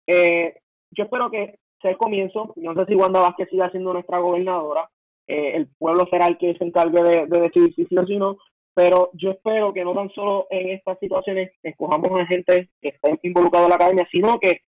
Eh, 0.06 0.54
yo 0.90 1.04
espero 1.04 1.30
que 1.30 1.58
sea 1.80 1.90
el 1.90 1.96
comienzo. 1.96 2.52
No 2.56 2.74
sé 2.74 2.86
si 2.86 2.94
Wanda 2.94 3.20
Vázquez 3.20 3.48
siga 3.50 3.70
siendo 3.70 3.92
nuestra 3.92 4.18
gobernadora. 4.18 4.88
Eh, 5.26 5.52
el 5.54 5.68
pueblo 5.78 6.06
será 6.10 6.26
el 6.26 6.38
que 6.38 6.54
se 6.54 6.64
encargue 6.64 7.02
de, 7.02 7.26
decidir 7.26 7.74
si 7.74 7.84
sí 7.84 7.96
o 7.96 8.06
si 8.06 8.16
no. 8.16 8.38
Pero 8.74 9.10
yo 9.14 9.32
espero 9.32 9.72
que 9.72 9.84
no 9.84 9.92
tan 9.94 10.08
solo 10.10 10.46
en 10.50 10.70
estas 10.70 10.98
situaciones 11.00 11.50
escojamos 11.62 12.22
a 12.22 12.26
gente 12.26 12.70
que 12.80 12.88
esté 12.88 13.18
involucrada 13.22 13.66
en 13.66 13.70
la 13.70 13.76
academia, 13.76 14.08
sino 14.10 14.38
que 14.38 14.62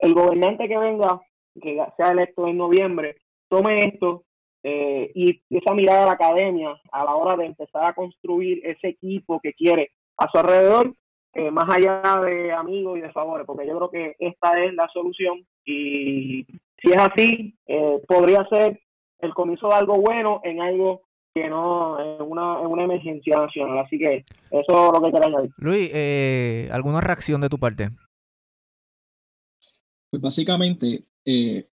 el 0.00 0.14
gobernante 0.14 0.68
que 0.68 0.76
venga, 0.76 1.20
que 1.60 1.80
sea 1.96 2.10
electo 2.10 2.48
en 2.48 2.56
noviembre, 2.56 3.16
tome 3.48 3.84
esto 3.84 4.24
eh, 4.62 5.10
y 5.14 5.42
esa 5.50 5.74
mirada 5.74 6.04
a 6.04 6.06
la 6.06 6.12
academia 6.12 6.80
a 6.92 7.04
la 7.04 7.14
hora 7.14 7.36
de 7.36 7.46
empezar 7.46 7.84
a 7.84 7.94
construir 7.94 8.60
ese 8.64 8.88
equipo 8.88 9.40
que 9.40 9.52
quiere 9.54 9.90
a 10.16 10.28
su 10.30 10.38
alrededor, 10.38 10.94
eh, 11.34 11.50
más 11.50 11.68
allá 11.68 12.02
de 12.24 12.52
amigos 12.52 12.98
y 12.98 13.00
de 13.00 13.12
favores, 13.12 13.46
porque 13.46 13.66
yo 13.66 13.76
creo 13.76 13.90
que 13.90 14.16
esta 14.18 14.62
es 14.62 14.74
la 14.74 14.88
solución 14.92 15.44
y 15.64 16.44
si 16.82 16.90
es 16.90 16.98
así, 16.98 17.54
eh, 17.66 18.00
podría 18.06 18.46
ser 18.48 18.80
el 19.20 19.32
comienzo 19.34 19.68
de 19.68 19.74
algo 19.74 20.00
bueno 20.00 20.40
en 20.44 20.60
algo 20.60 21.02
que 21.34 21.48
no, 21.48 21.98
en 21.98 22.22
una, 22.22 22.60
en 22.60 22.66
una 22.66 22.84
emergencia 22.84 23.38
nacional. 23.38 23.78
Así 23.78 23.98
que 23.98 24.24
eso 24.50 24.86
es 24.86 24.92
lo 24.92 25.00
que 25.02 25.10
quiero 25.10 25.26
añadir. 25.26 25.50
Luis, 25.56 25.90
eh, 25.94 26.68
¿alguna 26.72 27.00
reacción 27.00 27.40
de 27.40 27.48
tu 27.48 27.58
parte? 27.58 27.90
Pues 30.10 30.20
básicamente, 30.20 31.04
eh, 31.24 31.66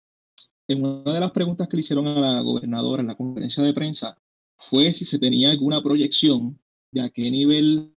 en 0.69 0.85
una 0.85 1.13
de 1.13 1.19
las 1.19 1.31
preguntas 1.31 1.67
que 1.67 1.75
le 1.75 1.81
hicieron 1.81 2.07
a 2.07 2.19
la 2.19 2.41
gobernadora 2.41 3.01
en 3.01 3.07
la 3.07 3.15
conferencia 3.15 3.63
de 3.63 3.73
prensa 3.73 4.15
fue 4.55 4.93
si 4.93 5.03
se 5.03 5.17
tenía 5.17 5.49
alguna 5.49 5.81
proyección 5.81 6.59
de 6.91 7.01
a 7.01 7.09
qué 7.09 7.29
nivel 7.31 7.95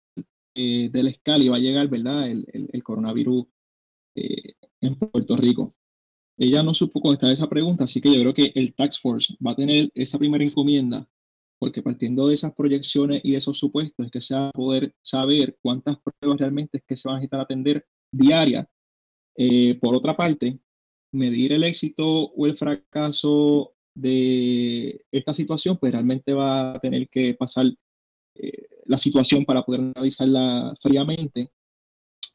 eh, 0.54 0.88
de 0.90 1.02
la 1.02 1.10
escala 1.10 1.42
iba 1.42 1.56
a 1.56 1.60
llegar, 1.60 1.88
¿verdad? 1.88 2.30
El, 2.30 2.46
el, 2.72 2.82
coronavirus 2.84 3.46
eh, 4.14 4.54
en 4.80 4.94
Puerto 4.96 5.36
Rico. 5.36 5.74
Ella 6.38 6.62
no 6.62 6.72
supo 6.72 7.00
contestar 7.00 7.32
esa 7.32 7.48
pregunta, 7.48 7.84
así 7.84 8.00
que 8.00 8.12
yo 8.12 8.20
creo 8.20 8.34
que 8.34 8.52
el 8.54 8.74
Tax 8.74 9.00
Force 9.00 9.34
va 9.44 9.50
a 9.52 9.56
tener 9.56 9.90
esa 9.94 10.18
primera 10.18 10.44
encomienda, 10.44 11.08
porque 11.58 11.82
partiendo 11.82 12.28
de 12.28 12.34
esas 12.34 12.54
proyecciones 12.54 13.20
y 13.24 13.34
esos 13.34 13.58
supuestos 13.58 14.06
es 14.06 14.12
que 14.12 14.20
se 14.20 14.34
va 14.34 14.48
a 14.48 14.52
poder 14.52 14.94
saber 15.02 15.58
cuántas 15.60 15.98
pruebas 15.98 16.38
realmente 16.38 16.78
es 16.78 16.84
que 16.86 16.96
se 16.96 17.08
van 17.08 17.16
a 17.16 17.18
necesitar 17.18 17.40
atender 17.40 17.84
diaria. 18.12 18.68
Eh, 19.36 19.74
por 19.80 19.94
otra 19.94 20.16
parte, 20.16 20.60
medir 21.12 21.52
el 21.52 21.64
éxito 21.64 22.06
o 22.06 22.46
el 22.46 22.56
fracaso 22.56 23.72
de 23.94 25.04
esta 25.10 25.34
situación, 25.34 25.76
pues 25.78 25.92
realmente 25.92 26.32
va 26.32 26.74
a 26.74 26.80
tener 26.80 27.08
que 27.08 27.34
pasar 27.34 27.66
eh, 28.34 28.66
la 28.86 28.98
situación 28.98 29.44
para 29.44 29.62
poder 29.62 29.80
analizarla 29.80 30.74
fríamente. 30.80 31.50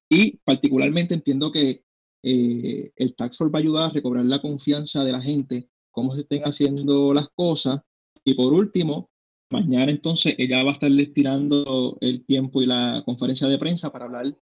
Y 0.10 0.38
particularmente 0.38 1.14
entiendo 1.14 1.52
que 1.52 1.84
eh, 2.24 2.92
el 2.96 3.16
Tax 3.16 3.38
Force 3.38 3.52
va 3.52 3.60
a 3.60 3.62
ayudar 3.62 3.90
a 3.90 3.94
recobrar 3.94 4.26
la 4.26 4.42
confianza 4.42 5.04
de 5.04 5.12
la 5.12 5.22
gente, 5.22 5.70
cómo 5.92 6.14
se 6.14 6.22
estén 6.22 6.44
haciendo 6.44 7.14
las 7.14 7.30
cosas. 7.30 7.82
Y 8.24 8.34
por 8.36 8.54
último, 8.54 9.10
mañana 9.52 9.92
entonces 9.92 10.36
ella 10.38 10.64
va 10.64 10.72
a 10.72 10.74
estar 10.74 10.92
estirando 10.92 11.98
el 12.02 12.26
tiempo 12.26 12.62
y 12.62 12.66
la 12.66 13.04
conferencia 13.06 13.48
de 13.48 13.58
prensa 13.58 13.92
para 13.92 14.06
hablar 14.06 14.38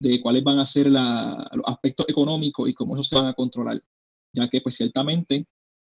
de 0.00 0.20
cuáles 0.20 0.42
van 0.42 0.58
a 0.58 0.66
ser 0.66 0.88
los 0.88 1.64
aspectos 1.66 2.06
económicos 2.08 2.68
y 2.68 2.74
cómo 2.74 2.94
eso 2.94 3.04
se 3.04 3.14
van 3.14 3.26
a 3.26 3.34
controlar, 3.34 3.80
ya 4.32 4.48
que 4.48 4.60
pues 4.60 4.74
ciertamente 4.74 5.46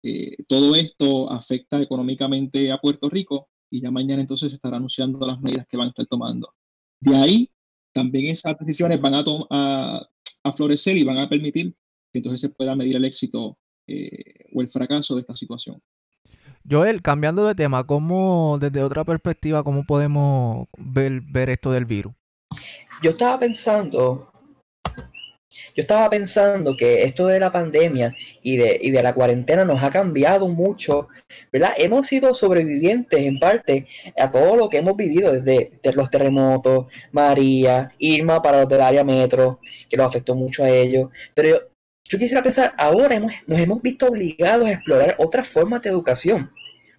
eh, 0.03 0.37
todo 0.47 0.75
esto 0.75 1.33
afecta 1.33 1.81
económicamente 1.81 2.71
a 2.71 2.79
Puerto 2.79 3.09
Rico 3.09 3.49
y 3.71 3.81
ya 3.81 3.91
mañana 3.91 4.21
entonces 4.21 4.51
se 4.51 4.57
estará 4.57 4.77
anunciando 4.77 5.27
las 5.27 5.41
medidas 5.41 5.67
que 5.67 5.79
van 5.79 5.87
a 5.87 5.89
estar 5.89 6.07
tomando. 6.07 6.53
De 7.01 7.17
ahí 7.17 7.51
también 7.93 8.27
esas 8.27 8.59
decisiones 8.59 9.01
van 9.01 9.15
a, 9.15 9.25
a, 9.51 10.07
a 10.45 10.53
florecer 10.53 10.97
y 10.97 11.05
van 11.05 11.19
a 11.19 11.29
permitir 11.29 11.75
que 12.13 12.19
entonces 12.19 12.43
se 12.43 12.51
pueda 12.51 12.77
medir 12.77 12.97
el 12.97 13.05
éxito 13.07 13.59
eh, 13.87 14.47
o 14.53 14.61
el 14.61 14.69
fracaso 14.69 15.15
de 15.15 15.23
esta 15.23 15.35
situación. 15.35 15.81
Joel, 16.69 17.03
cambiando 17.03 17.47
de 17.47 17.55
tema, 17.55 17.85
¿cómo 17.85 18.59
desde 18.61 18.83
otra 18.83 19.05
perspectiva, 19.05 19.63
cómo 19.63 19.85
podemos 19.85 20.67
ver, 20.79 21.21
ver 21.23 21.51
esto 21.51 21.73
del 21.73 21.85
virus? 21.85 22.15
Yo 23.05 23.11
estaba 23.11 23.39
pensando, 23.39 24.33
yo 25.75 25.83
estaba 25.83 26.09
pensando 26.09 26.75
que 26.75 27.03
esto 27.03 27.27
de 27.27 27.39
la 27.39 27.53
pandemia 27.53 28.17
y 28.43 28.57
de, 28.57 28.79
y 28.81 28.93
de 28.93 29.03
la 29.03 29.13
cuarentena 29.13 29.63
nos 29.63 29.83
ha 29.83 29.91
cambiado 29.91 30.49
mucho, 30.49 31.09
¿verdad? 31.53 31.75
Hemos 31.77 32.07
sido 32.07 32.33
sobrevivientes 32.33 33.21
en 33.21 33.39
parte 33.39 33.87
a 34.19 34.31
todo 34.31 34.57
lo 34.57 34.71
que 34.71 34.79
hemos 34.79 34.97
vivido 34.97 35.33
desde, 35.33 35.79
los 35.93 36.11
terremotos, 36.11 36.87
María, 37.13 37.91
Irma 37.99 38.41
para 38.41 38.61
los 38.61 38.71
del 38.71 38.81
área 38.81 39.05
metro, 39.05 39.61
que 39.91 39.99
nos 39.99 40.07
afectó 40.07 40.35
mucho 40.35 40.65
a 40.65 40.71
ellos. 40.71 41.11
Pero 41.35 41.49
yo, 41.51 41.57
yo 42.05 42.19
quisiera 42.19 42.43
pensar, 42.43 42.73
ahora 42.79 43.17
hemos, 43.17 43.35
nos 43.47 43.61
hemos 43.61 43.83
visto 43.83 44.07
obligados 44.07 44.67
a 44.67 44.73
explorar 44.73 45.15
otras 45.19 45.47
formas 45.47 45.83
de 45.83 45.91
educación, 45.91 46.51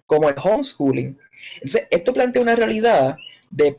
como 0.06 0.28
el 0.28 0.36
homeschooling. 0.40 1.18
Entonces, 1.54 1.88
esto 1.90 2.14
plantea 2.14 2.42
una 2.42 2.54
realidad 2.54 3.16
de 3.50 3.76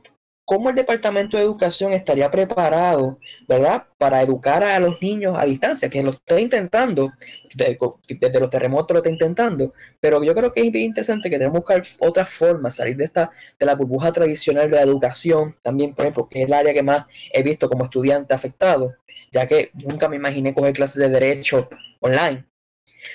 cómo 0.48 0.70
el 0.70 0.76
Departamento 0.76 1.36
de 1.36 1.44
Educación 1.44 1.92
estaría 1.92 2.32
preparado, 2.32 3.20
¿verdad?, 3.50 3.84
para 3.98 4.22
educar 4.22 4.64
a 4.64 4.80
los 4.80 5.02
niños 5.02 5.36
a 5.38 5.44
distancia, 5.44 5.90
que 5.90 6.02
lo 6.02 6.12
está 6.12 6.40
intentando, 6.40 7.12
desde 7.54 8.40
los 8.40 8.50
terremotos 8.50 8.94
lo 8.96 9.00
está 9.00 9.10
intentando, 9.10 9.74
pero 10.00 10.24
yo 10.24 10.34
creo 10.34 10.54
que 10.54 10.62
es 10.62 10.68
interesante 10.68 11.30
que 11.30 11.38
tenemos 11.38 11.66
que 11.66 11.76
buscar 11.76 11.82
otras 12.00 12.30
formas, 12.30 12.76
salir 12.76 12.96
de 12.96 13.04
esta, 13.04 13.30
de 13.60 13.66
la 13.66 13.76
burbuja 13.76 14.14
tradicional 14.14 14.70
de 14.70 14.78
la 14.78 14.84
educación, 14.84 15.54
también, 15.62 15.94
por 15.94 16.06
ejemplo, 16.06 16.30
que 16.30 16.44
es 16.44 16.48
el 16.48 16.54
área 16.54 16.74
que 16.74 16.82
más 16.82 17.08
he 17.34 17.44
visto 17.44 17.68
como 17.68 17.84
estudiante 17.84 18.34
afectado, 18.34 18.94
ya 19.34 19.48
que 19.48 19.72
nunca 19.74 20.08
me 20.08 20.16
imaginé 20.16 20.54
coger 20.54 20.72
clases 20.72 20.96
de 20.96 21.10
derecho 21.10 21.68
online. 22.00 22.46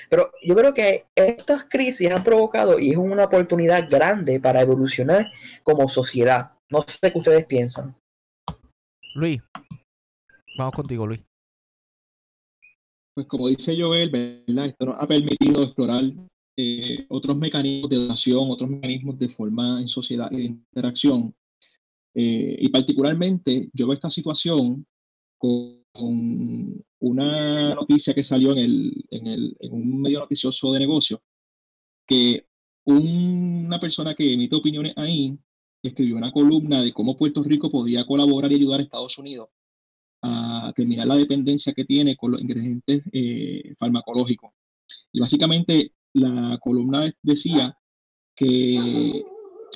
Pero 0.07 0.31
yo 0.43 0.55
creo 0.55 0.75
que 0.75 1.05
estas 1.15 1.63
crisis 1.63 2.11
han 2.11 2.23
provocado 2.23 2.77
y 2.77 2.91
es 2.91 2.97
una 2.97 3.25
oportunidad 3.25 3.89
grande 3.89 4.39
para 4.39 4.61
evolucionar 4.61 5.31
como 5.63 5.89
sociedad 5.89 6.51
no 6.73 6.83
sé 6.87 7.11
qué 7.11 7.17
ustedes 7.19 7.45
piensan. 7.45 7.95
Luis, 9.13 9.39
vamos 10.57 10.73
contigo, 10.73 11.05
Luis. 11.05 11.21
Pues 13.15 13.27
como 13.27 13.47
dice 13.47 13.79
Joel, 13.79 14.09
¿verdad? 14.09 14.65
esto 14.65 14.85
nos 14.85 14.95
ha 14.99 15.05
permitido 15.05 15.61
explorar 15.61 16.03
eh, 16.57 17.05
otros 17.09 17.37
mecanismos 17.37 17.91
de 17.91 17.97
educación, 17.97 18.49
otros 18.49 18.69
mecanismos 18.71 19.19
de 19.19 19.29
forma 19.29 19.79
en 19.79 19.87
sociedad 19.87 20.31
y 20.31 20.37
de 20.37 20.43
interacción. 20.45 21.35
Eh, 22.15 22.57
y 22.59 22.69
particularmente 22.69 23.69
yo 23.71 23.85
veo 23.85 23.93
esta 23.93 24.09
situación 24.09 24.83
con, 25.37 25.83
una 26.99 27.75
noticia 27.75 28.15
que 28.15 28.23
salió 28.23 28.53
en, 28.53 28.57
el, 28.57 29.05
en, 29.11 29.27
el, 29.27 29.55
en 29.59 29.73
un 29.73 30.01
medio 30.01 30.21
noticioso 30.21 30.71
de 30.71 30.79
negocio, 30.79 31.21
que 32.07 32.47
una 32.85 33.79
persona 33.79 34.15
que 34.15 34.33
emite 34.33 34.55
opiniones 34.55 34.93
ahí 34.97 35.37
escribió 35.83 36.15
una 36.15 36.31
columna 36.31 36.81
de 36.81 36.93
cómo 36.93 37.17
Puerto 37.17 37.43
Rico 37.43 37.69
podía 37.69 38.05
colaborar 38.05 38.51
y 38.51 38.55
ayudar 38.55 38.79
a 38.79 38.83
Estados 38.83 39.17
Unidos 39.17 39.49
a 40.21 40.71
terminar 40.75 41.05
la 41.07 41.17
dependencia 41.17 41.73
que 41.73 41.83
tiene 41.83 42.15
con 42.15 42.31
los 42.31 42.41
ingredientes 42.41 43.03
eh, 43.11 43.75
farmacológicos. 43.77 44.51
Y 45.11 45.19
básicamente 45.19 45.93
la 46.13 46.57
columna 46.61 47.13
decía 47.21 47.77
que 48.35 49.23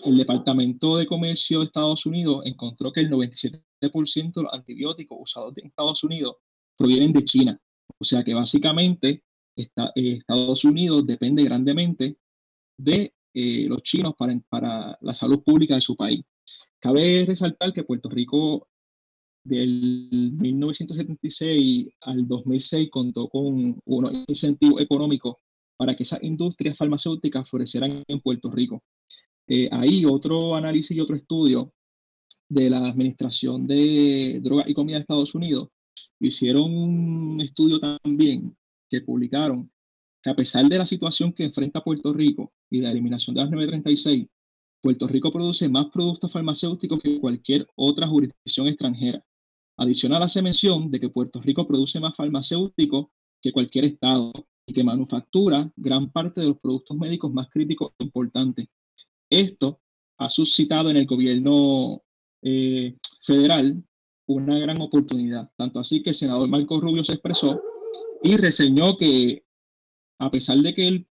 el 0.06 0.18
Departamento 0.18 0.98
de 0.98 1.06
Comercio 1.06 1.60
de 1.60 1.66
Estados 1.66 2.06
Unidos 2.06 2.46
encontró 2.46 2.94
que 2.94 3.02
el 3.02 3.10
97% 3.10 4.34
de 4.34 4.44
los 4.44 4.54
antibióticos 4.54 5.18
usados 5.20 5.58
en 5.58 5.68
Estados 5.68 6.04
Unidos 6.04 6.38
provienen 6.78 7.12
de 7.12 7.24
China. 7.24 7.60
O 8.00 8.04
sea 8.06 8.24
que 8.24 8.34
básicamente 8.34 9.24
eh, 9.58 9.68
Estados 9.96 10.64
Unidos 10.64 11.06
depende 11.06 11.44
grandemente 11.44 12.18
de 12.78 13.14
eh, 13.40 13.68
los 13.70 13.84
chinos 13.84 14.16
para, 14.18 14.34
para 14.50 14.98
la 15.00 15.14
salud 15.14 15.44
pública 15.44 15.76
de 15.76 15.82
su 15.82 15.96
país. 15.96 16.24
Cabe 16.80 17.24
resaltar 17.24 17.72
que 17.72 17.84
Puerto 17.84 18.10
Rico 18.10 18.68
del 19.44 20.32
1976 20.40 21.90
al 22.02 22.28
2006 22.28 22.90
contó 22.90 23.30
con 23.30 23.80
unos 23.86 24.12
incentivos 24.28 24.82
económicos 24.82 25.36
para 25.78 25.96
que 25.96 26.02
esas 26.02 26.24
industrias 26.24 26.76
farmacéuticas 26.76 27.48
florecieran 27.48 28.04
en 28.08 28.22
Puerto 28.22 28.50
Rico. 28.50 28.82
Eh, 29.48 29.70
ahí 29.72 30.04
otro 30.04 30.56
análisis 30.56 30.98
y 30.98 31.00
otro 31.00 31.16
estudio 31.16 31.72
de 32.50 32.72
la 32.72 32.88
Administración 32.88 33.68
de 33.68 34.40
Drogas 34.42 34.68
y 34.68 34.74
Comida 34.74 34.96
de 34.96 35.02
Estados 35.02 35.36
Unidos 35.36 35.70
hicieron 36.20 36.76
un 36.76 37.40
estudio 37.42 37.80
también 37.80 38.58
que 38.90 39.02
publicaron 39.02 39.72
que 40.24 40.32
a 40.32 40.36
pesar 40.36 40.66
de 40.66 40.80
la 40.80 40.88
situación 40.88 41.32
que 41.32 41.44
enfrenta 41.44 41.84
Puerto 41.84 42.12
Rico, 42.14 42.52
y 42.70 42.82
la 42.82 42.92
eliminación 42.92 43.36
de 43.36 43.42
las 43.42 43.52
936, 43.52 44.28
Puerto 44.82 45.08
Rico 45.08 45.32
produce 45.32 45.70
más 45.70 45.88
productos 45.88 46.32
farmacéuticos 46.32 47.00
que 47.02 47.20
cualquier 47.20 47.68
otra 47.76 48.08
jurisdicción 48.08 48.68
extranjera. 48.68 49.24
Adicional 49.78 50.24
hace 50.24 50.42
mención 50.42 50.90
de 50.90 51.00
que 51.00 51.10
Puerto 51.10 51.42
Rico 51.42 51.68
produce 51.68 52.00
más 52.00 52.16
farmacéuticos 52.16 53.08
que 53.42 53.52
cualquier 53.52 53.86
estado 53.86 54.32
y 54.66 54.74
que 54.74 54.84
manufactura 54.84 55.72
gran 55.76 56.12
parte 56.12 56.42
de 56.42 56.48
los 56.48 56.60
productos 56.60 56.98
médicos 56.98 57.32
más 57.32 57.48
críticos 57.50 57.94
e 58.00 58.04
importantes. 58.04 58.68
Esto 59.30 59.80
ha 60.18 60.30
suscitado 60.30 60.90
en 60.90 60.98
el 60.98 61.06
gobierno 61.06 62.02
eh, 62.42 62.98
federal 63.22 63.84
una 64.28 64.60
gran 64.60 64.82
oportunidad, 64.82 65.52
tanto 65.56 65.80
así 65.80 66.04
que 66.04 66.10
el 66.10 66.16
senador 66.16 66.50
Marco 66.50 66.80
Rubio 66.80 67.04
se 67.04 67.14
expresó 67.14 67.62
y 68.24 68.36
reseñó 68.36 68.98
que 68.98 69.46
a 70.20 70.30
pesar 70.30 70.58
de 70.58 70.74
que 70.74 70.88
él 70.88 71.08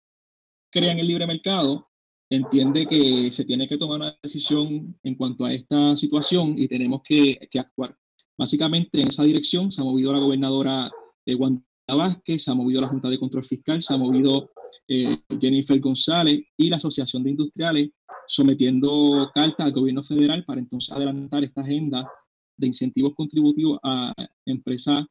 crea 0.73 0.93
en 0.93 0.99
el 0.99 1.07
libre 1.07 1.27
mercado, 1.27 1.87
entiende 2.31 2.87
que 2.87 3.31
se 3.31 3.45
tiene 3.45 3.69
que 3.69 3.77
tomar 3.77 4.01
una 4.01 4.19
decisión 4.23 4.99
en 5.03 5.15
cuanto 5.15 5.45
a 5.45 5.53
esta 5.53 5.97
situación 5.97 6.55
y 6.57 6.67
tenemos 6.67 7.03
que, 7.05 7.39
actuar. 7.59 7.97
Básicamente 8.39 9.01
en 9.01 9.09
esa 9.09 9.23
dirección 9.23 9.71
se 9.71 9.83
ha 9.83 9.85
movido 9.85 10.13
la 10.13 10.19
gobernadora 10.19 10.91
de 11.27 11.35
Wanda 11.35 11.63
Vázquez, 11.87 12.45
se 12.45 12.51
ha 12.51 12.55
movido 12.55 12.81
la 12.81 12.89
Junta 12.89 13.11
de 13.11 13.19
Control 13.19 13.45
Fiscal, 13.45 13.83
se 13.83 13.93
ha 13.93 13.99
movido 13.99 14.51
eh, 14.89 15.19
Jennifer 15.39 15.79
González 15.79 16.43
y 16.57 16.71
la 16.71 16.77
Asociación 16.77 17.23
de 17.23 17.31
Industriales 17.31 17.91
sometiendo 18.27 19.31
carta 19.35 19.65
al 19.65 19.73
gobierno 19.73 20.03
federal 20.03 20.45
para 20.45 20.61
entonces 20.61 20.91
adelantar 20.91 21.45
esta 21.45 21.61
agenda 21.61 22.11
de 22.57 22.67
incentivos 22.67 23.15
contributivos 23.15 23.79
a 23.83 24.15
empresas 24.47 25.05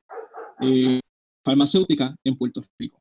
eh, 0.61 0.99
farmacéuticas 1.43 2.15
en 2.23 2.35
Puerto 2.35 2.63
Rico. 2.79 3.00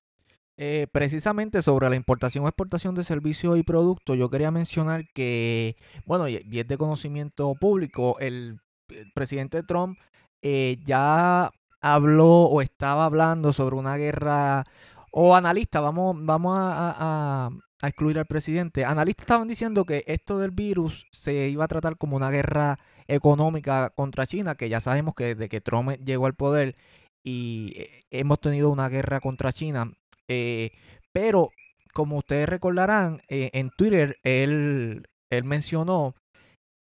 Eh, 0.62 0.88
precisamente 0.92 1.62
sobre 1.62 1.88
la 1.88 1.96
importación 1.96 2.44
o 2.44 2.48
exportación 2.48 2.94
de 2.94 3.02
servicios 3.02 3.56
y 3.56 3.62
productos, 3.62 4.18
yo 4.18 4.28
quería 4.28 4.50
mencionar 4.50 5.06
que, 5.14 5.74
bueno, 6.04 6.28
y 6.28 6.36
es 6.36 6.68
de 6.68 6.76
conocimiento 6.76 7.54
público, 7.54 8.18
el, 8.20 8.60
presidente 9.14 9.62
Trump 9.62 9.98
eh, 10.42 10.76
ya 10.84 11.50
habló 11.80 12.42
o 12.42 12.60
estaba 12.60 13.06
hablando 13.06 13.54
sobre 13.54 13.76
una 13.76 13.96
guerra, 13.96 14.64
o 15.12 15.34
analistas, 15.34 15.80
vamos, 15.80 16.14
vamos 16.18 16.58
a, 16.58 17.48
a, 17.80 17.88
excluir 17.88 18.18
al 18.18 18.26
presidente, 18.26 18.84
analistas 18.84 19.24
estaban 19.24 19.48
diciendo 19.48 19.86
que 19.86 20.04
esto 20.06 20.38
del 20.38 20.50
virus 20.50 21.06
se 21.10 21.48
iba 21.48 21.64
a 21.64 21.68
tratar 21.68 21.96
como 21.96 22.16
una 22.16 22.30
guerra 22.30 22.78
económica 23.08 23.88
contra 23.96 24.26
China, 24.26 24.56
que 24.56 24.68
ya 24.68 24.80
sabemos 24.80 25.14
que 25.14 25.34
desde 25.34 25.48
que 25.48 25.62
Trump 25.62 25.92
llegó 26.04 26.26
al 26.26 26.34
poder 26.34 26.74
y 27.24 27.72
eh, 27.76 28.04
hemos 28.10 28.40
tenido 28.40 28.70
una 28.70 28.90
guerra 28.90 29.20
contra 29.20 29.52
China, 29.52 29.92
eh, 30.30 30.70
pero 31.12 31.50
como 31.92 32.18
ustedes 32.18 32.48
recordarán, 32.48 33.20
eh, 33.28 33.50
en 33.52 33.70
Twitter 33.70 34.16
él, 34.22 35.08
él 35.28 35.44
mencionó, 35.44 36.14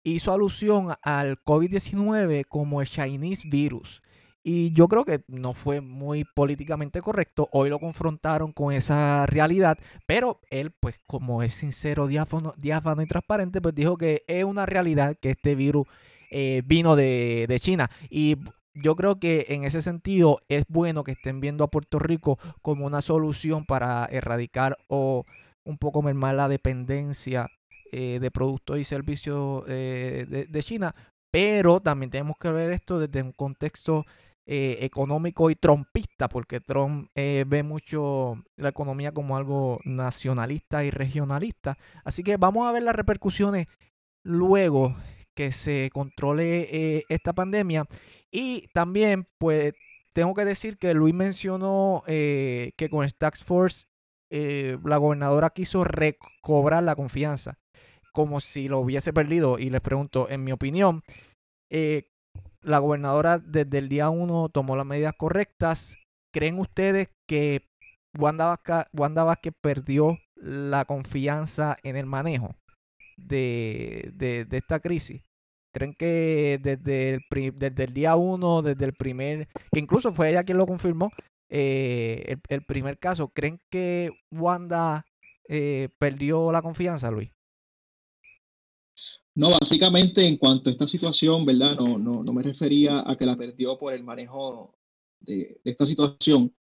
hizo 0.03 0.33
alusión 0.33 0.95
al 1.03 1.39
COVID-19 1.45 2.47
como 2.49 2.81
el 2.81 2.87
Chinese 2.89 3.47
virus. 3.49 4.01
Y 4.47 4.73
yo 4.73 4.89
creo 4.89 5.05
que 5.05 5.23
no 5.27 5.55
fue 5.55 5.81
muy 5.81 6.25
políticamente 6.25 7.01
correcto. 7.01 7.49
Hoy 7.53 7.71
lo 7.71 7.79
confrontaron 7.79 8.53
con 8.53 8.75
esa 8.75 9.25
realidad. 9.27 9.79
Pero 10.07 10.41
él, 10.51 10.71
pues 10.71 11.01
como 11.07 11.43
es 11.43 11.55
sincero, 11.55 12.07
diáfano, 12.07 12.55
diáfano 12.59 13.01
y 13.01 13.07
transparente, 13.07 13.63
pues 13.63 13.75
dijo 13.75 13.97
que 13.97 14.23
es 14.27 14.45
una 14.45 14.67
realidad 14.67 15.17
que 15.19 15.31
este 15.31 15.55
virus 15.55 15.87
eh, 16.31 16.63
vino 16.67 16.95
de, 16.95 17.47
de, 17.49 17.59
China. 17.59 17.91
Y 18.11 18.37
yo 18.75 18.97
creo 18.97 19.19
que 19.19 19.47
en 19.51 19.65
ese 19.65 19.81
sentido 19.83 20.39
es 20.49 20.65
bueno 20.69 21.05
que 21.05 21.13
estén 21.13 21.41
viendo 21.41 21.65
a 21.65 21.71
Puerto 21.71 21.99
Rico 21.99 22.39
como 22.61 22.87
una 22.87 23.01
solución 23.01 23.65
para 23.65 24.07
erradicar 24.11 24.77
o 24.89 25.25
un 25.65 25.79
poco 25.79 26.03
mermar 26.03 26.35
la 26.35 26.49
dependencia 26.49 27.49
eh, 27.93 28.19
de 28.21 28.31
productos 28.31 28.79
y 28.79 28.85
servicios 28.85 29.65
eh, 29.69 30.47
de, 30.49 30.63
China, 30.63 30.93
pero 31.31 31.81
también 31.81 32.11
tenemos 32.11 32.37
que 32.39 32.51
ver 32.51 32.73
esto 32.73 32.99
desde 32.99 33.23
un 33.23 33.33
contexto 33.33 34.05
eh, 34.47 34.79
económico 34.81 35.49
y 35.49 35.55
trompista, 35.55 36.29
porque 36.29 36.61
Trump 36.61 37.09
ve 37.15 37.63
mucho 37.63 38.43
la 38.57 38.71
economía 38.71 39.13
como 39.13 39.37
algo 39.37 39.79
nacionalista 39.85 40.85
y 40.85 40.91
regionalista. 40.91 41.79
Así 42.05 42.23
que 42.23 42.37
vamos 42.37 42.67
a 42.67 42.73
ver 42.73 42.83
las 42.83 42.97
repercusiones 42.97 43.69
luego 44.25 44.97
que 45.35 45.53
se 45.53 45.91
controle 45.93 46.69
eh, 46.71 47.05
esta 47.09 47.33
pandemia. 47.33 47.87
Y 48.31 48.69
también, 48.73 49.27
pues, 49.39 49.75
tengo 50.13 50.35
que 50.35 50.45
decir 50.45 50.79
que 50.79 50.95
Luis 50.95 51.15
mencionó 51.15 52.05
eh, 52.07 52.73
que 52.77 52.89
con 52.89 53.05
el 53.05 53.15
Tax 53.15 53.43
Force 53.45 53.87
eh, 54.31 54.79
la 54.85 54.97
gobernadora 54.97 55.51
quiso 55.51 55.85
recobrar 55.85 56.83
la 56.83 56.95
confianza, 56.95 57.59
como 58.13 58.41
si 58.41 58.69
lo 58.69 58.79
hubiese 58.79 59.13
perdido. 59.13 59.59
Y 59.59 59.71
les 59.71 59.81
pregunto, 59.81 60.29
en 60.31 60.45
mi 60.45 60.53
opinión, 60.53 61.03
la 62.63 62.79
gobernadora 62.79 63.39
desde 63.39 63.79
el 63.79 63.89
día 63.89 64.11
uno 64.11 64.49
tomó 64.49 64.77
las 64.77 64.87
medidas 64.87 65.15
correctas. 65.19 65.97
¿Creen 66.33 66.59
ustedes 66.59 67.09
que 67.27 67.69
Wanda 68.17 68.57
Vázquez, 69.25 69.55
perdió 69.61 70.19
la 70.37 70.85
confianza 70.85 71.77
en 71.83 71.97
el 71.97 72.07
manejo? 72.07 72.55
De, 73.17 74.11
de, 74.15 74.57
esta 74.57 74.81
crisis? 74.81 75.23
¿Creen 75.73 75.95
que 75.95 76.61
desde 76.63 77.15
el, 77.15 77.55
desde 77.57 77.85
el 77.85 77.95
día 77.95 78.17
uno, 78.17 78.63
desde 78.63 78.85
el 78.85 78.95
primer, 78.95 79.49
que 79.73 79.81
incluso 79.81 80.13
fue 80.13 80.31
ella 80.31 80.45
quien 80.45 80.59
lo 80.59 80.67
confirmó, 80.67 81.11
eh, 81.49 82.37
el, 82.49 82.65
primer 82.65 82.99
caso, 82.99 83.29
¿creen 83.29 83.61
que 83.71 84.11
Wanda 84.31 85.05
eh, 85.49 85.89
perdió 85.99 86.51
la 86.53 86.63
confianza, 86.63 87.11
Luis? 87.11 87.31
No, 89.37 89.51
básicamente 89.51 90.25
en 90.25 90.37
cuanto 90.37 90.71
a 90.71 90.73
esta 90.73 90.87
situación, 90.87 91.45
¿verdad? 91.45 91.77
No, 91.77 91.99
no, 91.99 92.23
no 92.23 92.33
me 92.33 92.43
refería 92.43 93.03
a 93.09 93.17
que 93.17 93.27
la 93.27 93.37
perdió 93.37 93.77
por 93.77 93.93
el 93.93 94.05
manejo 94.05 94.77
de, 95.21 95.61
esta 95.65 95.87
situación, 95.87 96.55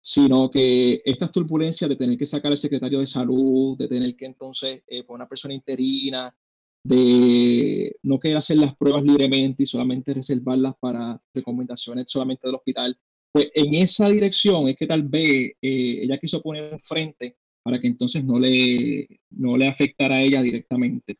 sino 0.00 0.50
que 0.50 1.02
estas 1.04 1.30
turbulencias 1.30 1.88
de 1.88 1.96
tener 1.96 2.16
que 2.16 2.26
sacar 2.26 2.52
al 2.52 2.58
secretario 2.58 3.00
de 3.00 3.06
salud, 3.06 3.76
de 3.76 3.88
tener 3.88 4.16
que 4.16 4.26
entonces 4.26 4.82
eh, 4.86 5.04
poner 5.04 5.22
una 5.22 5.28
persona 5.28 5.54
interina, 5.54 6.34
de 6.82 7.94
no 8.02 8.18
querer 8.18 8.38
hacer 8.38 8.56
las 8.56 8.74
pruebas 8.76 9.02
libremente 9.02 9.62
y 9.62 9.66
solamente 9.66 10.14
reservarlas 10.14 10.74
para 10.80 11.20
recomendaciones 11.34 12.06
solamente 12.08 12.46
del 12.46 12.54
hospital, 12.54 12.98
pues 13.32 13.48
en 13.54 13.74
esa 13.74 14.08
dirección 14.08 14.68
es 14.68 14.76
que 14.76 14.86
tal 14.86 15.02
vez 15.04 15.52
eh, 15.60 16.00
ella 16.02 16.18
quiso 16.18 16.42
poner 16.42 16.72
un 16.72 16.80
frente 16.80 17.36
para 17.62 17.78
que 17.78 17.86
entonces 17.86 18.24
no 18.24 18.38
le, 18.38 19.20
no 19.30 19.56
le 19.56 19.68
afectara 19.68 20.16
a 20.16 20.22
ella 20.22 20.42
directamente. 20.42 21.18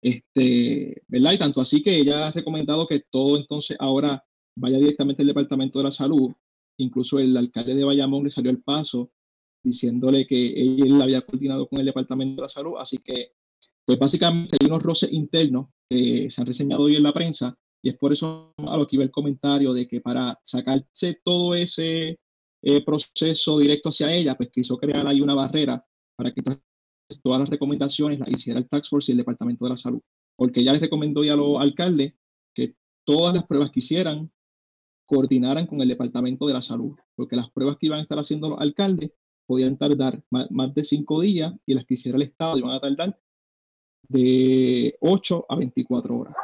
Este, 0.00 1.02
¿verdad? 1.08 1.32
Y 1.32 1.38
tanto 1.38 1.60
así 1.60 1.82
que 1.82 1.96
ella 1.96 2.28
ha 2.28 2.32
recomendado 2.32 2.86
que 2.86 3.00
todo 3.10 3.36
entonces 3.36 3.76
ahora 3.80 4.22
vaya 4.56 4.78
directamente 4.78 5.22
al 5.22 5.28
Departamento 5.28 5.78
de 5.78 5.84
la 5.84 5.92
Salud. 5.92 6.32
Incluso 6.78 7.18
el 7.18 7.36
alcalde 7.36 7.74
de 7.74 7.84
Bayamón 7.84 8.24
le 8.24 8.30
salió 8.30 8.50
el 8.50 8.62
paso 8.62 9.10
diciéndole 9.62 10.26
que 10.26 10.52
él 10.54 11.00
había 11.02 11.20
coordinado 11.22 11.68
con 11.68 11.80
el 11.80 11.86
Departamento 11.86 12.36
de 12.36 12.42
la 12.42 12.48
Salud, 12.48 12.74
así 12.78 12.98
que 12.98 13.32
pues 13.84 13.98
básicamente 13.98 14.56
hay 14.60 14.66
unos 14.66 14.82
roces 14.82 15.12
internos 15.12 15.68
que 15.88 16.30
se 16.30 16.40
han 16.40 16.46
reseñado 16.46 16.82
hoy 16.82 16.96
en 16.96 17.02
la 17.02 17.12
prensa 17.12 17.56
y 17.82 17.88
es 17.88 17.96
por 17.96 18.12
eso 18.12 18.54
a 18.58 18.76
lo 18.76 18.86
que 18.86 18.96
iba 18.96 19.04
el 19.04 19.10
comentario 19.10 19.72
de 19.72 19.86
que 19.88 20.00
para 20.00 20.38
sacarse 20.42 21.20
todo 21.24 21.54
ese 21.54 22.18
eh, 22.62 22.84
proceso 22.84 23.58
directo 23.58 23.88
hacia 23.88 24.12
ella, 24.12 24.36
pues 24.36 24.50
quiso 24.50 24.76
crear 24.76 25.06
ahí 25.06 25.20
una 25.20 25.34
barrera 25.34 25.84
para 26.16 26.32
que 26.32 26.42
todas 27.22 27.40
las 27.40 27.48
recomendaciones 27.48 28.18
las 28.18 28.28
hiciera 28.28 28.58
el 28.58 28.68
Tax 28.68 28.88
Force 28.88 29.10
y 29.10 29.12
el 29.12 29.18
Departamento 29.18 29.64
de 29.64 29.70
la 29.70 29.76
Salud. 29.76 30.00
Porque 30.36 30.64
ya 30.64 30.72
les 30.72 30.82
recomendó 30.82 31.24
ya 31.24 31.34
a 31.34 31.36
los 31.36 31.60
alcaldes 31.60 32.14
que 32.54 32.74
todas 33.06 33.34
las 33.34 33.46
pruebas 33.46 33.70
que 33.70 33.78
hicieran 33.78 34.30
coordinaran 35.08 35.66
con 35.66 35.80
el 35.80 35.88
Departamento 35.88 36.46
de 36.46 36.52
la 36.52 36.62
Salud, 36.62 36.94
porque 37.16 37.34
las 37.34 37.50
pruebas 37.50 37.76
que 37.78 37.86
iban 37.86 37.98
a 37.98 38.02
estar 38.02 38.18
haciendo 38.18 38.50
los 38.50 38.60
alcaldes 38.60 39.10
podían 39.46 39.78
tardar 39.78 40.22
más, 40.30 40.50
más 40.50 40.74
de 40.74 40.84
cinco 40.84 41.22
días 41.22 41.54
y 41.64 41.72
las 41.72 41.86
que 41.86 41.94
hiciera 41.94 42.16
el 42.16 42.22
Estado 42.22 42.58
iban 42.58 42.72
a 42.72 42.80
tardar 42.80 43.18
de 44.06 44.96
8 45.00 45.46
a 45.48 45.56
24 45.56 46.14
horas. 46.14 46.34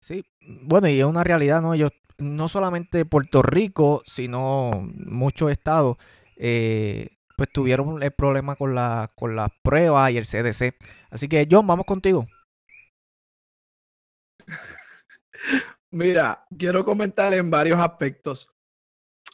Sí, 0.00 0.24
bueno, 0.40 0.88
y 0.88 0.98
es 0.98 1.04
una 1.04 1.22
realidad, 1.22 1.62
¿no? 1.62 1.74
Ellos, 1.74 1.92
no 2.18 2.48
solamente 2.48 3.04
Puerto 3.04 3.42
Rico, 3.42 4.02
sino 4.04 4.88
muchos 5.06 5.52
estados, 5.52 5.96
eh, 6.36 7.10
pues 7.36 7.52
tuvieron 7.52 8.02
el 8.02 8.10
problema 8.10 8.56
con 8.56 8.74
la, 8.74 9.12
con 9.14 9.36
las 9.36 9.50
pruebas 9.62 10.10
y 10.10 10.16
el 10.16 10.26
CDC. 10.26 10.74
Así 11.10 11.28
que, 11.28 11.46
John, 11.48 11.66
vamos 11.68 11.86
contigo. 11.86 12.26
Mira, 15.90 16.44
quiero 16.58 16.84
comentar 16.84 17.32
en 17.34 17.50
varios 17.50 17.78
aspectos. 17.78 18.52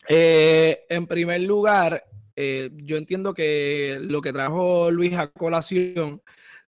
Eh, 0.09 0.85
en 0.89 1.07
primer 1.07 1.41
lugar, 1.43 2.05
eh, 2.37 2.71
yo 2.75 2.97
entiendo 2.97 3.35
que 3.35 3.99
lo 4.01 4.21
que 4.21 4.33
trajo 4.33 4.91
Luis 4.91 5.15
a 5.15 5.29
colación 5.29 6.23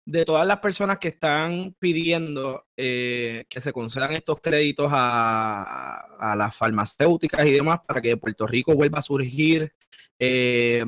de 0.07 0.25
todas 0.25 0.47
las 0.47 0.59
personas 0.59 0.99
que 0.99 1.09
están 1.09 1.75
pidiendo 1.79 2.67
eh, 2.77 3.47
que 3.49 3.61
se 3.61 3.73
concedan 3.73 4.13
estos 4.13 4.41
créditos 4.41 4.91
a, 4.93 6.35
las 6.37 6.55
farmacéuticas 6.55 7.47
y 7.47 7.53
demás 7.53 7.81
para 7.87 8.01
que 8.01 8.17
Puerto 8.17 8.47
Rico 8.47 8.75
vuelva 8.75 8.99
a 8.99 9.03
surgir, 9.03 9.73
eh, 10.19 10.85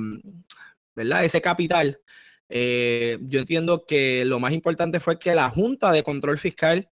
¿verdad? 0.94 1.24
Ese 1.24 1.40
capital. 1.40 1.98
Eh, 2.48 3.18
yo 3.22 3.40
entiendo 3.40 3.86
que 3.86 4.24
lo 4.24 4.38
más 4.38 4.52
importante 4.52 5.00
fue 5.00 5.18
que 5.18 5.34
la 5.34 5.48
Junta 5.48 5.92
de 5.92 6.02
Control 6.02 6.38
Fiscal 6.38 6.90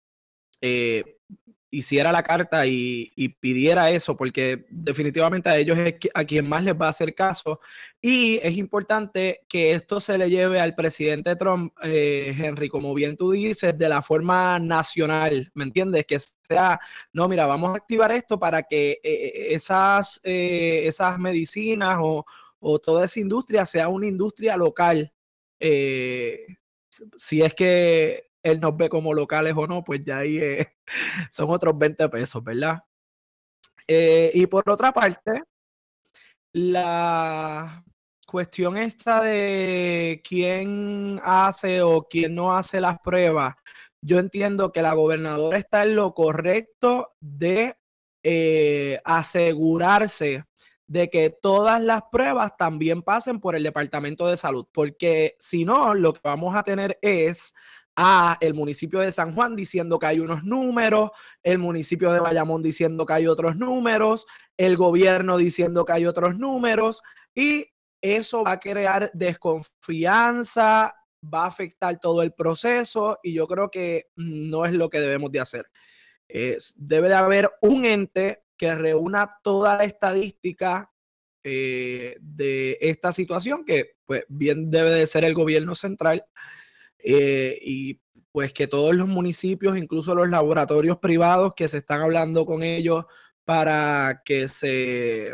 hiciera 1.73 2.13
la 2.13 2.23
carta 2.23 2.67
y, 2.67 3.11
pidiera 3.41 3.91
eso, 3.91 4.15
porque 4.15 4.67
definitivamente 4.69 5.49
a 5.49 5.57
ellos 5.57 5.79
es 5.79 5.95
a 6.13 6.25
quien 6.25 6.47
más 6.47 6.63
les 6.63 6.75
va 6.75 6.87
a 6.87 6.91
hacer 6.91 7.15
caso. 7.15 7.61
Y 8.01 8.39
es 8.43 8.57
importante 8.59 9.41
que 9.49 9.73
esto 9.73 9.99
se 9.99 10.19
le 10.19 10.29
lleve 10.29 10.61
al 10.61 10.75
presidente 10.75 11.35
Trump, 11.35 11.73
eh, 11.83 12.35
Henry, 12.39 12.69
como 12.69 12.93
bien 12.93 13.17
tú 13.17 13.33
dices, 13.33 13.77
de 13.77 13.89
la 13.89 14.03
forma 14.03 14.59
nacional, 14.59 15.51
¿me 15.55 15.65
entiendes? 15.65 16.05
Que 16.05 16.19
sea, 16.19 16.79
no, 17.13 17.27
mira, 17.27 17.47
vamos 17.47 17.71
a 17.71 17.77
activar 17.79 18.13
esto 18.13 18.39
para 18.39 18.63
que 18.65 18.93
eh, 18.93 19.01
eh, 19.03 19.55
esas, 19.55 20.21
esas 20.23 21.19
medicinas 21.19 21.97
o, 22.01 22.27
o, 22.61 22.79
toda 22.81 23.07
esa 23.07 23.19
industria 23.19 23.65
sea 23.65 23.89
una 23.89 24.07
industria 24.07 24.59
local. 24.59 25.11
si 25.59 27.43
es 27.43 27.55
que 27.55 28.32
él 28.43 28.61
nos 28.61 28.77
ve 28.77 28.89
como 28.89 29.15
locales 29.15 29.55
o 29.57 29.67
no, 29.67 29.85
pues 29.85 30.03
ya 30.05 30.19
ahí 30.19 30.41
son 31.31 31.51
otros 31.51 31.77
20 31.79 32.09
pesos, 32.09 32.43
¿verdad? 32.43 32.83
Eh, 33.87 34.31
y 34.35 34.47
por 34.47 34.69
otra 34.69 34.93
parte, 34.93 35.43
la 36.53 37.85
cuestión 38.27 38.77
esta 38.77 39.23
de 39.23 40.23
quién 40.27 41.21
hace 41.23 41.83
o 41.83 42.07
quién 42.09 42.35
no 42.35 42.57
hace 42.57 42.81
las 42.81 42.99
pruebas, 43.01 43.55
yo 44.01 44.19
entiendo 44.19 44.73
que 44.73 44.83
la 44.83 44.95
gobernadora 44.95 45.59
está 45.59 45.85
en 45.85 45.97
lo 45.97 46.15
correcto 46.15 47.15
de 47.21 47.77
eh, 48.23 49.01
asegurarse 49.05 50.45
de 50.87 51.09
que 51.09 51.31
todas 51.31 51.81
las 51.81 52.03
pruebas 52.11 52.57
también 52.57 53.03
pasen 53.03 53.41
por 53.41 53.57
el 53.57 53.63
Departamento 53.63 54.27
de 54.27 54.37
Salud, 54.37 54.67
porque 54.73 55.37
si 55.39 55.65
no, 55.65 55.95
lo 55.95 56.13
que 56.13 56.21
vamos 56.23 56.55
a 56.55 56.63
tener 56.63 56.99
es 57.01 57.55
a 57.97 58.39
el 58.41 58.55
municipio 58.55 59.01
de 59.01 59.13
San 59.13 59.35
Juan 59.35 59.55
diciendo 59.55 59.99
que 59.99 60.07
hay 60.07 60.21
unos 60.21 60.45
números, 60.45 61.11
el 61.43 61.59
municipio 61.59 62.13
de 62.13 62.21
Bayamón 62.21 62.63
diciendo 62.63 63.05
que 63.07 63.13
hay 63.13 63.27
otros 63.27 63.57
números, 63.57 64.27
el 64.57 64.77
gobierno 64.77 65.37
diciendo 65.37 65.85
que 65.85 65.93
hay 65.93 66.07
otros 66.07 66.37
números 66.37 67.03
y 67.35 67.67
eso 68.01 68.43
va 68.45 68.53
a 68.53 68.61
crear 68.61 69.11
desconfianza, 69.15 70.95
va 71.23 71.45
a 71.45 71.49
afectar 71.49 71.99
todo 72.01 72.23
el 72.23 72.33
proceso 72.33 73.19
y 73.23 73.33
yo 73.33 73.47
creo 73.47 73.71
que 73.71 74.07
no 74.17 74.65
es 74.65 74.73
lo 74.73 74.91
que 74.91 75.01
debemos 75.01 75.31
de 75.31 75.41
hacer. 75.41 75.67
debe 76.77 77.09
de 77.09 77.15
haber 77.15 77.51
un 77.61 77.85
ente 77.85 78.43
que 78.57 78.75
reúna 78.75 79.39
toda 79.43 79.77
la 79.77 79.85
estadística 79.85 80.93
eh, 81.45 82.17
de 82.21 82.79
esta 82.81 83.11
situación, 83.11 83.65
que 83.65 83.97
pues 84.07 84.25
bien 84.29 84.71
debe 84.71 84.91
de 84.91 85.07
ser 85.07 85.25
el 85.25 85.35
gobierno 85.35 85.75
central, 85.75 86.25
eh, 87.03 87.59
y 87.61 88.01
pues 88.31 88.53
que 88.53 88.67
todos 88.67 88.95
los 88.95 89.09
municipios, 89.09 89.77
incluso 89.77 90.15
los 90.15 90.31
laboratorios 90.31 90.99
privados 90.99 91.55
que 91.55 91.69
se 91.69 91.79
están 91.79 92.01
hablando 92.01 92.47
con 92.47 92.63
ellos 92.63 93.05
para 93.45 94.23
que 94.25 94.49
se 94.49 95.33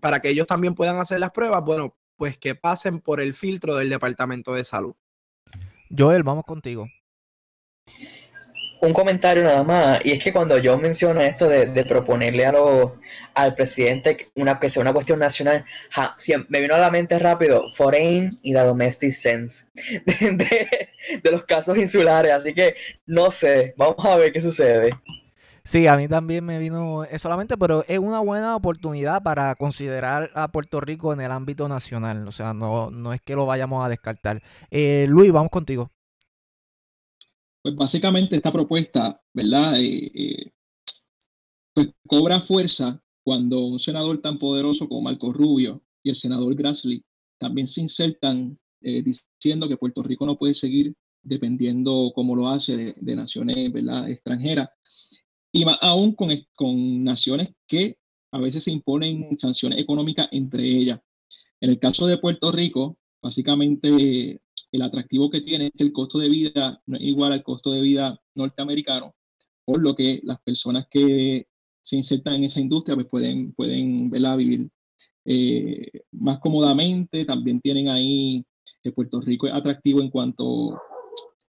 para 0.00 0.20
que 0.20 0.28
ellos 0.28 0.46
también 0.46 0.74
puedan 0.74 0.98
hacer 0.98 1.20
las 1.20 1.30
pruebas, 1.30 1.64
bueno, 1.64 1.96
pues 2.16 2.36
que 2.36 2.54
pasen 2.54 3.00
por 3.00 3.20
el 3.20 3.34
filtro 3.34 3.76
del 3.76 3.88
Departamento 3.88 4.52
de 4.52 4.62
Salud. 4.62 4.94
Joel, 5.96 6.22
vamos 6.22 6.44
contigo. 6.44 6.86
Un 8.82 8.94
comentario 8.94 9.42
nada 9.42 9.62
más, 9.62 10.04
y 10.06 10.12
es 10.12 10.24
que 10.24 10.32
cuando 10.32 10.56
yo 10.56 10.78
menciono 10.78 11.20
esto 11.20 11.46
de, 11.48 11.84
proponerle 11.84 12.46
a 12.46 12.54
al 13.34 13.54
presidente 13.54 14.30
una, 14.34 14.58
que 14.58 14.70
sea 14.70 14.80
una 14.80 14.94
cuestión 14.94 15.18
nacional, 15.18 15.64
me 16.48 16.60
vino 16.60 16.74
a 16.74 16.78
la 16.78 16.90
mente 16.90 17.18
rápido 17.18 17.70
Foreign 17.74 18.30
y 18.42 18.54
la 18.54 18.64
Domestic 18.64 19.12
Sense 19.12 19.66
de, 20.06 20.88
de 21.22 21.30
los 21.30 21.44
casos 21.44 21.76
insulares, 21.76 22.32
así 22.32 22.54
que 22.54 22.74
no 23.06 23.30
sé, 23.30 23.74
vamos 23.76 24.04
a 24.04 24.16
ver 24.16 24.32
qué 24.32 24.40
sucede. 24.40 24.92
Sí, 25.64 25.86
a 25.86 25.96
mí 25.96 26.08
también 26.08 26.44
me 26.44 26.58
vino 26.58 27.04
solamente, 27.18 27.56
pero 27.58 27.84
es 27.86 27.98
una 27.98 28.20
buena 28.20 28.56
oportunidad 28.56 29.22
para 29.22 29.54
considerar 29.54 30.30
a 30.34 30.48
Puerto 30.48 30.80
Rico 30.80 31.12
en 31.12 31.20
el 31.20 31.30
ámbito 31.30 31.68
nacional. 31.68 32.26
O 32.26 32.32
sea, 32.32 32.54
no, 32.54 32.90
no 32.90 33.12
es 33.12 33.20
que 33.20 33.36
lo 33.36 33.46
vayamos 33.46 33.84
a 33.84 33.88
descartar. 33.88 34.42
Eh, 34.70 35.06
Luis, 35.08 35.30
vamos 35.32 35.50
contigo. 35.50 35.90
Pues 37.62 37.74
básicamente 37.74 38.36
esta 38.36 38.52
propuesta, 38.52 39.20
¿verdad? 39.34 39.78
Eh, 39.78 40.10
eh, 40.14 40.52
pues 41.74 41.90
cobra 42.06 42.40
fuerza 42.40 43.02
cuando 43.22 43.60
un 43.60 43.78
senador 43.78 44.20
tan 44.20 44.38
poderoso 44.38 44.88
como 44.88 45.02
Marco 45.02 45.32
Rubio 45.32 45.82
y 46.02 46.10
el 46.10 46.16
senador 46.16 46.54
Grassley 46.54 47.02
también 47.38 47.66
se 47.66 47.82
insertan 47.82 48.58
diciendo 48.82 49.68
que 49.68 49.76
Puerto 49.76 50.02
Rico 50.02 50.24
no 50.24 50.38
puede 50.38 50.54
seguir 50.54 50.94
dependiendo 51.22 52.12
como 52.14 52.34
lo 52.34 52.48
hace 52.48 52.76
de, 52.78 52.94
de 52.96 53.14
naciones 53.14 53.70
¿verdad? 53.70 54.08
extranjeras 54.08 54.70
y 55.52 55.64
más 55.64 55.76
aún 55.80 56.14
con, 56.14 56.30
con 56.54 57.04
naciones 57.04 57.50
que 57.66 57.98
a 58.32 58.38
veces 58.38 58.64
se 58.64 58.70
imponen 58.70 59.36
sanciones 59.36 59.80
económicas 59.80 60.28
entre 60.32 60.64
ellas. 60.64 61.00
En 61.60 61.70
el 61.70 61.78
caso 61.78 62.06
de 62.06 62.18
Puerto 62.18 62.52
Rico, 62.52 62.98
básicamente 63.22 64.40
el 64.72 64.82
atractivo 64.82 65.30
que 65.30 65.40
tiene 65.40 65.66
es 65.66 65.72
que 65.76 65.84
el 65.84 65.92
costo 65.92 66.18
de 66.18 66.28
vida 66.28 66.80
no 66.86 66.96
es 66.96 67.02
igual 67.02 67.32
al 67.32 67.42
costo 67.42 67.72
de 67.72 67.80
vida 67.80 68.20
norteamericano, 68.34 69.14
por 69.64 69.80
lo 69.80 69.94
que 69.94 70.20
las 70.24 70.40
personas 70.40 70.86
que 70.90 71.46
se 71.80 71.96
insertan 71.96 72.34
en 72.34 72.44
esa 72.44 72.60
industria 72.60 72.94
pues 72.94 73.06
pueden, 73.08 73.52
pueden 73.52 74.08
vivir 74.08 74.68
eh, 75.24 76.02
más 76.12 76.38
cómodamente. 76.38 77.24
También 77.24 77.60
tienen 77.60 77.88
ahí 77.88 78.44
que 78.82 78.92
Puerto 78.92 79.20
Rico 79.20 79.46
es 79.46 79.54
atractivo 79.54 80.00
en 80.00 80.10
cuanto, 80.10 80.80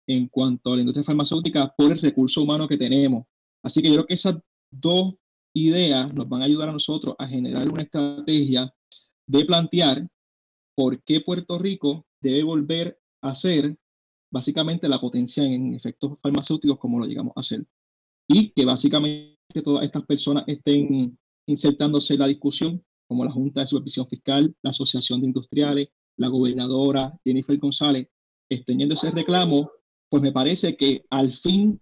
en 0.08 0.28
cuanto 0.28 0.72
a 0.72 0.76
la 0.76 0.82
industria 0.82 1.04
farmacéutica 1.04 1.74
por 1.78 1.92
el 1.92 2.00
recurso 2.00 2.42
humano 2.44 2.68
que 2.68 2.78
tenemos. 2.78 3.26
Así 3.62 3.82
que 3.82 3.90
yo 3.90 3.96
creo 3.96 4.08
que 4.08 4.14
esas 4.16 4.36
dos 4.72 5.16
ideas 5.54 6.14
nos 6.14 6.28
van 6.28 6.42
a 6.42 6.46
ayudar 6.46 6.70
a 6.70 6.74
nosotros 6.74 7.16
a 7.18 7.28
generar 7.28 7.70
una 7.70 7.84
estrategia 7.84 8.74
de 9.28 9.46
plantear 9.46 10.08
por 10.76 11.02
qué 11.04 11.22
Puerto 11.22 11.60
Rico 11.60 12.06
debe 12.20 12.44
volver 12.44 13.00
a 13.24 13.36
ser 13.36 13.76
básicamente 14.32 14.90
la 14.90 15.00
potencia 15.00 15.44
en 15.44 15.74
efectos 15.74 16.20
farmacéuticos 16.20 16.80
como 16.80 17.00
lo 17.00 17.06
llegamos 17.06 17.34
a 17.36 17.42
hacer. 17.42 17.66
Y 18.28 18.50
que 18.50 18.66
básicamente 18.66 19.38
todas 19.64 19.84
estas 19.84 20.06
personas 20.06 20.44
estén 20.48 21.18
insertándose 21.48 22.14
en 22.14 22.20
la 22.20 22.28
discusión, 22.28 22.84
como 23.08 23.26
la 23.26 23.32
Junta 23.32 23.62
de 23.62 23.68
Supervisión 23.68 24.08
Fiscal, 24.08 24.56
la 24.64 24.72
Asociación 24.72 25.22
de 25.22 25.28
Industriales, 25.28 25.90
la 26.18 26.30
gobernadora 26.30 27.14
Jennifer 27.24 27.58
González, 27.58 28.08
estén 28.50 28.80
yendo 28.80 28.96
ese 28.96 29.12
reclamo, 29.12 29.70
pues 30.10 30.24
me 30.24 30.32
parece 30.32 30.76
que 30.76 31.06
al 31.10 31.32
fin 31.32 31.82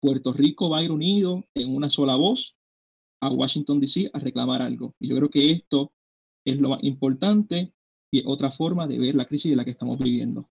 Puerto 0.00 0.32
Rico 0.32 0.70
va 0.70 0.78
a 0.78 0.84
ir 0.84 0.90
unido 0.90 1.44
en 1.54 1.74
una 1.74 1.90
sola 1.90 2.16
voz 2.16 2.56
a 3.20 3.30
Washington, 3.30 3.80
D.C. 3.80 4.10
a 4.12 4.18
reclamar 4.18 4.62
algo. 4.62 4.94
Y 4.98 5.08
yo 5.08 5.16
creo 5.16 5.30
que 5.30 5.50
esto 5.50 5.92
es 6.44 6.58
lo 6.58 6.70
más 6.70 6.82
importante 6.82 7.74
y 8.10 8.22
otra 8.26 8.50
forma 8.50 8.86
de 8.86 8.98
ver 8.98 9.14
la 9.14 9.26
crisis 9.26 9.52
en 9.52 9.58
la 9.58 9.64
que 9.64 9.70
estamos 9.70 9.98
viviendo. 9.98 10.50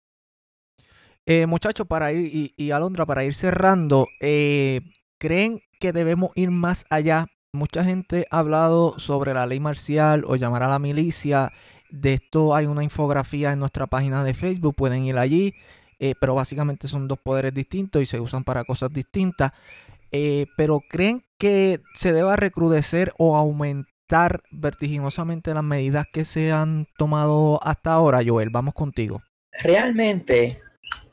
Eh, 1.26 1.46
muchachos, 1.46 1.88
para 1.88 2.12
ir, 2.12 2.54
y, 2.56 2.72
Alondra, 2.72 3.06
para 3.06 3.24
ir 3.24 3.34
cerrando, 3.34 4.08
eh, 4.20 4.82
¿creen 5.18 5.62
que 5.80 5.94
debemos 5.94 6.32
ir 6.36 6.52
más 6.52 6.86
allá? 6.90 7.28
Mucha 7.54 7.84
gente 7.84 8.26
ha 8.32 8.40
hablado 8.40 8.98
sobre 9.00 9.34
la 9.34 9.46
ley 9.46 9.60
marcial 9.60 10.24
o 10.26 10.36
llamar 10.36 10.64
a 10.64 10.68
la 10.68 10.80
milicia. 10.80 11.52
De 11.90 12.14
esto 12.14 12.56
hay 12.56 12.66
una 12.66 12.84
infografía 12.84 13.54
en 13.54 13.60
nuestra 13.60 13.86
página 13.88 14.24
de 14.24 14.34
Facebook, 14.34 14.76
pueden 14.76 15.06
ir 15.06 15.18
allí. 15.18 15.54
Eh, 16.00 16.16
pero 16.20 16.36
básicamente 16.36 16.88
son 16.88 17.08
dos 17.08 17.18
poderes 17.18 17.54
distintos 17.54 18.02
y 18.02 18.06
se 18.06 18.20
usan 18.20 18.44
para 18.44 18.66
cosas 18.66 18.92
distintas. 18.92 19.52
Eh, 20.12 20.48
pero 20.58 20.82
creen 20.90 21.24
que 21.38 21.80
se 21.94 22.12
deba 22.12 22.36
recrudecer 22.36 23.14
o 23.18 23.38
aumentar 23.38 24.42
vertiginosamente 24.52 25.54
las 25.54 25.64
medidas 25.64 26.06
que 26.12 26.26
se 26.26 26.52
han 26.52 26.88
tomado 26.98 27.60
hasta 27.64 27.94
ahora, 27.94 28.20
Joel. 28.26 28.50
Vamos 28.50 28.74
contigo. 28.74 29.22
Realmente, 29.62 30.60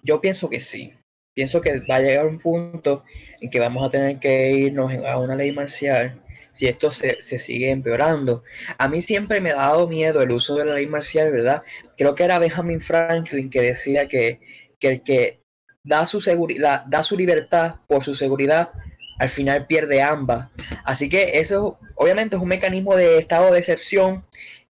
yo 0.02 0.20
pienso 0.20 0.48
que 0.50 0.60
sí. 0.60 0.94
Pienso 1.34 1.60
que 1.60 1.80
va 1.80 1.96
a 1.96 2.00
llegar 2.00 2.26
un 2.26 2.38
punto 2.38 3.04
en 3.40 3.50
que 3.50 3.60
vamos 3.60 3.86
a 3.86 3.90
tener 3.90 4.18
que 4.18 4.52
irnos 4.52 4.92
a 5.06 5.18
una 5.18 5.36
ley 5.36 5.52
marcial 5.52 6.20
si 6.52 6.66
esto 6.66 6.90
se, 6.90 7.22
se, 7.22 7.38
sigue 7.38 7.70
empeorando. 7.70 8.42
A 8.76 8.88
mí 8.88 9.00
siempre 9.00 9.40
me 9.40 9.50
ha 9.52 9.56
dado 9.56 9.86
miedo 9.86 10.20
el 10.22 10.32
uso 10.32 10.56
de 10.56 10.64
la 10.64 10.74
ley 10.74 10.86
marcial, 10.86 11.30
¿verdad? 11.30 11.62
Creo 11.96 12.16
que 12.16 12.24
era 12.24 12.40
Benjamin 12.40 12.80
Franklin 12.80 13.48
que 13.48 13.62
decía 13.62 14.08
que 14.08 14.40
que 14.80 14.88
el 14.88 15.02
que 15.02 15.38
da 15.84 16.06
su, 16.06 16.20
seguridad, 16.20 16.84
da 16.86 17.02
su 17.02 17.16
libertad 17.16 17.76
por 17.86 18.02
su 18.02 18.14
seguridad, 18.14 18.70
al 19.18 19.28
final 19.28 19.66
pierde 19.66 20.02
ambas. 20.02 20.48
Así 20.84 21.08
que 21.08 21.38
eso 21.38 21.78
obviamente 21.94 22.36
es 22.36 22.42
un 22.42 22.48
mecanismo 22.48 22.96
de 22.96 23.18
estado 23.18 23.52
de 23.52 23.60
excepción 23.60 24.24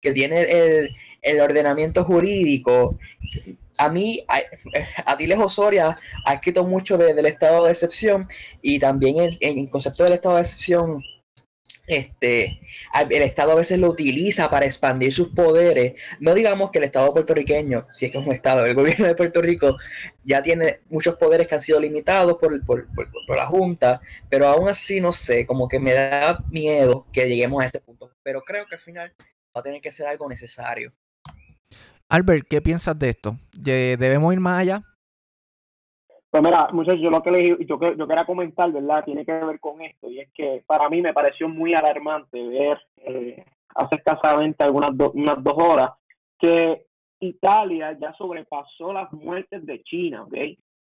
que 0.02 0.14
tiene 0.14 0.42
el, 0.42 0.96
el 1.22 1.42
ordenamiento 1.42 2.04
jurídico. 2.04 2.98
A 3.78 3.90
mí, 3.90 4.24
a, 4.28 4.42
Atilés 5.12 5.40
Osoria 5.40 5.98
ha 6.26 6.34
escrito 6.34 6.64
mucho 6.64 6.98
del 6.98 7.26
estado 7.26 7.66
de 7.66 7.72
excepción 7.72 8.28
y 8.62 8.80
también 8.80 9.20
el, 9.20 9.38
el 9.42 9.70
concepto 9.70 10.04
del 10.04 10.14
estado 10.14 10.36
de 10.36 10.42
excepción 10.42 11.04
este, 11.88 12.60
el 13.10 13.22
Estado 13.22 13.54
a 13.54 13.56
veces 13.56 13.80
lo 13.80 13.90
utiliza 13.90 14.50
para 14.50 14.66
expandir 14.66 15.14
sus 15.14 15.30
poderes. 15.30 15.94
No 16.20 16.34
digamos 16.34 16.70
que 16.70 16.80
el 16.80 16.84
Estado 16.84 17.14
puertorriqueño, 17.14 17.88
si 17.94 18.06
es 18.06 18.12
que 18.12 18.20
es 18.20 18.28
un 18.28 18.34
Estado, 18.34 18.66
el 18.66 18.76
gobierno 18.76 19.08
de 19.08 19.16
Puerto 19.16 19.42
Rico 19.42 19.78
ya 20.26 20.44
tiene 20.44 20.82
muchos 20.90 21.16
poderes 21.16 21.48
que 21.48 21.56
han 21.56 21.62
sido 21.62 21.80
limitados 21.80 22.38
por, 22.38 22.64
por, 22.66 22.88
la 23.30 23.46
Junta, 23.46 24.02
pero 24.30 24.48
aún 24.48 24.68
así 24.68 25.00
no 25.00 25.14
sé, 25.14 25.46
como 25.46 25.70
que 25.70 25.80
me 25.80 25.94
da 25.94 26.40
miedo 26.52 27.08
que 27.14 27.28
lleguemos 27.28 27.64
a 27.64 27.68
este 27.68 27.80
punto. 27.80 28.12
Pero 28.22 28.42
creo 28.42 28.66
que 28.66 28.76
al 28.76 28.82
final 28.82 29.14
va 29.56 29.62
a 29.62 29.64
tener 29.64 29.80
que 29.80 29.92
ser 29.92 30.08
algo 30.08 30.28
necesario. 30.28 30.92
Albert, 32.10 32.46
¿qué 32.50 32.62
piensas 32.62 32.98
de 32.98 33.10
esto? 33.10 33.36
¿Debemos 33.54 34.34
ir 34.34 34.40
más 34.40 34.62
allá? 34.62 34.82
Pues 36.30 36.44
mira, 36.44 36.68
muchachos, 36.72 37.02
yo 37.02 37.10
lo 37.10 37.22
que 37.22 37.32
le, 37.32 37.66
yo, 37.66 37.80
yo 37.98 38.08
quería 38.08 38.26
comentar, 38.26 38.72
¿verdad? 38.72 39.04
Tiene 39.04 39.26
que 39.26 39.32
ver 39.32 39.60
con 39.60 39.82
esto, 39.82 40.10
y 40.10 40.20
es 40.20 40.30
que 40.34 40.64
para 40.66 40.90
mí 40.90 41.02
me 41.02 41.14
pareció 41.14 41.48
muy 41.50 41.74
alarmante 41.74 42.42
ver 42.48 42.80
eh, 42.98 43.44
hace 43.76 43.96
escasamente 43.96 44.64
algunas 44.64 44.92
unas 45.14 45.44
dos 45.44 45.56
horas 45.58 45.92
que 46.38 46.86
Italia 47.20 47.98
ya 48.00 48.14
sobrepasó 48.14 48.94
las 48.94 49.12
muertes 49.14 49.66
de 49.66 49.82
China, 49.84 50.24
¿ok? 50.24 50.34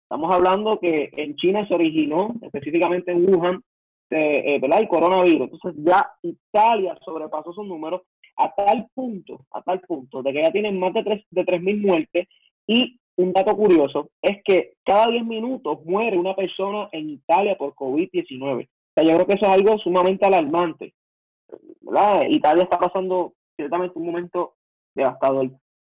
Estamos 0.03 0.33
hablando 0.33 0.79
que 0.79 1.09
en 1.13 1.35
China 1.35 1.67
se 1.67 1.75
originó, 1.75 2.33
específicamente 2.41 3.11
en 3.11 3.29
Wuhan, 3.29 3.61
eh, 4.09 4.57
¿verdad? 4.61 4.79
El 4.79 4.87
coronavirus. 4.87 5.49
Entonces 5.51 5.83
ya 5.83 6.09
Italia 6.21 6.97
sobrepasó 7.03 7.51
sus 7.51 7.67
números. 7.67 8.01
A 8.37 8.53
tal 8.53 8.87
punto, 8.93 9.45
a 9.51 9.61
tal 9.61 9.81
punto, 9.81 10.21
de 10.21 10.31
que 10.31 10.41
ya 10.41 10.51
tienen 10.51 10.79
más 10.79 10.93
de 10.93 11.03
3 11.03 11.23
de 11.31 11.45
3.000 11.45 11.81
muertes 11.81 12.27
y 12.67 12.99
un 13.17 13.33
dato 13.33 13.55
curioso 13.55 14.11
es 14.21 14.43
que 14.43 14.73
cada 14.85 15.07
10 15.07 15.25
minutos 15.25 15.83
muere 15.85 16.17
una 16.17 16.35
persona 16.35 16.87
en 16.91 17.09
Italia 17.09 17.57
por 17.57 17.73
COVID-19. 17.73 18.65
O 18.65 18.69
sea, 18.95 19.03
yo 19.03 19.15
creo 19.15 19.25
que 19.25 19.33
eso 19.33 19.45
es 19.45 19.51
algo 19.51 19.77
sumamente 19.79 20.25
alarmante. 20.25 20.93
Italia 22.29 22.63
está 22.63 22.77
pasando 22.77 23.33
ciertamente 23.55 23.97
un 23.97 24.05
momento 24.05 24.55
devastador. 24.93 25.49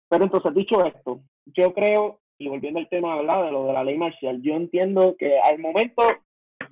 Pero 0.09 0.24
entonces, 0.24 0.55
dicho 0.55 0.84
esto, 0.84 1.20
yo 1.47 1.74
creo, 1.74 2.20
y 2.38 2.49
volviendo 2.49 2.80
al 2.80 2.88
tema 2.88 3.16
¿verdad? 3.16 3.45
de 3.45 3.53
lo 3.53 3.66
de 3.66 3.72
la 3.72 3.84
ley 3.84 3.99
marcial, 3.99 4.41
yo 4.43 4.55
entiendo 4.55 5.14
que 5.18 5.38
al 5.38 5.59
momento, 5.59 6.03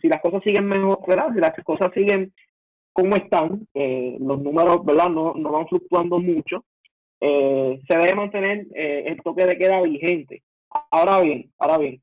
si 0.01 0.09
las 0.09 0.21
cosas 0.21 0.43
siguen 0.43 0.67
mejor, 0.67 0.99
¿verdad? 1.07 1.33
si 1.35 1.41
las 1.41 1.55
cosas 1.65 1.93
siguen 1.93 2.33
como 2.99 3.15
están, 3.15 3.65
eh, 3.75 4.17
los 4.19 4.43
números 4.43 4.85
¿verdad? 4.85 5.09
No, 5.09 5.33
no 5.35 5.53
van 5.53 5.69
fluctuando 5.69 6.19
mucho, 6.19 6.65
eh, 7.21 7.81
se 7.87 7.97
debe 7.97 8.17
mantener 8.17 8.67
eh, 8.75 9.05
el 9.07 9.23
toque 9.23 9.45
de 9.45 9.57
queda 9.57 9.81
vigente. 9.83 10.43
Ahora 10.91 11.21
bien, 11.21 11.49
ahora 11.59 11.79
bien, 11.79 12.03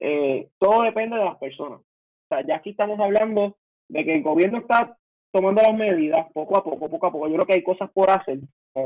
eh, 0.00 0.48
todo 0.58 0.82
depende 0.82 1.16
de 1.16 1.24
las 1.24 1.38
personas. 1.38 1.78
O 1.78 2.26
sea, 2.28 2.44
ya 2.44 2.56
aquí 2.56 2.70
estamos 2.70 2.98
hablando 2.98 3.56
de 3.88 4.04
que 4.04 4.16
el 4.16 4.24
gobierno 4.24 4.58
está 4.58 4.98
tomando 5.30 5.62
las 5.62 5.74
medidas 5.74 6.26
poco 6.32 6.58
a 6.58 6.64
poco, 6.64 6.90
poco 6.90 7.06
a 7.06 7.12
poco. 7.12 7.28
Yo 7.28 7.34
creo 7.34 7.46
que 7.46 7.54
hay 7.54 7.62
cosas 7.62 7.88
por 7.92 8.10
hacer. 8.10 8.40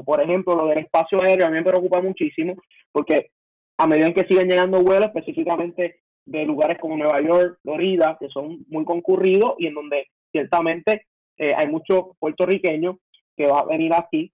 por 0.05 0.21
ejemplo, 0.21 0.55
lo 0.55 0.67
del 0.67 0.81
espacio 0.81 1.19
aéreo 1.23 1.47
a 1.47 1.51
mí 1.51 1.57
me 1.57 1.65
preocupa 1.65 2.03
muchísimo 2.03 2.57
porque 2.93 3.31
a 3.79 3.87
medida 3.87 4.09
en 4.09 4.13
que 4.15 4.27
siguen 4.27 4.49
llegando 4.49 4.83
vuelos, 4.83 5.07
específicamente 5.07 6.01
de 6.27 6.45
lugares 6.45 6.79
como 6.79 6.99
Nueva 6.99 7.23
York, 7.23 7.59
Florida, 7.63 8.19
que 8.21 8.29
son 8.29 8.67
muy 8.69 8.85
concurridos 8.85 9.55
y 9.57 9.67
en 9.67 9.75
donde 9.75 10.09
ciertamente 10.31 11.07
hay 11.39 11.69
muchos 11.69 12.17
puertorriqueños 12.19 12.97
que 13.37 13.47
van 13.47 13.65
a 13.65 13.65
venir 13.65 13.93
aquí 13.95 14.33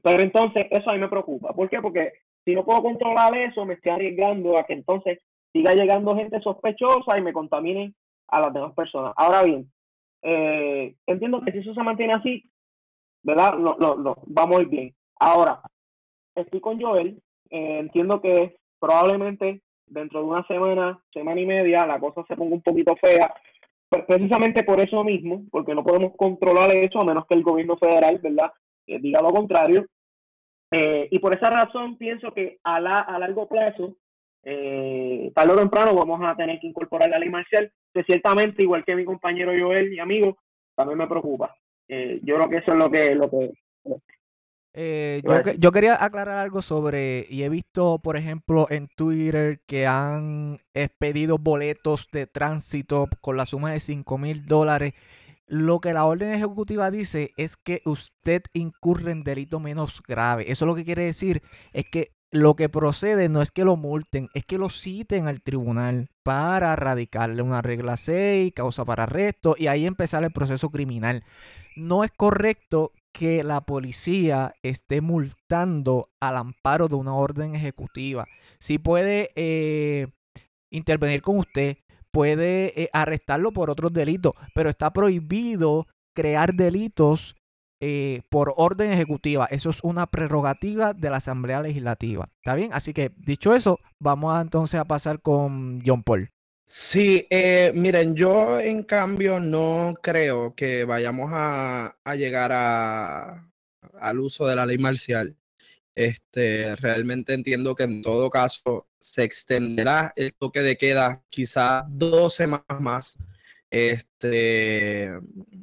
pero 0.00 0.22
entonces 0.22 0.66
eso 0.70 0.90
a 0.90 0.96
me 0.96 1.08
preocupa. 1.08 1.52
¿Por 1.52 1.68
qué? 1.68 1.80
Porque 1.80 2.12
si 2.44 2.54
no 2.54 2.64
puedo 2.64 2.82
controlar 2.82 3.36
eso, 3.36 3.64
me 3.64 3.74
estoy 3.74 3.92
arriesgando 3.92 4.56
a 4.56 4.64
que 4.64 4.72
entonces 4.72 5.18
siga 5.52 5.74
llegando 5.74 6.16
gente 6.16 6.40
sospechosa 6.40 7.18
y 7.18 7.22
me 7.22 7.32
contaminen 7.32 7.94
a 8.28 8.40
las 8.40 8.52
demás 8.54 8.72
personas. 8.74 9.12
Ahora 9.16 9.42
bien, 9.42 9.70
eh, 10.22 10.94
entiendo 11.06 11.42
que 11.42 11.52
si 11.52 11.58
eso 11.58 11.74
se 11.74 11.82
mantiene 11.82 12.14
así, 12.14 12.50
¿verdad? 13.22 13.54
No, 13.58 13.76
no, 13.78 13.96
no, 13.96 14.16
va 14.36 14.46
muy 14.46 14.64
bien. 14.64 14.94
Ahora, 15.16 15.60
estoy 16.34 16.60
con 16.60 16.80
Joel, 16.80 17.20
eh, 17.50 17.78
entiendo 17.78 18.20
que 18.22 18.56
probablemente 18.80 19.60
dentro 19.86 20.20
de 20.20 20.26
una 20.26 20.46
semana, 20.46 20.98
semana 21.12 21.40
y 21.40 21.46
media, 21.46 21.86
la 21.86 22.00
cosa 22.00 22.24
se 22.26 22.34
ponga 22.34 22.54
un 22.54 22.62
poquito 22.62 22.96
fea, 22.96 23.32
precisamente 24.06 24.62
por 24.64 24.80
eso 24.80 25.04
mismo, 25.04 25.44
porque 25.50 25.74
no 25.74 25.84
podemos 25.84 26.12
controlar 26.16 26.70
eso 26.72 27.00
a 27.00 27.04
menos 27.04 27.26
que 27.26 27.34
el 27.34 27.42
gobierno 27.42 27.76
federal, 27.76 28.18
¿verdad? 28.18 28.52
Eh, 28.86 28.98
diga 29.00 29.20
lo 29.22 29.32
contrario. 29.32 29.86
Eh, 30.70 31.08
y 31.10 31.18
por 31.18 31.34
esa 31.34 31.50
razón 31.50 31.98
pienso 31.98 32.32
que 32.32 32.58
a, 32.64 32.80
la, 32.80 32.96
a 32.96 33.18
largo 33.18 33.46
plazo, 33.46 33.96
eh, 34.42 35.30
tarde 35.34 35.52
o 35.52 35.56
temprano, 35.56 35.94
vamos 35.94 36.20
a 36.24 36.34
tener 36.34 36.58
que 36.58 36.66
incorporar 36.66 37.10
la 37.10 37.18
ley 37.18 37.28
marcial, 37.28 37.70
que 37.92 38.02
ciertamente, 38.04 38.62
igual 38.62 38.84
que 38.84 38.96
mi 38.96 39.04
compañero 39.04 39.52
Joel, 39.58 39.90
mi 39.90 39.98
amigo, 39.98 40.38
también 40.74 40.98
me 40.98 41.06
preocupa. 41.06 41.54
Eh, 41.88 42.20
yo 42.22 42.36
creo 42.36 42.48
que 42.48 42.56
eso 42.56 42.72
es 42.72 42.78
lo 42.78 42.90
que... 42.90 43.14
Lo 43.14 43.30
que 43.30 43.52
yo, 44.74 45.52
yo, 45.58 45.72
quería 45.72 46.02
aclarar 46.02 46.38
algo 46.38 46.62
sobre, 46.62 47.26
y 47.28 47.42
he 47.42 47.48
visto, 47.48 47.98
por 47.98 48.16
ejemplo, 48.16 48.66
en 48.70 48.88
Twitter 48.88 49.60
que 49.66 49.86
han 49.86 50.58
expedido 50.74 51.38
boletos 51.38 52.08
de 52.12 52.26
tránsito 52.26 53.08
con 53.20 53.36
la 53.36 53.46
suma 53.46 53.72
de 53.72 53.80
5 53.80 54.18
mil 54.18 54.46
dólares 54.46 54.94
lo 55.52 55.80
que 55.80 55.92
la 55.92 56.06
orden 56.06 56.30
ejecutiva 56.30 56.90
dice 56.90 57.32
es 57.36 57.58
que 57.58 57.82
usted 57.84 58.42
incurre 58.54 59.12
en 59.12 59.22
delito 59.22 59.60
menos 59.60 60.02
grave. 60.02 60.50
Eso 60.50 60.64
lo 60.64 60.74
que 60.74 60.86
quiere 60.86 61.04
decir 61.04 61.42
es 61.74 61.84
que 61.90 62.12
lo 62.30 62.56
que 62.56 62.70
procede 62.70 63.28
no 63.28 63.42
es 63.42 63.50
que 63.50 63.66
lo 63.66 63.76
multen, 63.76 64.30
es 64.32 64.46
que 64.46 64.56
lo 64.56 64.70
citen 64.70 65.26
al 65.26 65.42
tribunal 65.42 66.08
para 66.22 66.74
radicarle 66.76 67.42
una 67.42 67.60
regla 67.60 67.98
6, 67.98 68.54
causa 68.54 68.86
para 68.86 69.02
arresto 69.02 69.54
y 69.58 69.66
ahí 69.66 69.84
empezar 69.84 70.24
el 70.24 70.32
proceso 70.32 70.70
criminal. 70.70 71.22
No 71.76 72.02
es 72.02 72.10
correcto 72.10 72.92
que 73.12 73.44
la 73.44 73.60
policía 73.60 74.54
esté 74.62 75.00
multando 75.00 76.10
al 76.20 76.36
amparo 76.36 76.88
de 76.88 76.96
una 76.96 77.14
orden 77.14 77.54
ejecutiva. 77.54 78.26
Si 78.58 78.78
puede 78.78 79.30
eh, 79.36 80.08
intervenir 80.70 81.22
con 81.22 81.38
usted, 81.38 81.76
puede 82.10 82.82
eh, 82.82 82.88
arrestarlo 82.92 83.52
por 83.52 83.70
otros 83.70 83.92
delitos, 83.92 84.32
pero 84.54 84.70
está 84.70 84.92
prohibido 84.92 85.86
crear 86.14 86.54
delitos 86.54 87.36
eh, 87.80 88.22
por 88.30 88.54
orden 88.56 88.92
ejecutiva. 88.92 89.46
Eso 89.50 89.70
es 89.70 89.80
una 89.82 90.06
prerrogativa 90.06 90.94
de 90.94 91.10
la 91.10 91.16
Asamblea 91.16 91.60
Legislativa. 91.60 92.28
¿Está 92.36 92.54
bien? 92.54 92.70
Así 92.72 92.92
que, 92.92 93.12
dicho 93.16 93.54
eso, 93.54 93.80
vamos 93.98 94.40
entonces 94.40 94.78
a 94.78 94.84
pasar 94.84 95.20
con 95.20 95.82
John 95.84 96.02
Paul. 96.02 96.31
Sí, 96.64 97.26
eh, 97.28 97.72
miren, 97.74 98.14
yo 98.14 98.58
en 98.60 98.82
cambio 98.84 99.40
no 99.40 99.94
creo 100.02 100.54
que 100.54 100.84
vayamos 100.84 101.30
a, 101.32 101.96
llegar 102.16 102.50
a, 102.52 103.50
al 104.00 104.20
uso 104.20 104.46
de 104.46 104.56
la 104.56 104.64
ley 104.66 104.78
marcial. 104.78 105.36
Este, 105.94 106.76
realmente 106.76 107.34
entiendo 107.34 107.74
que 107.74 107.84
en 107.84 108.02
todo 108.02 108.30
caso 108.30 108.88
se 108.98 109.24
extenderá 109.24 110.12
el 110.16 110.34
toque 110.34 110.62
de 110.62 110.76
queda 110.78 111.22
quizá 111.28 111.84
dos 111.88 112.34
semanas 112.34 112.80
más. 112.80 113.18
Este, 113.70 115.10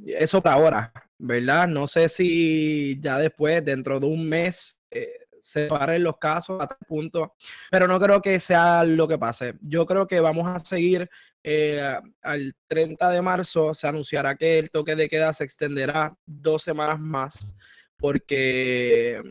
eso 0.08 0.42
para 0.44 0.56
ahora, 0.56 0.94
¿verdad? 1.18 1.68
No 1.68 1.88
sé 1.88 2.10
si 2.10 3.00
ya 3.02 3.18
después, 3.20 3.64
dentro 3.66 4.00
de 4.00 4.08
un 4.08 4.28
mes, 4.28 4.82
eh, 4.92 5.10
se 5.50 5.66
paren 5.66 6.04
los 6.04 6.18
casos 6.18 6.62
a 6.62 6.68
tal 6.68 6.78
punto, 6.88 7.36
pero 7.72 7.88
no 7.88 8.00
creo 8.00 8.22
que 8.22 8.40
sea 8.40 8.84
lo 8.84 9.08
que 9.08 9.18
pase. 9.18 9.56
Yo 9.62 9.86
creo 9.86 10.08
que 10.08 10.20
vamos 10.20 10.48
a 10.48 10.60
seguir 10.60 11.10
eh, 11.44 11.98
al 12.22 12.54
30 12.68 13.10
de 13.10 13.22
marzo, 13.22 13.74
se 13.74 13.88
anunciará 13.88 14.36
que 14.36 14.60
el 14.60 14.70
toque 14.70 14.96
de 14.96 15.10
queda 15.10 15.34
se 15.34 15.44
extenderá 15.44 16.16
dos 16.26 16.62
semanas 16.62 17.00
más, 17.00 17.56
porque 17.98 19.22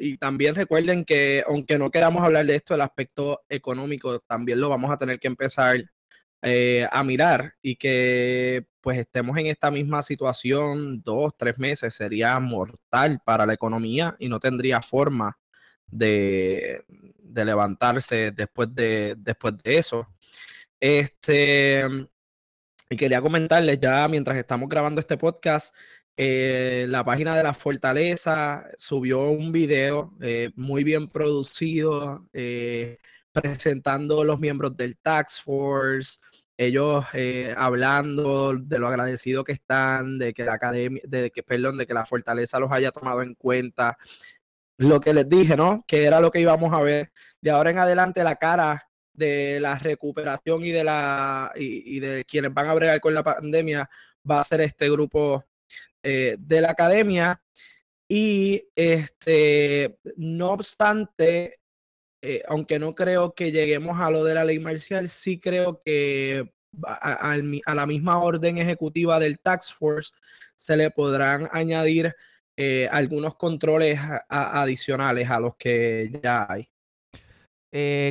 y 0.00 0.16
también 0.18 0.54
recuerden 0.54 1.04
que 1.04 1.44
aunque 1.46 1.78
no 1.78 1.90
queramos 1.90 2.22
hablar 2.22 2.44
de 2.46 2.56
esto, 2.56 2.74
el 2.74 2.80
aspecto 2.80 3.42
económico 3.48 4.20
también 4.20 4.60
lo 4.60 4.68
vamos 4.68 4.90
a 4.90 4.98
tener 4.98 5.18
que 5.18 5.28
empezar 5.28 5.76
eh, 6.42 6.86
a 6.90 7.02
mirar 7.04 7.52
y 7.62 7.76
que 7.76 8.66
pues 8.80 8.98
estemos 8.98 9.36
en 9.38 9.46
esta 9.46 9.70
misma 9.70 10.02
situación 10.02 11.02
dos, 11.02 11.32
tres 11.36 11.58
meses 11.58 11.94
sería 11.94 12.38
mortal 12.40 13.20
para 13.24 13.44
la 13.44 13.54
economía 13.54 14.16
y 14.18 14.28
no 14.28 14.40
tendría 14.40 14.80
forma 14.80 15.38
de, 15.86 16.82
de 17.18 17.44
levantarse 17.44 18.30
después 18.32 18.74
de, 18.74 19.14
después 19.18 19.54
de 19.62 19.78
eso. 19.78 20.06
Este, 20.80 21.84
y 22.90 22.96
quería 22.96 23.20
comentarles 23.20 23.80
ya 23.80 24.06
mientras 24.08 24.36
estamos 24.38 24.68
grabando 24.68 25.00
este 25.00 25.16
podcast, 25.16 25.74
eh, 26.16 26.86
la 26.88 27.04
página 27.04 27.36
de 27.36 27.42
la 27.44 27.54
Fortaleza 27.54 28.66
subió 28.76 29.30
un 29.30 29.52
video 29.52 30.12
eh, 30.20 30.50
muy 30.56 30.82
bien 30.84 31.08
producido 31.08 32.26
presentando 33.40 34.24
los 34.24 34.40
miembros 34.40 34.76
del 34.76 34.96
Tax 34.98 35.40
Force, 35.40 36.18
ellos 36.56 37.04
hablando 37.56 38.56
de 38.56 38.78
lo 38.78 38.88
agradecido 38.88 39.44
que 39.44 39.52
están, 39.52 40.18
de 40.18 40.34
que 40.34 40.44
la 40.44 40.54
academia, 40.54 41.02
de 41.06 41.30
que, 41.30 41.42
perdón, 41.42 41.78
de 41.78 41.86
que 41.86 41.94
la 41.94 42.06
Fortaleza 42.06 42.58
los 42.58 42.72
haya 42.72 42.90
tomado 42.90 43.22
en 43.22 43.34
cuenta. 43.34 43.96
Lo 44.76 45.00
que 45.00 45.12
les 45.14 45.28
dije, 45.28 45.56
¿no? 45.56 45.84
Que 45.86 46.04
era 46.04 46.20
lo 46.20 46.30
que 46.30 46.40
íbamos 46.40 46.72
a 46.72 46.80
ver. 46.82 47.12
De 47.40 47.50
ahora 47.50 47.70
en 47.70 47.78
adelante, 47.78 48.24
la 48.24 48.36
cara 48.36 48.88
de 49.12 49.60
la 49.60 49.76
recuperación 49.78 50.64
y 50.64 50.70
de 50.70 50.84
la 50.84 51.52
y 51.56 52.00
de 52.00 52.24
quienes 52.24 52.54
van 52.54 52.68
a 52.68 52.74
bregar 52.74 53.00
con 53.00 53.14
la 53.14 53.24
pandemia 53.24 53.88
va 54.28 54.40
a 54.40 54.44
ser 54.44 54.60
este 54.60 54.88
grupo 54.90 55.44
eh, 56.02 56.36
de 56.38 56.60
la 56.60 56.70
academia. 56.70 57.42
Y 58.08 58.68
este, 58.74 59.98
no 60.16 60.52
obstante, 60.52 61.60
eh, 62.22 62.42
aunque 62.48 62.78
no 62.78 62.94
creo 62.94 63.34
que 63.34 63.52
lleguemos 63.52 64.00
a 64.00 64.10
lo 64.10 64.24
de 64.24 64.34
la 64.34 64.44
ley 64.44 64.58
marcial, 64.58 65.08
sí 65.08 65.38
creo 65.38 65.80
que 65.84 66.50
a, 66.84 67.74
la 67.74 67.86
misma 67.86 68.18
orden 68.18 68.58
ejecutiva 68.58 69.18
del 69.18 69.38
Tax 69.38 69.72
Force 69.72 70.12
se 70.54 70.76
le 70.76 70.90
podrán 70.90 71.48
añadir 71.52 72.14
eh, 72.56 72.88
algunos 72.90 73.36
controles 73.36 73.98
adicionales 74.28 75.30
a 75.30 75.40
los 75.40 75.56
que 75.56 76.10
ya 76.22 76.46
hay. 76.50 76.68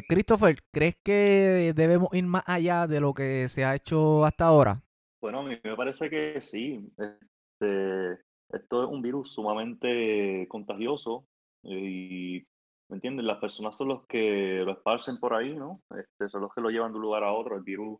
Christopher, 0.07 0.57
¿crees 0.71 0.95
que 1.03 1.73
debemos 1.75 2.09
ir 2.13 2.25
más 2.25 2.43
allá 2.45 2.87
de 2.87 3.01
lo 3.01 3.13
que 3.13 3.47
se 3.49 3.65
ha 3.65 3.75
hecho 3.75 4.23
hasta 4.23 4.45
ahora? 4.45 4.81
Bueno, 5.21 5.39
a 5.39 5.43
mí 5.43 5.57
me 5.63 5.75
parece 5.75 6.09
que 6.09 6.39
sí. 6.39 6.89
Este, 6.97 8.21
esto 8.49 8.83
es 8.83 8.89
un 8.89 9.01
virus 9.01 9.33
sumamente 9.33 10.47
contagioso 10.47 11.25
y, 11.63 12.45
¿me 12.89 12.95
entiendes? 12.95 13.25
Las 13.25 13.39
personas 13.39 13.77
son 13.77 13.89
los 13.89 14.05
que 14.07 14.61
lo 14.65 14.71
esparcen 14.73 15.19
por 15.19 15.33
ahí, 15.33 15.55
¿no? 15.55 15.81
Este, 15.97 16.29
son 16.29 16.41
los 16.41 16.53
que 16.53 16.61
lo 16.61 16.69
llevan 16.69 16.91
de 16.91 16.97
un 16.97 17.03
lugar 17.03 17.23
a 17.23 17.33
otro. 17.33 17.55
El 17.55 17.63
virus, 17.63 17.99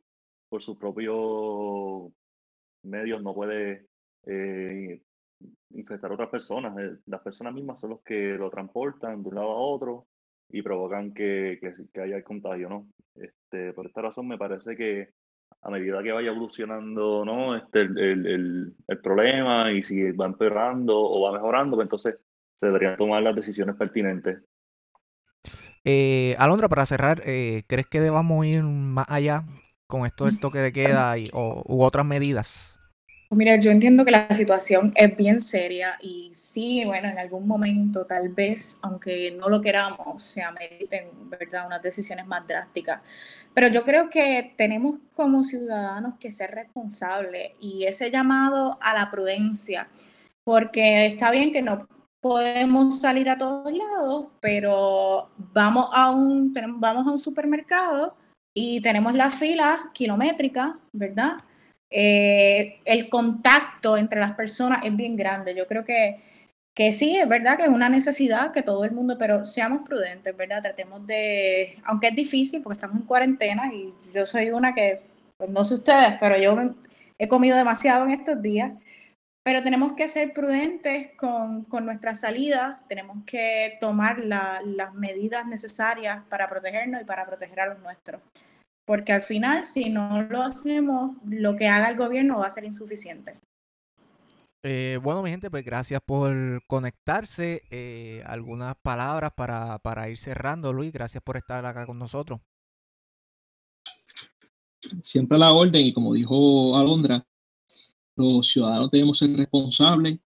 por 0.49 0.61
sus 0.61 0.77
propios 0.77 2.11
medios, 2.83 3.21
no 3.21 3.33
puede 3.33 3.87
eh, 4.25 5.01
infectar 5.71 6.11
a 6.11 6.13
otras 6.13 6.29
personas. 6.29 6.77
Eh, 6.77 6.97
Las 7.05 7.21
personas 7.21 7.53
mismas 7.53 7.79
son 7.79 7.91
los 7.91 8.01
que 8.01 8.33
lo 8.33 8.49
transportan 8.49 9.21
de 9.23 9.29
un 9.29 9.35
lado 9.35 9.51
a 9.51 9.59
otro 9.59 10.07
y 10.49 10.61
provocan 10.61 11.13
que, 11.13 11.57
que, 11.59 11.73
que 11.93 12.01
haya 12.01 12.17
el 12.17 12.23
contagio, 12.23 12.69
¿no? 12.69 12.87
Este, 13.15 13.73
por 13.73 13.85
esta 13.87 14.01
razón 14.01 14.27
me 14.27 14.37
parece 14.37 14.75
que 14.75 15.09
a 15.61 15.69
medida 15.69 16.03
que 16.03 16.11
vaya 16.11 16.29
evolucionando 16.29 17.25
¿no? 17.25 17.55
este, 17.55 17.81
el, 17.81 17.97
el, 17.97 18.27
el, 18.27 18.75
el 18.87 18.99
problema 18.99 19.71
y 19.71 19.83
si 19.83 20.11
va 20.11 20.25
empeorando 20.25 20.97
o 20.97 21.21
va 21.21 21.33
mejorando, 21.33 21.75
pues 21.75 21.85
entonces 21.85 22.19
se 22.55 22.67
deberían 22.67 22.97
tomar 22.97 23.23
las 23.23 23.35
decisiones 23.35 23.75
pertinentes. 23.75 24.43
Eh, 25.89 26.35
Alondra, 26.37 26.67
para 26.67 26.85
cerrar, 26.85 27.21
eh, 27.25 27.63
¿crees 27.65 27.87
que 27.87 28.01
debamos 28.01 28.45
ir 28.45 28.61
más 28.61 29.05
allá 29.07 29.45
con 29.87 30.05
esto 30.05 30.25
del 30.25 30.37
toque 30.37 30.59
de 30.59 30.73
queda 30.73 31.17
y, 31.17 31.29
o, 31.31 31.63
u 31.65 31.81
otras 31.81 32.05
medidas? 32.05 32.77
Pues 33.29 33.37
mira, 33.37 33.55
yo 33.55 33.71
entiendo 33.71 34.03
que 34.03 34.11
la 34.11 34.29
situación 34.31 34.91
es 34.97 35.15
bien 35.15 35.39
seria 35.39 35.97
y 36.01 36.29
sí, 36.33 36.83
bueno, 36.83 37.07
en 37.07 37.17
algún 37.17 37.47
momento 37.47 38.05
tal 38.05 38.27
vez, 38.27 38.79
aunque 38.81 39.31
no 39.31 39.47
lo 39.47 39.61
queramos, 39.61 40.21
se 40.21 40.41
ameriten, 40.41 41.07
¿verdad?, 41.29 41.67
unas 41.67 41.81
decisiones 41.81 42.27
más 42.27 42.45
drásticas. 42.45 43.01
Pero 43.53 43.69
yo 43.69 43.85
creo 43.85 44.09
que 44.09 44.53
tenemos 44.57 44.97
como 45.15 45.41
ciudadanos 45.41 46.15
que 46.19 46.31
ser 46.31 46.51
responsables 46.51 47.51
y 47.61 47.85
ese 47.85 48.11
llamado 48.11 48.77
a 48.81 48.93
la 48.93 49.09
prudencia, 49.09 49.87
porque 50.43 51.05
está 51.05 51.31
bien 51.31 51.53
que 51.53 51.61
no 51.61 51.87
podemos 52.27 52.99
salir 52.99 53.29
a 53.29 53.37
todos 53.37 53.71
lados, 53.71 54.27
pero 54.39 55.29
vamos 55.53 55.87
a 55.93 56.11
un, 56.11 56.53
vamos 56.79 57.07
a 57.07 57.11
un 57.11 57.19
supermercado 57.19 58.15
y 58.53 58.81
tenemos 58.81 59.13
la 59.13 59.31
fila 59.31 59.91
kilométrica, 59.93 60.77
¿verdad? 60.91 61.37
eh, 61.89 62.79
el 62.85 63.09
contacto 63.09 63.97
entre 63.97 64.19
las 64.19 64.35
personas 64.35 64.83
es 64.83 64.95
bien 64.95 65.15
grande. 65.15 65.55
Yo 65.55 65.67
creo 65.67 65.85
que, 65.85 66.19
que 66.75 66.91
sí, 66.93 67.17
es 67.17 67.27
verdad 67.27 67.57
que 67.57 67.63
es 67.63 67.69
una 67.69 67.89
necesidad 67.89 68.51
que 68.51 68.63
todo 68.63 68.83
el 68.83 68.91
mundo, 68.91 69.17
pero 69.17 69.45
seamos 69.45 69.87
prudentes, 69.87 70.35
¿verdad? 70.35 70.61
Tratemos 70.61 71.05
de, 71.07 71.77
aunque 71.85 72.07
es 72.07 72.15
difícil 72.15 72.61
porque 72.61 72.75
estamos 72.75 72.97
en 72.97 73.07
cuarentena 73.07 73.73
y 73.73 73.93
yo 74.13 74.25
soy 74.25 74.51
una 74.51 74.73
que, 74.73 75.01
pues 75.37 75.49
no 75.49 75.63
sé 75.63 75.75
ustedes, 75.75 76.15
pero 76.19 76.37
yo 76.37 76.73
he 77.17 77.27
comido 77.27 77.57
demasiado 77.57 78.05
en 78.05 78.11
estos 78.11 78.41
días. 78.41 78.71
Pero 79.47 79.63
tenemos 79.63 79.93
que 79.93 80.09
ser 80.09 80.33
prudentes 80.33 81.11
con, 81.15 81.63
con 81.63 81.85
nuestras 81.85 82.19
salidas, 82.19 82.85
tenemos 82.89 83.23
que 83.25 83.77
tomar 83.79 84.19
la, 84.19 84.61
las 84.65 84.93
medidas 84.93 85.47
necesarias 85.47 86.21
para 86.27 86.49
protegernos 86.49 87.01
y 87.01 87.05
para 87.05 87.25
proteger 87.25 87.61
a 87.61 87.67
los 87.67 87.79
nuestros 87.79 88.19
porque 88.85 89.13
al 89.13 89.21
final 89.21 89.63
si 89.63 89.89
no 89.89 90.23
lo 90.23 90.41
hacemos, 90.41 91.15
lo 91.25 91.55
que 91.55 91.69
haga 91.69 91.89
el 91.89 91.95
gobierno 91.95 92.39
va 92.39 92.47
a 92.47 92.49
ser 92.49 92.65
insuficiente. 92.65 93.37
Eh, 94.63 94.99
bueno, 95.01 95.23
mi 95.23 95.29
gente, 95.29 95.49
pues 95.49 95.63
gracias 95.63 96.01
por 96.05 96.61
conectarse. 96.67 97.63
Eh, 97.71 98.23
algunas 98.25 98.75
palabras 98.75 99.31
para, 99.33 99.79
para, 99.79 100.09
ir 100.09 100.17
cerrando, 100.17 100.73
Luis. 100.73 100.91
Gracias 100.91 101.23
por 101.23 101.37
estar 101.37 101.65
acá 101.65 101.85
con 101.85 101.97
nosotros. 101.97 102.41
Siempre 105.01 105.37
a 105.37 105.39
la 105.39 105.53
orden, 105.53 105.85
y 105.85 105.93
como 105.93 106.13
dijo 106.13 106.77
Alondra, 106.77 107.25
los 108.17 108.47
ciudadanos 108.47 108.91
debemos 108.91 109.17
ser 109.17 109.35
responsables 109.35 110.19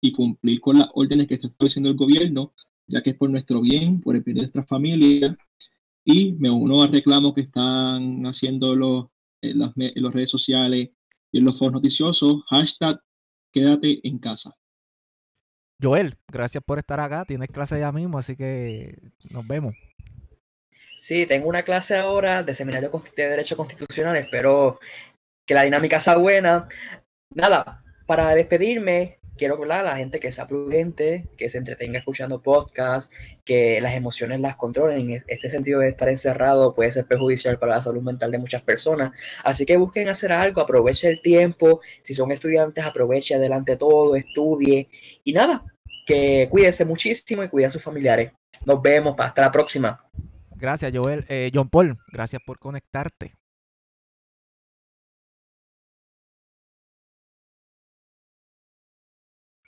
y 0.00 0.12
cumplir 0.12 0.60
con 0.60 0.78
las 0.78 0.88
órdenes 0.94 1.26
que 1.26 1.34
está 1.34 1.48
estableciendo 1.48 1.90
el 1.90 1.96
gobierno, 1.96 2.54
ya 2.86 3.02
que 3.02 3.10
es 3.10 3.16
por 3.16 3.30
nuestro 3.30 3.60
bien, 3.60 4.00
por 4.00 4.16
el 4.16 4.22
bien 4.22 4.36
de 4.36 4.42
nuestra 4.42 4.64
familia 4.64 5.36
y 6.04 6.32
me 6.34 6.50
uno 6.50 6.82
al 6.82 6.92
reclamo 6.92 7.34
que 7.34 7.40
están 7.40 8.24
haciendo 8.26 8.74
los, 8.74 9.06
en, 9.40 9.58
las, 9.58 9.72
en 9.76 10.02
las 10.02 10.12
redes 10.12 10.30
sociales 10.30 10.90
y 11.32 11.38
en 11.38 11.44
los 11.44 11.58
foros 11.58 11.74
noticiosos, 11.74 12.42
hashtag 12.50 13.00
quédate 13.50 14.06
en 14.06 14.18
casa. 14.18 14.54
Joel, 15.82 16.16
gracias 16.30 16.62
por 16.64 16.78
estar 16.78 17.00
acá. 17.00 17.24
Tienes 17.24 17.48
clase 17.48 17.78
ya 17.78 17.90
mismo, 17.90 18.18
así 18.18 18.36
que 18.36 18.96
nos 19.30 19.46
vemos. 19.46 19.74
Sí, 20.96 21.26
tengo 21.26 21.48
una 21.48 21.62
clase 21.62 21.96
ahora 21.96 22.42
de 22.42 22.54
seminario 22.54 22.90
de 23.16 23.28
Derecho 23.28 23.56
Constitucional. 23.56 24.16
Espero 24.16 24.78
que 25.44 25.54
la 25.54 25.62
dinámica 25.62 26.00
sea 26.00 26.16
buena. 26.16 26.68
Nada, 27.34 27.82
para 28.06 28.34
despedirme, 28.34 29.18
quiero 29.36 29.54
hablar 29.54 29.80
a 29.80 29.90
la 29.90 29.96
gente 29.96 30.20
que 30.20 30.30
sea 30.30 30.46
prudente, 30.46 31.28
que 31.36 31.48
se 31.48 31.58
entretenga 31.58 31.98
escuchando 31.98 32.42
podcasts, 32.42 33.10
que 33.44 33.80
las 33.80 33.94
emociones 33.94 34.40
las 34.40 34.56
controlen. 34.56 35.22
Este 35.26 35.48
sentido 35.48 35.80
de 35.80 35.88
estar 35.88 36.08
encerrado 36.08 36.74
puede 36.74 36.92
ser 36.92 37.06
perjudicial 37.06 37.58
para 37.58 37.76
la 37.76 37.82
salud 37.82 38.02
mental 38.02 38.30
de 38.30 38.38
muchas 38.38 38.62
personas. 38.62 39.12
Así 39.42 39.66
que 39.66 39.76
busquen 39.76 40.08
hacer 40.08 40.32
algo, 40.32 40.60
aprovechen 40.60 41.10
el 41.10 41.22
tiempo. 41.22 41.80
Si 42.02 42.14
son 42.14 42.30
estudiantes, 42.30 42.84
aprovechen 42.84 43.38
adelante 43.38 43.76
todo, 43.76 44.16
estudie. 44.16 44.88
Y 45.24 45.32
nada, 45.32 45.64
que 46.06 46.48
cuídense 46.50 46.84
muchísimo 46.84 47.42
y 47.42 47.48
cuiden 47.48 47.68
a 47.68 47.72
sus 47.72 47.82
familiares. 47.82 48.32
Nos 48.64 48.80
vemos, 48.80 49.16
hasta 49.18 49.42
la 49.42 49.52
próxima. 49.52 50.04
Gracias, 50.56 50.92
Joel. 50.94 51.24
Eh, 51.28 51.50
John 51.52 51.68
Paul, 51.68 51.98
gracias 52.12 52.40
por 52.46 52.58
conectarte. 52.58 53.34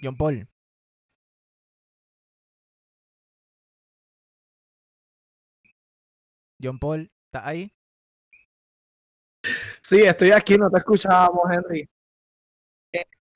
John 0.01 0.17
Paul. 0.17 0.49
John 6.63 6.79
Paul, 6.79 7.11
¿estás 7.27 7.47
ahí? 7.47 7.73
Sí, 9.83 10.03
estoy 10.03 10.33
aquí, 10.33 10.59
no 10.59 10.71
te 10.71 10.79
escuchábamos, 10.79 11.45
Henry. 11.51 11.89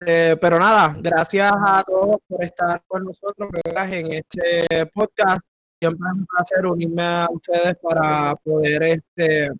Eh, 0.07 0.37
pero 0.41 0.59
nada, 0.59 0.97
gracias 0.99 1.53
a 1.55 1.85
todos 1.87 2.17
por 2.27 2.43
estar 2.43 2.83
con 2.87 3.05
nosotros 3.05 3.51
¿verdad? 3.53 3.93
en 3.93 4.13
este 4.15 4.87
podcast. 4.95 5.47
Siempre 5.79 6.09
es 6.09 6.15
un 6.15 6.27
placer 6.27 6.67
unirme 6.67 7.05
a 7.05 7.29
ustedes 7.31 7.77
para 7.83 8.35
poder, 8.37 8.83
este, 8.83 9.51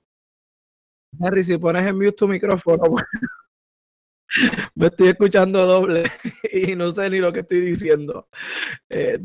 Henry, 1.19 1.45
si 1.45 1.59
pones 1.59 1.87
en 1.87 1.97
mute 1.97 2.13
tu 2.13 2.29
micrófono, 2.29 2.83
bueno, 2.91 3.07
me 4.75 4.87
estoy 4.87 5.09
escuchando 5.09 5.67
doble 5.67 6.05
y 6.53 6.77
no 6.77 6.91
sé 6.91 7.11
ni 7.11 7.19
lo 7.19 7.33
que 7.33 7.41
estoy 7.41 7.61
diciendo. 7.61 8.29
Eh, 8.89 9.19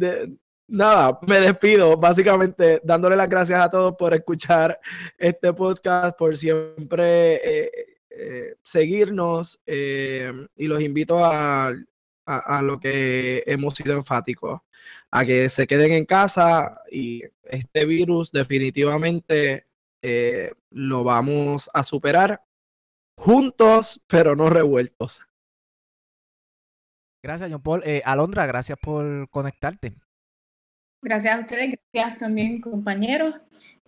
nada, 0.67 1.19
me 1.27 1.39
despido, 1.39 1.97
básicamente 1.97 2.81
dándole 2.83 3.15
las 3.15 3.29
gracias 3.29 3.59
a 3.59 3.69
todos 3.69 3.95
por 3.97 4.13
escuchar 4.13 4.79
este 5.17 5.53
podcast, 5.53 6.17
por 6.17 6.35
siempre 6.35 7.35
eh, 7.35 7.71
eh, 8.09 8.55
seguirnos 8.63 9.61
y 9.65 10.67
los 10.67 10.81
invito 10.81 11.23
a, 11.23 11.73
a, 12.25 12.61
lo 12.61 12.79
que 12.79 13.43
hemos 13.45 13.75
sido 13.75 13.93
enfáticos, 13.95 14.61
a 15.11 15.25
que 15.25 15.49
se 15.49 15.67
queden 15.67 15.91
en 15.91 16.05
casa 16.05 16.81
y 16.91 17.21
este 17.43 17.85
virus 17.85 18.31
definitivamente 18.31 19.63
lo 20.69 21.03
vamos 21.03 21.69
a 21.73 21.83
superar 21.83 22.41
juntos, 23.17 24.01
pero 24.07 24.35
no 24.35 24.49
revueltos. 24.49 25.25
Gracias, 27.23 27.51
John 27.51 27.61
Paul. 27.61 27.81
Eh, 27.85 28.01
Alondra, 28.05 28.45
gracias 28.45 28.77
por 28.79 29.29
conectarte. 29.29 29.95
Gracias 31.03 31.35
a 31.35 31.39
ustedes, 31.39 31.75
gracias 31.93 32.19
también, 32.19 32.61
compañeros. 32.61 33.35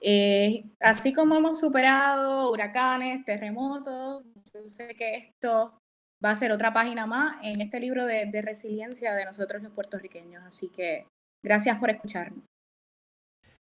Eh, 0.01 0.63
así 0.79 1.13
como 1.13 1.35
hemos 1.35 1.59
superado 1.59 2.51
huracanes, 2.51 3.25
terremotos, 3.25 4.23
yo 4.53 4.69
sé 4.69 4.95
que 4.95 5.15
esto 5.15 5.77
va 6.23 6.31
a 6.31 6.35
ser 6.35 6.51
otra 6.51 6.73
página 6.73 7.05
más 7.05 7.37
en 7.43 7.61
este 7.61 7.79
libro 7.79 8.05
de, 8.05 8.25
de 8.25 8.41
resiliencia 8.41 9.13
de 9.13 9.25
nosotros 9.25 9.61
los 9.61 9.71
puertorriqueños. 9.71 10.43
Así 10.43 10.69
que 10.69 11.07
gracias 11.43 11.77
por 11.79 11.89
escucharnos. 11.89 12.43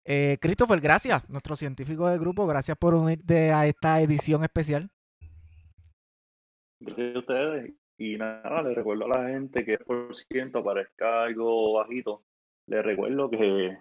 Eh, 0.05 0.39
Christopher, 0.41 0.81
gracias, 0.81 1.29
nuestro 1.29 1.55
científico 1.55 2.09
del 2.09 2.19
grupo, 2.19 2.47
gracias 2.47 2.77
por 2.77 2.95
unirte 2.95 3.53
a 3.53 3.67
esta 3.67 4.01
edición 4.01 4.43
especial. 4.43 4.91
Gracias 6.85 7.15
a 7.15 7.19
ustedes. 7.21 7.75
Y 7.97 8.17
nada, 8.17 8.63
les 8.63 8.75
recuerdo 8.75 9.05
a 9.05 9.21
la 9.21 9.29
gente 9.29 9.65
que 9.65 9.79
por 9.79 10.15
ciento 10.15 10.59
aparezca 10.59 11.25
algo 11.25 11.75
bajito. 11.75 12.25
Les 12.67 12.85
recuerdo 12.85 13.31
que, 13.31 13.79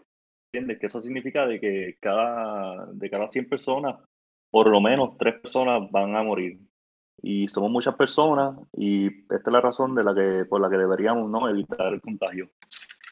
¿entiendes? 0.54 0.80
Que 0.80 0.88
eso 0.88 1.02
significa 1.02 1.48
de 1.48 1.60
que 1.60 1.98
cada, 2.00 2.86
de 2.94 3.10
cada 3.10 3.28
100 3.28 3.50
personas, 3.50 4.00
por 4.52 4.68
lo 4.68 4.80
menos 4.80 5.18
3 5.18 5.42
personas 5.42 5.90
van 5.92 6.16
a 6.16 6.24
morir. 6.24 6.60
Y 7.24 7.48
somos 7.48 7.72
muchas 7.72 7.96
personas 7.96 8.58
y 8.74 9.08
esta 9.08 9.36
es 9.36 9.54
la 9.54 9.62
razón 9.62 9.96
de 9.96 10.04
la 10.04 10.14
que, 10.14 10.46
por 10.46 10.62
la 10.62 10.70
que 10.70 10.78
deberíamos 10.78 11.30
¿no? 11.30 11.50
evitar 11.50 11.94
el 11.94 12.02
contagio. 12.02 12.50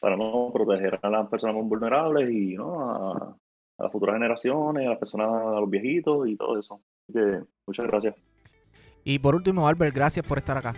Para 0.00 0.16
no 0.16 0.50
proteger 0.52 0.98
a 1.02 1.10
las 1.10 1.28
personas 1.28 1.56
más 1.56 1.68
vulnerables 1.68 2.30
y 2.30 2.54
¿no? 2.54 2.90
a, 2.90 3.36
a 3.78 3.82
las 3.82 3.92
futuras 3.92 4.14
generaciones, 4.14 4.86
a 4.86 4.90
las 4.90 4.98
personas, 4.98 5.28
a 5.28 5.60
los 5.60 5.70
viejitos 5.70 6.28
y 6.28 6.36
todo 6.36 6.58
eso. 6.58 6.80
Así 7.02 7.12
que 7.12 7.42
muchas 7.66 7.86
gracias. 7.86 8.29
Y 9.04 9.18
por 9.18 9.34
último, 9.34 9.66
Albert, 9.66 9.94
gracias 9.94 10.26
por 10.26 10.38
estar 10.38 10.56
acá. 10.58 10.74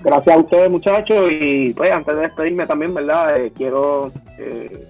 Gracias 0.00 0.36
a 0.36 0.38
ustedes, 0.38 0.70
muchachos. 0.70 1.30
Y 1.32 1.72
pues, 1.72 1.90
antes 1.90 2.14
de 2.14 2.22
despedirme 2.22 2.66
también, 2.66 2.94
¿verdad? 2.94 3.36
Eh, 3.36 3.52
quiero 3.56 4.12
eh, 4.38 4.86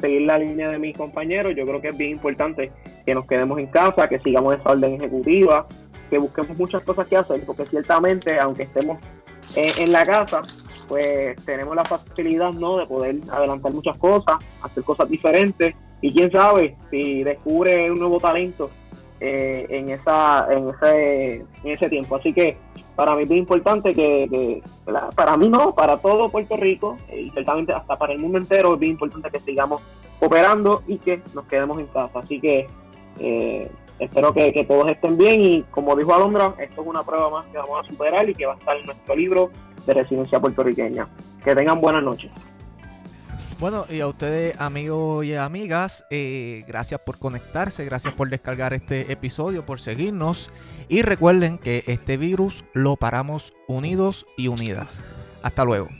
seguir 0.00 0.22
la 0.22 0.38
línea 0.38 0.68
de 0.70 0.78
mis 0.78 0.96
compañeros. 0.96 1.54
Yo 1.56 1.66
creo 1.66 1.80
que 1.80 1.88
es 1.88 1.96
bien 1.96 2.10
importante 2.10 2.70
que 3.06 3.14
nos 3.14 3.26
quedemos 3.26 3.58
en 3.58 3.66
casa, 3.68 4.08
que 4.08 4.18
sigamos 4.18 4.54
esa 4.54 4.70
orden 4.70 4.94
ejecutiva, 4.94 5.66
que 6.10 6.18
busquemos 6.18 6.58
muchas 6.58 6.84
cosas 6.84 7.06
que 7.06 7.16
hacer, 7.16 7.42
porque 7.46 7.64
ciertamente, 7.64 8.38
aunque 8.38 8.64
estemos 8.64 8.98
en, 9.56 9.84
en 9.84 9.92
la 9.92 10.04
casa, 10.04 10.42
pues 10.86 11.36
tenemos 11.46 11.74
la 11.74 11.84
facilidad 11.84 12.52
¿no? 12.52 12.76
de 12.76 12.86
poder 12.86 13.16
adelantar 13.30 13.72
muchas 13.72 13.96
cosas, 13.96 14.36
hacer 14.62 14.84
cosas 14.84 15.08
diferentes 15.08 15.74
y 16.02 16.12
quién 16.12 16.30
sabe 16.30 16.76
si 16.90 17.22
descubre 17.22 17.90
un 17.90 17.98
nuevo 17.98 18.20
talento 18.20 18.70
eh, 19.24 19.66
en 19.68 19.88
esa 19.88 20.48
en 20.50 20.68
ese, 20.70 21.34
en 21.62 21.70
ese 21.70 21.88
tiempo. 21.88 22.16
Así 22.16 22.32
que 22.32 22.56
para 22.96 23.14
mí 23.14 23.22
es 23.22 23.28
bien 23.28 23.42
importante 23.42 23.94
que, 23.94 24.60
para 25.14 25.36
mí 25.36 25.48
no, 25.48 25.76
para 25.76 25.98
todo 25.98 26.28
Puerto 26.28 26.56
Rico 26.56 26.98
eh, 27.08 27.20
y 27.20 27.30
ciertamente 27.30 27.72
hasta 27.72 27.96
para 27.96 28.14
el 28.14 28.18
mundo 28.18 28.38
entero 28.38 28.74
es 28.74 28.80
bien 28.80 28.92
importante 28.92 29.30
que 29.30 29.38
sigamos 29.38 29.80
operando 30.18 30.82
y 30.88 30.98
que 30.98 31.22
nos 31.34 31.44
quedemos 31.44 31.78
en 31.78 31.86
casa. 31.86 32.18
Así 32.18 32.40
que 32.40 32.66
eh, 33.20 33.70
espero 34.00 34.34
que, 34.34 34.52
que 34.52 34.64
todos 34.64 34.88
estén 34.88 35.16
bien 35.16 35.40
y 35.40 35.62
como 35.70 35.94
dijo 35.94 36.12
Alondra, 36.12 36.54
esto 36.58 36.82
es 36.82 36.88
una 36.88 37.04
prueba 37.04 37.30
más 37.30 37.46
que 37.46 37.58
vamos 37.58 37.78
a 37.78 37.88
superar 37.88 38.28
y 38.28 38.34
que 38.34 38.46
va 38.46 38.54
a 38.54 38.56
estar 38.56 38.76
en 38.76 38.86
nuestro 38.86 39.14
libro 39.14 39.50
de 39.86 39.94
residencia 39.94 40.40
puertorriqueña. 40.40 41.06
Que 41.44 41.54
tengan 41.54 41.80
buenas 41.80 42.02
noches. 42.02 42.32
Bueno, 43.62 43.84
y 43.88 44.00
a 44.00 44.08
ustedes, 44.08 44.60
amigos 44.60 45.24
y 45.24 45.36
amigas, 45.36 46.04
eh, 46.10 46.64
gracias 46.66 47.00
por 47.02 47.20
conectarse, 47.20 47.84
gracias 47.84 48.12
por 48.12 48.28
descargar 48.28 48.74
este 48.74 49.12
episodio, 49.12 49.64
por 49.64 49.78
seguirnos. 49.78 50.50
Y 50.88 51.02
recuerden 51.02 51.58
que 51.58 51.84
este 51.86 52.16
virus 52.16 52.64
lo 52.74 52.96
paramos 52.96 53.54
unidos 53.68 54.26
y 54.36 54.48
unidas. 54.48 54.98
Hasta 55.44 55.64
luego. 55.64 55.90